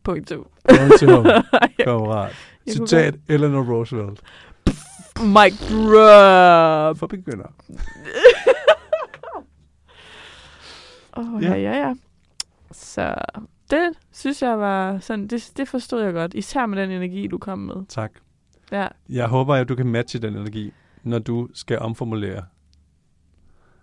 point 0.05 0.28
to. 0.28 0.46
Punktum. 0.68 1.26
Jeg- 1.26 1.42
Kammerat. 1.84 2.32
Citat 2.70 3.14
Eleanor 3.28 3.62
Roosevelt. 3.62 4.20
Mic 5.20 5.59
drop. 5.70 6.98
For 6.98 7.07
begynder. 7.07 7.53
Åh, 11.16 11.34
oh, 11.34 11.42
ja, 11.42 11.55
ja, 11.55 11.72
ja. 11.76 11.94
Så 12.72 13.14
det 13.71 13.93
synes 14.11 14.43
jeg 14.43 14.59
var 14.59 14.99
sådan, 14.99 15.27
det, 15.27 15.53
det 15.57 15.68
forstod 15.68 16.03
jeg 16.03 16.12
godt. 16.12 16.35
Især 16.35 16.66
med 16.66 16.83
den 16.83 16.91
energi, 16.91 17.27
du 17.27 17.39
kom 17.39 17.59
med. 17.59 17.87
Tak. 17.89 18.12
Ja, 18.73 18.89
Jeg 19.09 19.29
håber, 19.29 19.55
at 19.55 19.68
du 19.68 19.75
kan 19.75 19.87
matche 19.87 20.18
den 20.18 20.37
energi, 20.37 20.73
når 21.03 21.18
du 21.18 21.49
skal 21.55 21.79
omformulere. 21.79 22.45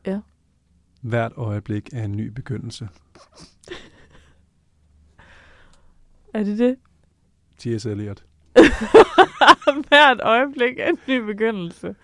Ja. 0.06 0.20
Hvert 1.02 1.32
øjeblik 1.36 1.90
er 1.94 2.04
en 2.04 2.12
ny 2.12 2.28
begyndelse. 2.28 2.90
er 6.34 6.44
det 6.44 6.58
det? 6.60 6.78
T.S. 7.58 7.86
Eliot. 7.86 8.24
Hvert 9.88 10.20
øjeblik 10.22 10.80
er 10.80 10.88
en 10.90 10.98
ny 11.08 11.18
begyndelse. 11.18 11.96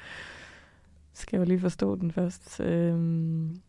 Skal 1.13 1.37
jeg 1.37 1.47
lige 1.47 1.59
forstå 1.59 1.95
den 1.95 2.11
først. 2.11 2.59
Øhm, 2.59 3.61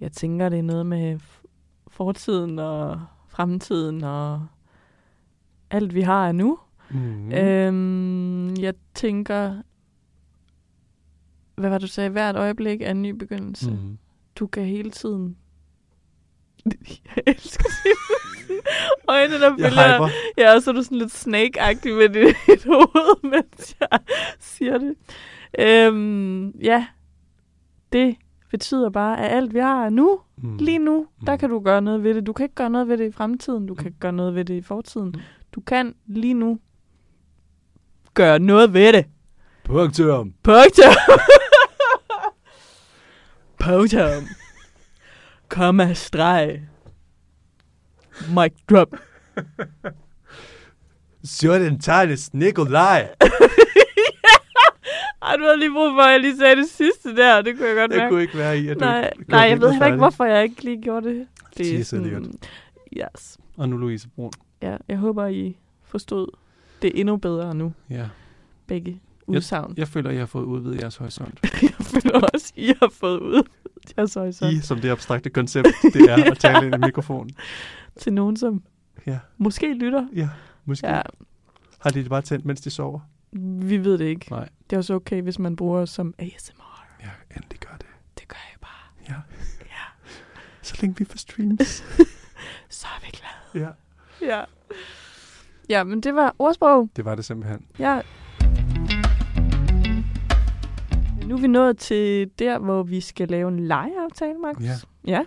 jeg 0.00 0.12
tænker, 0.12 0.48
det 0.48 0.58
er 0.58 0.62
noget 0.62 0.86
med 0.86 1.18
fortiden 2.02 2.58
og 2.58 3.00
fremtiden 3.28 4.04
og 4.04 4.46
alt, 5.70 5.94
vi 5.94 6.00
har 6.00 6.28
af 6.28 6.34
nu. 6.34 6.58
Mm. 6.90 7.32
Øhm, 7.32 8.56
jeg 8.56 8.74
tænker, 8.94 9.62
hvad 11.54 11.70
var 11.70 11.78
det, 11.78 11.82
du 11.82 11.92
sagde? 11.92 12.10
Hvert 12.10 12.36
øjeblik 12.36 12.82
er 12.82 12.90
en 12.90 13.02
ny 13.02 13.10
begyndelse. 13.10 13.70
Mm. 13.70 13.98
Du 14.38 14.46
kan 14.46 14.64
hele 14.64 14.90
tiden... 14.90 15.36
Jeg 17.16 17.22
elsker 17.26 17.64
dine 17.84 18.60
øjne, 19.08 19.40
der 19.40 19.52
hyper. 19.52 20.08
Ja, 20.38 20.54
og 20.54 20.62
så 20.62 20.70
er 20.70 20.74
du 20.74 20.82
sådan 20.82 20.98
lidt 20.98 21.12
snake-agtig 21.12 21.94
med 21.94 22.08
dit, 22.08 22.36
dit 22.46 22.64
hoved, 22.64 23.30
mens 23.30 23.76
jeg 23.80 23.98
siger 24.38 24.78
det. 24.78 24.94
Øhm, 25.58 26.50
ja, 26.50 26.86
det 27.92 28.16
betyder 28.52 28.90
bare, 28.90 29.20
at 29.20 29.36
alt 29.36 29.54
vi 29.54 29.58
har 29.58 29.90
nu, 29.90 30.20
Mm. 30.36 30.56
lige 30.56 30.78
nu, 30.78 31.06
der 31.26 31.32
Mm. 31.32 31.38
kan 31.38 31.50
du 31.50 31.60
gøre 31.60 31.82
noget 31.82 32.02
ved 32.04 32.14
det. 32.14 32.26
Du 32.26 32.32
kan 32.32 32.44
ikke 32.44 32.54
gøre 32.54 32.70
noget 32.70 32.88
ved 32.88 32.98
det 32.98 33.08
i 33.08 33.12
fremtiden, 33.12 33.66
du 33.66 33.74
kan 33.74 33.86
ikke 33.86 33.98
gøre 34.00 34.12
noget 34.12 34.34
ved 34.34 34.44
det 34.44 34.54
i 34.54 34.62
fortiden. 34.62 35.08
Mm. 35.08 35.20
Du 35.54 35.60
kan 35.60 35.94
lige 36.06 36.34
nu 36.34 36.58
gøre 38.14 38.38
noget 38.38 38.74
ved 38.74 38.92
det. 38.92 39.06
Punktum. 39.64 40.32
Punktum. 40.42 40.92
Punktum. 43.60 44.22
Komma 45.48 45.94
streg. 45.94 46.60
Mic 48.34 48.52
drop. 48.70 48.88
Sjødentagnes 51.24 52.34
Nikolaj. 52.34 53.08
Ej, 55.22 55.36
du 55.36 55.42
havde 55.44 55.58
lige 55.58 55.70
brug 55.72 55.90
for, 55.96 56.02
at 56.02 56.12
jeg 56.12 56.20
lige 56.20 56.36
sagde 56.36 56.56
det 56.56 56.68
sidste 56.68 57.16
der. 57.16 57.42
Det 57.42 57.56
kunne 57.56 57.66
jeg 57.68 57.76
godt 57.76 57.90
Jeg 57.90 57.98
mærke. 57.98 58.10
kunne 58.10 58.22
ikke 58.22 58.38
være 58.38 58.58
i, 58.58 58.68
at 58.68 58.74
du 58.80 58.84
nej, 58.84 59.10
ikke 59.18 59.30
nej, 59.30 59.40
jeg 59.40 59.60
ved 59.60 59.70
heller 59.70 59.86
ikke, 59.86 59.98
hvorfor 59.98 60.24
jeg 60.24 60.42
ikke 60.42 60.64
lige 60.64 60.82
gjorde 60.82 61.08
det. 61.08 61.26
Det 61.58 61.92
er. 61.92 61.98
Eliot. 62.00 62.22
Yes. 62.96 63.38
Og 63.56 63.68
nu 63.68 63.76
Louise 63.76 64.08
Brun. 64.08 64.32
Ja, 64.62 64.76
jeg 64.88 64.96
håber, 64.98 65.26
I 65.26 65.56
forstod 65.84 66.26
det 66.82 67.00
endnu 67.00 67.16
bedre 67.16 67.54
nu. 67.54 67.72
Ja. 67.90 68.06
Begge 68.66 69.00
udsagn. 69.26 69.74
Jeg 69.76 69.88
føler, 69.88 70.08
at 70.10 70.14
jeg 70.14 70.20
har 70.20 70.26
fået 70.26 70.44
udvidet 70.44 70.80
jeres 70.80 70.96
horisont. 70.96 71.38
Jeg 71.62 71.70
føler 71.80 72.20
også, 72.34 72.52
I 72.56 72.66
har 72.80 72.88
fået 72.92 73.20
ud 73.20 73.42
jeres 73.98 74.14
horisont 74.14 74.52
I, 74.52 74.60
som 74.60 74.80
det 74.80 74.90
abstrakte 74.90 75.30
koncept, 75.30 75.68
det 75.82 76.10
er 76.10 76.30
at 76.30 76.38
tale 76.38 76.66
ind 76.66 76.74
i 76.74 76.78
mikrofonen. 76.78 77.30
til 78.00 78.12
nogen, 78.12 78.36
som 78.36 78.62
Ja. 79.06 79.18
måske 79.38 79.74
lytter. 79.74 80.06
Ja, 80.14 80.28
måske. 80.64 80.86
Ja, 80.86 80.96
Ja. 80.96 81.02
Har 81.78 81.90
de 81.90 81.98
det 82.02 82.08
bare 82.08 82.22
tændt, 82.22 82.44
mens 82.44 82.60
de 82.60 82.70
sover? 82.70 83.00
vi 83.62 83.84
ved 83.84 83.98
det 83.98 84.04
ikke. 84.04 84.26
Nej. 84.30 84.48
Det 84.72 84.76
er 84.76 84.78
også 84.78 84.94
okay, 84.94 85.22
hvis 85.22 85.38
man 85.38 85.56
bruger 85.56 85.84
som 85.84 86.14
ASMR. 86.18 86.84
Ja, 87.00 87.08
endelig 87.36 87.58
gør 87.60 87.76
det. 87.78 87.86
Det 88.18 88.28
gør 88.28 88.36
jeg 88.52 88.60
bare. 88.60 89.08
Ja. 89.08 89.20
Ja. 89.60 90.10
Så 90.62 90.74
længe 90.80 90.96
vi 90.98 91.04
får 91.04 91.16
streams. 91.18 91.68
Så 92.78 92.86
er 92.86 93.00
vi 93.04 93.10
glade. 93.10 93.66
ja. 93.66 93.70
Ja. 94.26 94.44
Ja, 95.68 95.84
men 95.84 96.00
det 96.00 96.14
var 96.14 96.34
ordsprog. 96.38 96.88
Det 96.96 97.04
var 97.04 97.14
det 97.14 97.24
simpelthen. 97.24 97.66
Ja. 97.78 98.00
Nu 101.26 101.34
er 101.36 101.40
vi 101.40 101.46
nået 101.46 101.78
til 101.78 102.30
der, 102.38 102.58
hvor 102.58 102.82
vi 102.82 103.00
skal 103.00 103.28
lave 103.28 103.48
en 103.48 103.60
legeaftale, 103.66 104.38
Markus. 104.38 104.64
Ja. 104.64 104.74
Ja, 105.06 105.20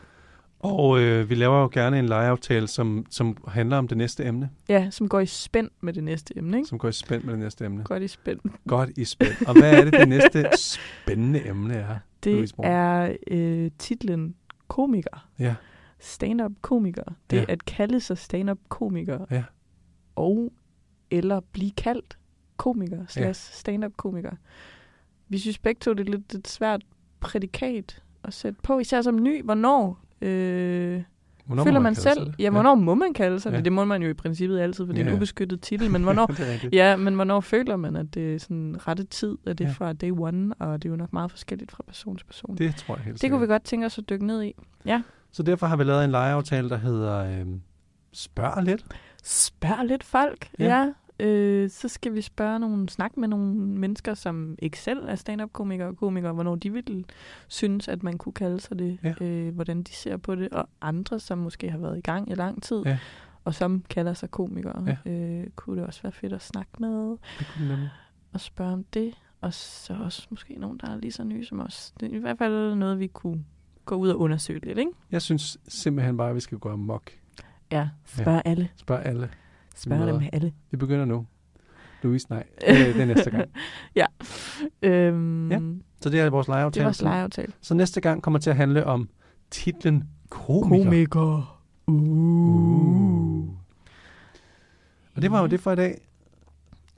Og 0.74 1.00
øh, 1.00 1.30
vi 1.30 1.36
laver 1.36 1.62
jo 1.62 1.70
gerne 1.74 2.00
en 2.00 2.06
legeaftale, 2.06 2.68
som, 2.68 3.06
som 3.10 3.38
handler 3.48 3.78
om 3.78 3.88
det 3.88 3.98
næste 3.98 4.26
emne. 4.26 4.50
ja 4.70 4.90
som 4.90 5.10
går 5.10 5.20
i 5.20 5.26
spænd 5.26 5.70
med 5.82 5.94
det 5.94 6.04
næste 6.04 6.38
emne, 6.38 6.58
ikke? 6.58 6.70
Som 6.70 6.78
går 6.80 6.88
i 6.88 6.92
spænd 6.92 7.24
med 7.24 7.34
det 7.34 7.40
næste 7.40 7.66
emne. 7.66 7.84
Godt 7.84 8.04
i 8.04 8.08
spænd. 8.08 8.40
Godt 8.68 8.90
i 8.98 9.06
spænd. 9.06 9.48
Og 9.48 9.54
hvad 9.60 9.74
er 9.74 9.84
det, 9.84 9.94
det 9.94 10.10
næste 10.10 10.46
spændende 10.58 11.48
emne 11.48 11.74
er? 11.74 11.96
Det 12.24 12.54
er 12.64 13.16
øh, 13.28 13.72
titlen 13.80 14.36
komiker. 14.68 15.28
Ja. 15.40 15.56
Stand-up 16.00 16.52
komiker. 16.62 17.04
Det 17.30 17.38
Ja. 17.38 17.42
er 17.42 17.46
at 17.50 17.66
kalde 17.66 18.00
sig 18.00 18.18
stand-up 18.18 18.58
komiker. 18.70 19.26
Ja. 19.32 19.44
Og 20.16 20.54
eller 21.12 21.40
blive 21.52 21.72
kaldt 21.72 22.18
komiker 22.58 23.06
slash 23.08 23.54
stand-up 23.54 23.92
komiker. 23.98 24.32
Vi 25.30 25.38
synes 25.38 25.58
begge 25.58 25.80
to, 25.80 25.94
det 25.94 26.08
er 26.08 26.12
lidt 26.12 26.34
et 26.36 26.48
svært 26.48 26.82
prædikat 27.20 28.02
at 28.24 28.34
sætte 28.34 28.60
på, 28.64 28.80
især 28.80 29.02
som 29.02 29.24
ny. 29.24 29.44
Hvornår, 29.44 30.00
øh, 30.26 31.02
Hvornår 31.46 31.64
føler 31.64 31.80
må 31.80 31.84
man, 31.84 31.96
kalde 31.96 32.02
selv? 32.20 32.34
Ja, 32.40 32.50
hvornår 32.50 32.76
må 32.76 32.96
man 32.96 33.14
kalde 33.14 33.40
sig 33.40 33.50
Ja. 33.52 33.56
det? 33.58 33.66
Det 33.66 33.74
må 33.74 33.86
man 33.86 34.04
jo 34.04 34.10
i 34.10 34.14
princippet 34.14 34.60
altid, 34.60 34.86
for 34.86 34.94
det 34.94 35.00
er 35.00 35.04
Ja, 35.04 35.10
en 35.10 35.14
ja. 35.14 35.18
ubeskyttet 35.18 35.62
titel. 35.62 35.92
Men 35.92 36.04
hvornår, 36.04 36.32
ja, 36.74 36.96
men 36.96 37.16
hvornår 37.16 37.40
føler 37.40 37.76
man, 37.76 37.96
at 37.96 38.14
det 38.14 38.36
er 38.36 38.40
sådan 38.40 38.76
rette 38.88 39.04
tid? 39.04 39.38
Er 39.46 39.54
det 39.54 39.64
Ja. 39.64 39.66
ja. 39.70 39.74
fra 39.74 39.94
day 39.94 40.12
one? 40.12 40.54
Og 40.60 40.84
det 40.84 40.90
er 40.90 40.94
jo 40.94 40.96
nok 40.98 41.14
meget 41.14 41.32
forskelligt 41.32 41.72
fra 41.72 41.84
person 41.88 42.18
til 42.18 42.26
person. 42.26 42.58
Det, 42.58 42.76
tror 42.76 42.96
jeg 42.96 43.04
helt 43.04 43.22
det 43.22 43.30
kunne 43.32 43.42
vi 43.42 43.48
godt 43.48 43.64
tænke 43.64 43.86
os 43.86 43.98
at 43.98 44.10
dykke 44.10 44.26
ned 44.26 44.44
i. 44.44 44.54
Så 45.32 45.44
derfor 45.44 45.68
har 45.68 45.76
vi 45.78 45.84
lavet 45.84 46.04
en 46.04 46.12
legeaftale, 46.12 46.70
der 46.70 46.78
hedder 46.78 47.40
øh, 47.40 47.46
spørg 48.14 48.64
lidt. 48.64 48.86
Spørg 49.24 49.86
lidt 49.86 50.04
folk, 50.04 50.48
Ja. 50.60 50.66
ja. 50.66 50.92
Øh, 51.20 51.70
så 51.70 51.88
skal 51.88 52.14
vi 52.14 52.22
spørge 52.22 52.60
nogle, 52.60 52.90
snakke 52.90 53.20
med 53.20 53.28
nogle 53.28 53.56
mennesker, 53.56 54.14
som 54.14 54.56
ikke 54.60 54.80
selv 54.80 55.00
er 55.08 55.16
stand-up-komikere 55.16 55.88
og 55.88 55.98
komikere, 55.98 56.34
hvornår 56.34 56.56
de 56.56 56.74
vil 56.74 57.06
synes, 57.48 57.88
at 57.88 58.04
man 58.04 58.18
kunne 58.18 58.34
kalde 58.34 58.60
sig 58.60 58.80
det, 58.80 58.98
Ja. 59.04 59.14
øh, 59.26 59.54
hvordan 59.56 59.84
de 59.84 59.92
ser 59.94 60.18
på 60.18 60.36
det, 60.36 60.50
og 60.50 60.70
andre, 60.82 61.20
som 61.20 61.38
måske 61.38 61.70
har 61.72 61.78
været 61.78 61.98
i 61.98 62.02
gang 62.02 62.32
i 62.32 62.36
lang 62.36 62.64
tid, 62.64 62.82
Ja. 62.86 62.98
og 63.44 63.56
som 63.56 63.84
kalder 63.90 64.14
sig 64.14 64.32
komikere, 64.32 64.98
Ja. 65.06 65.12
øh, 65.12 65.48
kunne 65.56 65.78
det 65.80 65.88
også 65.88 66.02
være 66.02 66.12
fedt 66.12 66.34
at 66.34 66.42
snakke 66.42 66.72
med 66.80 67.10
Det 67.40 67.48
kunne 67.58 67.92
og 68.34 68.42
spørge 68.42 68.74
om 68.74 68.84
det, 68.84 69.14
og 69.42 69.54
så 69.54 69.94
også 70.04 70.28
måske 70.30 70.56
nogen, 70.60 70.78
der 70.78 70.90
er 70.92 70.98
lige 70.98 71.12
så 71.12 71.24
nye 71.24 71.46
som 71.46 71.60
os. 71.60 71.94
Det 72.00 72.12
er 72.12 72.16
i 72.18 72.20
hvert 72.20 72.38
fald 72.38 72.76
noget, 72.76 73.00
vi 73.00 73.08
kunne 73.08 73.46
gå 73.86 73.96
ud 73.96 74.10
og 74.10 74.20
undersøge 74.20 74.60
lidt, 74.60 74.78
ikke? 74.78 74.92
Jeg 75.12 75.22
synes 75.22 75.58
simpelthen 75.68 76.18
bare, 76.18 76.30
at 76.30 76.36
vi 76.36 76.40
skal 76.40 76.58
gå 76.58 76.70
amok. 76.70 77.12
Ja, 77.72 77.90
spørg 78.06 78.42
ja. 78.46 78.52
alle. 78.52 78.70
Spørg 78.76 79.06
alle. 79.06 79.30
Spørg 79.76 80.08
dem 80.08 80.22
alle. 80.34 80.54
Vi 80.72 80.78
begynder 80.78 81.06
nu. 81.06 81.26
Louise, 82.02 82.28
nej. 82.30 82.44
Det, 82.62 82.68
det 82.96 83.02
er 83.02 83.06
næste 83.06 83.32
gang. 83.32 83.50
Øhm, 84.82 85.52
Ja, 85.52 85.56
ja, 85.56 85.62
Så 86.02 86.10
det 86.10 86.20
er 86.20 86.30
vores 86.30 86.48
legeaftale. 86.48 86.74
det 86.74 86.86
var 86.86 86.88
vores 86.88 87.02
legeaftale. 87.02 87.54
Så 87.62 87.74
næste 87.74 88.02
gang 88.02 88.22
kommer 88.24 88.40
til 88.40 88.50
at 88.50 88.56
handle 88.56 88.86
om 88.86 89.10
titlen 89.52 90.04
komiker. 90.30 90.84
Komiker. 90.84 91.62
Uh. 91.88 93.50
Og 95.16 95.22
det 95.22 95.32
var 95.32 95.42
jo 95.42 95.48
det 95.48 95.60
for 95.60 95.72
i 95.72 95.76
dag. 95.76 96.08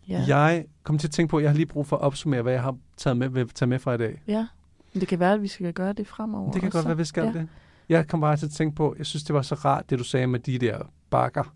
Ja. 0.07 0.23
Jeg 0.27 0.65
kom 0.83 0.97
til 0.97 1.07
at 1.07 1.11
tænke 1.11 1.31
på, 1.31 1.37
at 1.37 1.43
jeg 1.43 1.51
har 1.51 1.55
lige 1.55 1.65
brug 1.65 1.87
for 1.87 1.95
at 1.95 2.01
opsummere, 2.01 2.41
hvad 2.41 2.53
jeg 2.53 2.61
har 2.61 2.77
taget 2.97 3.17
med, 3.17 3.29
vil 3.29 3.49
tage 3.49 3.69
med 3.69 3.79
fra 3.79 3.93
i 3.93 3.97
dag. 3.97 4.21
ja. 4.27 4.47
Men 4.93 4.99
det 4.99 5.07
kan 5.07 5.19
være, 5.19 5.33
at 5.33 5.41
vi 5.41 5.47
skal 5.47 5.73
gøre 5.73 5.93
det 5.93 6.07
fremover. 6.07 6.51
Det 6.51 6.61
kan 6.61 6.67
også. 6.67 6.77
godt 6.77 6.85
være, 6.85 6.91
at 6.91 6.97
vi 6.97 7.03
skal 7.03 7.23
ja. 7.23 7.31
det. 7.33 7.47
Jeg 7.89 8.07
kom 8.07 8.21
bare 8.21 8.37
til 8.37 8.45
at 8.45 8.51
tænke 8.51 8.75
på, 8.75 8.95
jeg 8.97 9.05
synes, 9.05 9.23
det 9.23 9.33
var 9.35 9.41
så 9.41 9.55
rart, 9.55 9.89
det 9.89 9.99
du 9.99 10.03
sagde 10.03 10.27
med 10.27 10.39
de 10.39 10.57
der 10.59 10.79
bakker. 11.09 11.53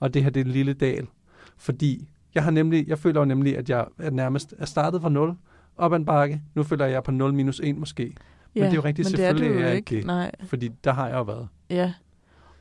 Og 0.00 0.14
det 0.14 0.22
her, 0.22 0.30
det 0.30 0.40
er 0.40 0.44
en 0.44 0.50
lille 0.50 0.72
dal. 0.72 1.06
Fordi 1.56 2.08
jeg 2.34 2.44
har 2.44 2.50
nemlig, 2.50 2.88
jeg 2.88 2.98
føler 2.98 3.20
jo 3.20 3.24
nemlig, 3.24 3.58
at 3.58 3.70
jeg 3.70 3.86
er 3.98 4.10
nærmest 4.10 4.54
er 4.58 4.64
startet 4.66 5.00
fra 5.02 5.08
0 5.08 5.34
op 5.76 5.92
ad 5.92 5.96
en 5.98 6.04
bakke. 6.04 6.42
Nu 6.54 6.62
føler 6.62 6.84
jeg, 6.84 6.88
at 6.88 6.92
jeg 6.92 6.96
er 6.98 7.02
på 7.02 7.10
0 7.10 7.32
minus 7.34 7.60
1 7.64 7.76
måske. 7.76 8.14
Ja, 8.56 8.60
det 8.64 8.70
er 8.70 8.74
jo 8.74 8.80
rigtigt, 8.84 9.08
men 9.08 9.16
det 9.16 9.24
er 9.24 9.28
selvfølgelig 9.28 9.62
jo 9.62 9.68
ikke. 9.68 9.94
ikke. 9.96 10.06
Nej, 10.06 10.30
Fordi 10.44 10.68
der 10.84 10.92
har 10.92 11.06
jeg 11.08 11.16
jo 11.16 11.22
været. 11.22 11.48
ja. 11.70 11.92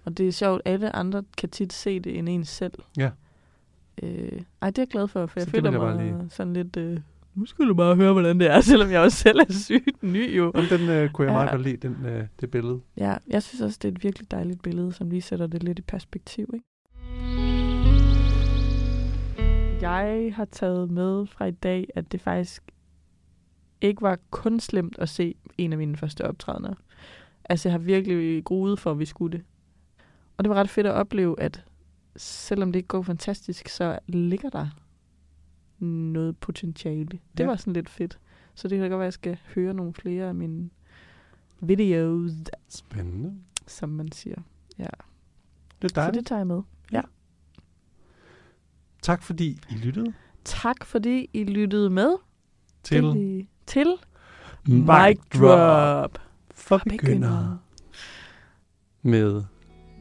Og 0.06 0.18
det 0.18 0.28
er 0.28 0.32
sjovt, 0.32 0.62
alle 0.66 0.96
andre 0.96 1.24
kan 1.38 1.50
tit 1.50 1.74
se 1.74 2.00
det 2.00 2.18
end 2.18 2.30
en 2.30 2.46
selv. 2.46 2.74
Ja. 2.98 3.10
Øh, 4.04 4.42
ej, 4.62 4.70
det 4.70 4.78
er 4.78 4.82
jeg 4.82 4.88
glad 4.88 5.08
for, 5.08 5.26
for 5.26 5.40
jeg 5.40 5.46
Så 5.46 5.52
føler 5.52 5.72
jeg 5.72 5.80
mig 5.80 6.06
lige- 6.06 6.30
sådan 6.30 6.54
lidt... 6.54 6.78
Øh, 6.78 7.00
nu 7.36 7.46
skal 7.46 7.68
du 7.68 7.74
bare 7.74 7.96
høre, 7.96 8.14
hvordan 8.14 8.40
det 8.40 8.52
er, 8.52 8.62
selvom 8.72 8.92
jeg 8.92 9.00
også 9.02 9.18
selv 9.18 9.40
er 9.40 9.52
sygt 9.54 10.04
ny 10.04 10.38
jo. 10.38 10.52
Og 10.56 10.64
den 10.70 10.90
øh, 10.90 11.10
kunne 11.10 11.26
jeg 11.28 11.32
Ja. 11.32 11.38
meget 11.38 11.50
godt 11.52 11.62
lide, 11.62 11.78
den, 11.78 12.06
øh, 12.06 12.24
det 12.42 12.52
billede. 12.52 12.80
Ja, 12.98 13.16
jeg 13.28 13.44
synes 13.44 13.62
også, 13.62 13.80
det 13.82 13.88
er 13.88 13.92
et 13.92 14.04
virkelig 14.04 14.32
dejligt 14.32 14.62
billede, 14.62 14.94
som 14.94 15.10
lige 15.10 15.22
sætter 15.22 15.48
det 15.48 15.64
lidt 15.64 15.80
i 15.80 15.82
perspektiv. 15.82 16.52
Ikke? 16.54 16.66
Jeg 19.82 20.34
har 20.36 20.46
taget 20.46 20.92
med 20.92 21.26
fra 21.26 21.46
i 21.46 21.52
dag, 21.52 21.88
at 21.96 22.12
det 22.12 22.22
faktisk 22.22 22.64
ikke 23.82 24.02
var 24.02 24.18
kun 24.30 24.60
slemt 24.60 24.98
at 25.00 25.10
se 25.10 25.36
en 25.58 25.72
af 25.72 25.78
mine 25.78 25.98
første 25.98 26.26
optrædener. 26.26 26.74
Altså, 27.46 27.70
jeg 27.70 27.74
har 27.74 27.80
virkelig 27.80 28.44
gruet 28.44 28.80
for, 28.80 28.92
at 28.92 29.00
vi 29.00 29.06
skulle 29.06 29.38
det. 29.38 29.46
Og 30.38 30.44
det 30.44 30.50
var 30.50 30.56
ret 30.56 30.70
fedt 30.70 30.88
at 30.88 30.94
opleve, 30.94 31.40
at 31.42 31.66
selvom 32.16 32.72
det 32.72 32.80
ikke 32.80 32.88
går 32.88 33.02
fantastisk, 33.02 33.68
så 33.70 34.00
ligger 34.08 34.50
der 34.50 34.68
noget 35.86 36.38
potentiale. 36.38 37.06
Det 37.08 37.40
Ja. 37.40 37.46
var 37.46 37.56
sådan 37.56 37.74
lidt 37.74 37.90
fedt. 37.90 38.20
Så 38.56 38.68
det 38.68 38.80
kan 38.80 38.90
godt 38.90 39.00
være, 39.00 39.06
at 39.06 39.06
jeg 39.06 39.14
skal 39.14 39.38
høre 39.56 39.74
nogle 39.74 39.94
flere 39.94 40.28
af 40.28 40.36
mine 40.36 40.70
videos, 41.60 42.32
Spændende. 42.70 43.34
som 43.68 43.90
man 43.90 44.12
siger. 44.12 44.36
Det 44.78 44.86
er 44.86 45.88
Så 45.88 45.94
dejligt. 45.96 46.20
det 46.20 46.26
tager 46.28 46.40
jeg 46.40 46.48
med. 46.48 46.62
Tak 49.08 49.24
fordi 49.24 49.60
I 49.70 49.74
lyttede 49.74 50.14
Tak 50.44 50.86
fordi 50.86 51.30
I 51.34 51.44
lyttede 51.44 51.90
med 51.90 52.12
til 52.84 53.02
til, 53.02 53.48
til 53.68 53.94
Mic 54.66 55.18
Drop 55.40 56.20
for 56.52 56.78
Begynder. 56.78 56.98
begyndere 56.98 57.60
med 59.02 59.44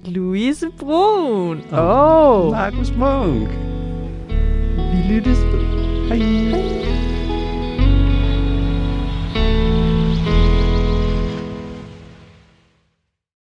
Louise 0.04 0.70
Brun. 0.78 1.60
Og 1.70 2.46
oh, 2.46 2.52
Markus 2.52 2.90
Munk. 2.90 3.48
vi 4.68 5.14
lyttes. 5.14 5.38
Hej. 6.08 6.16
Hej. 6.16 6.65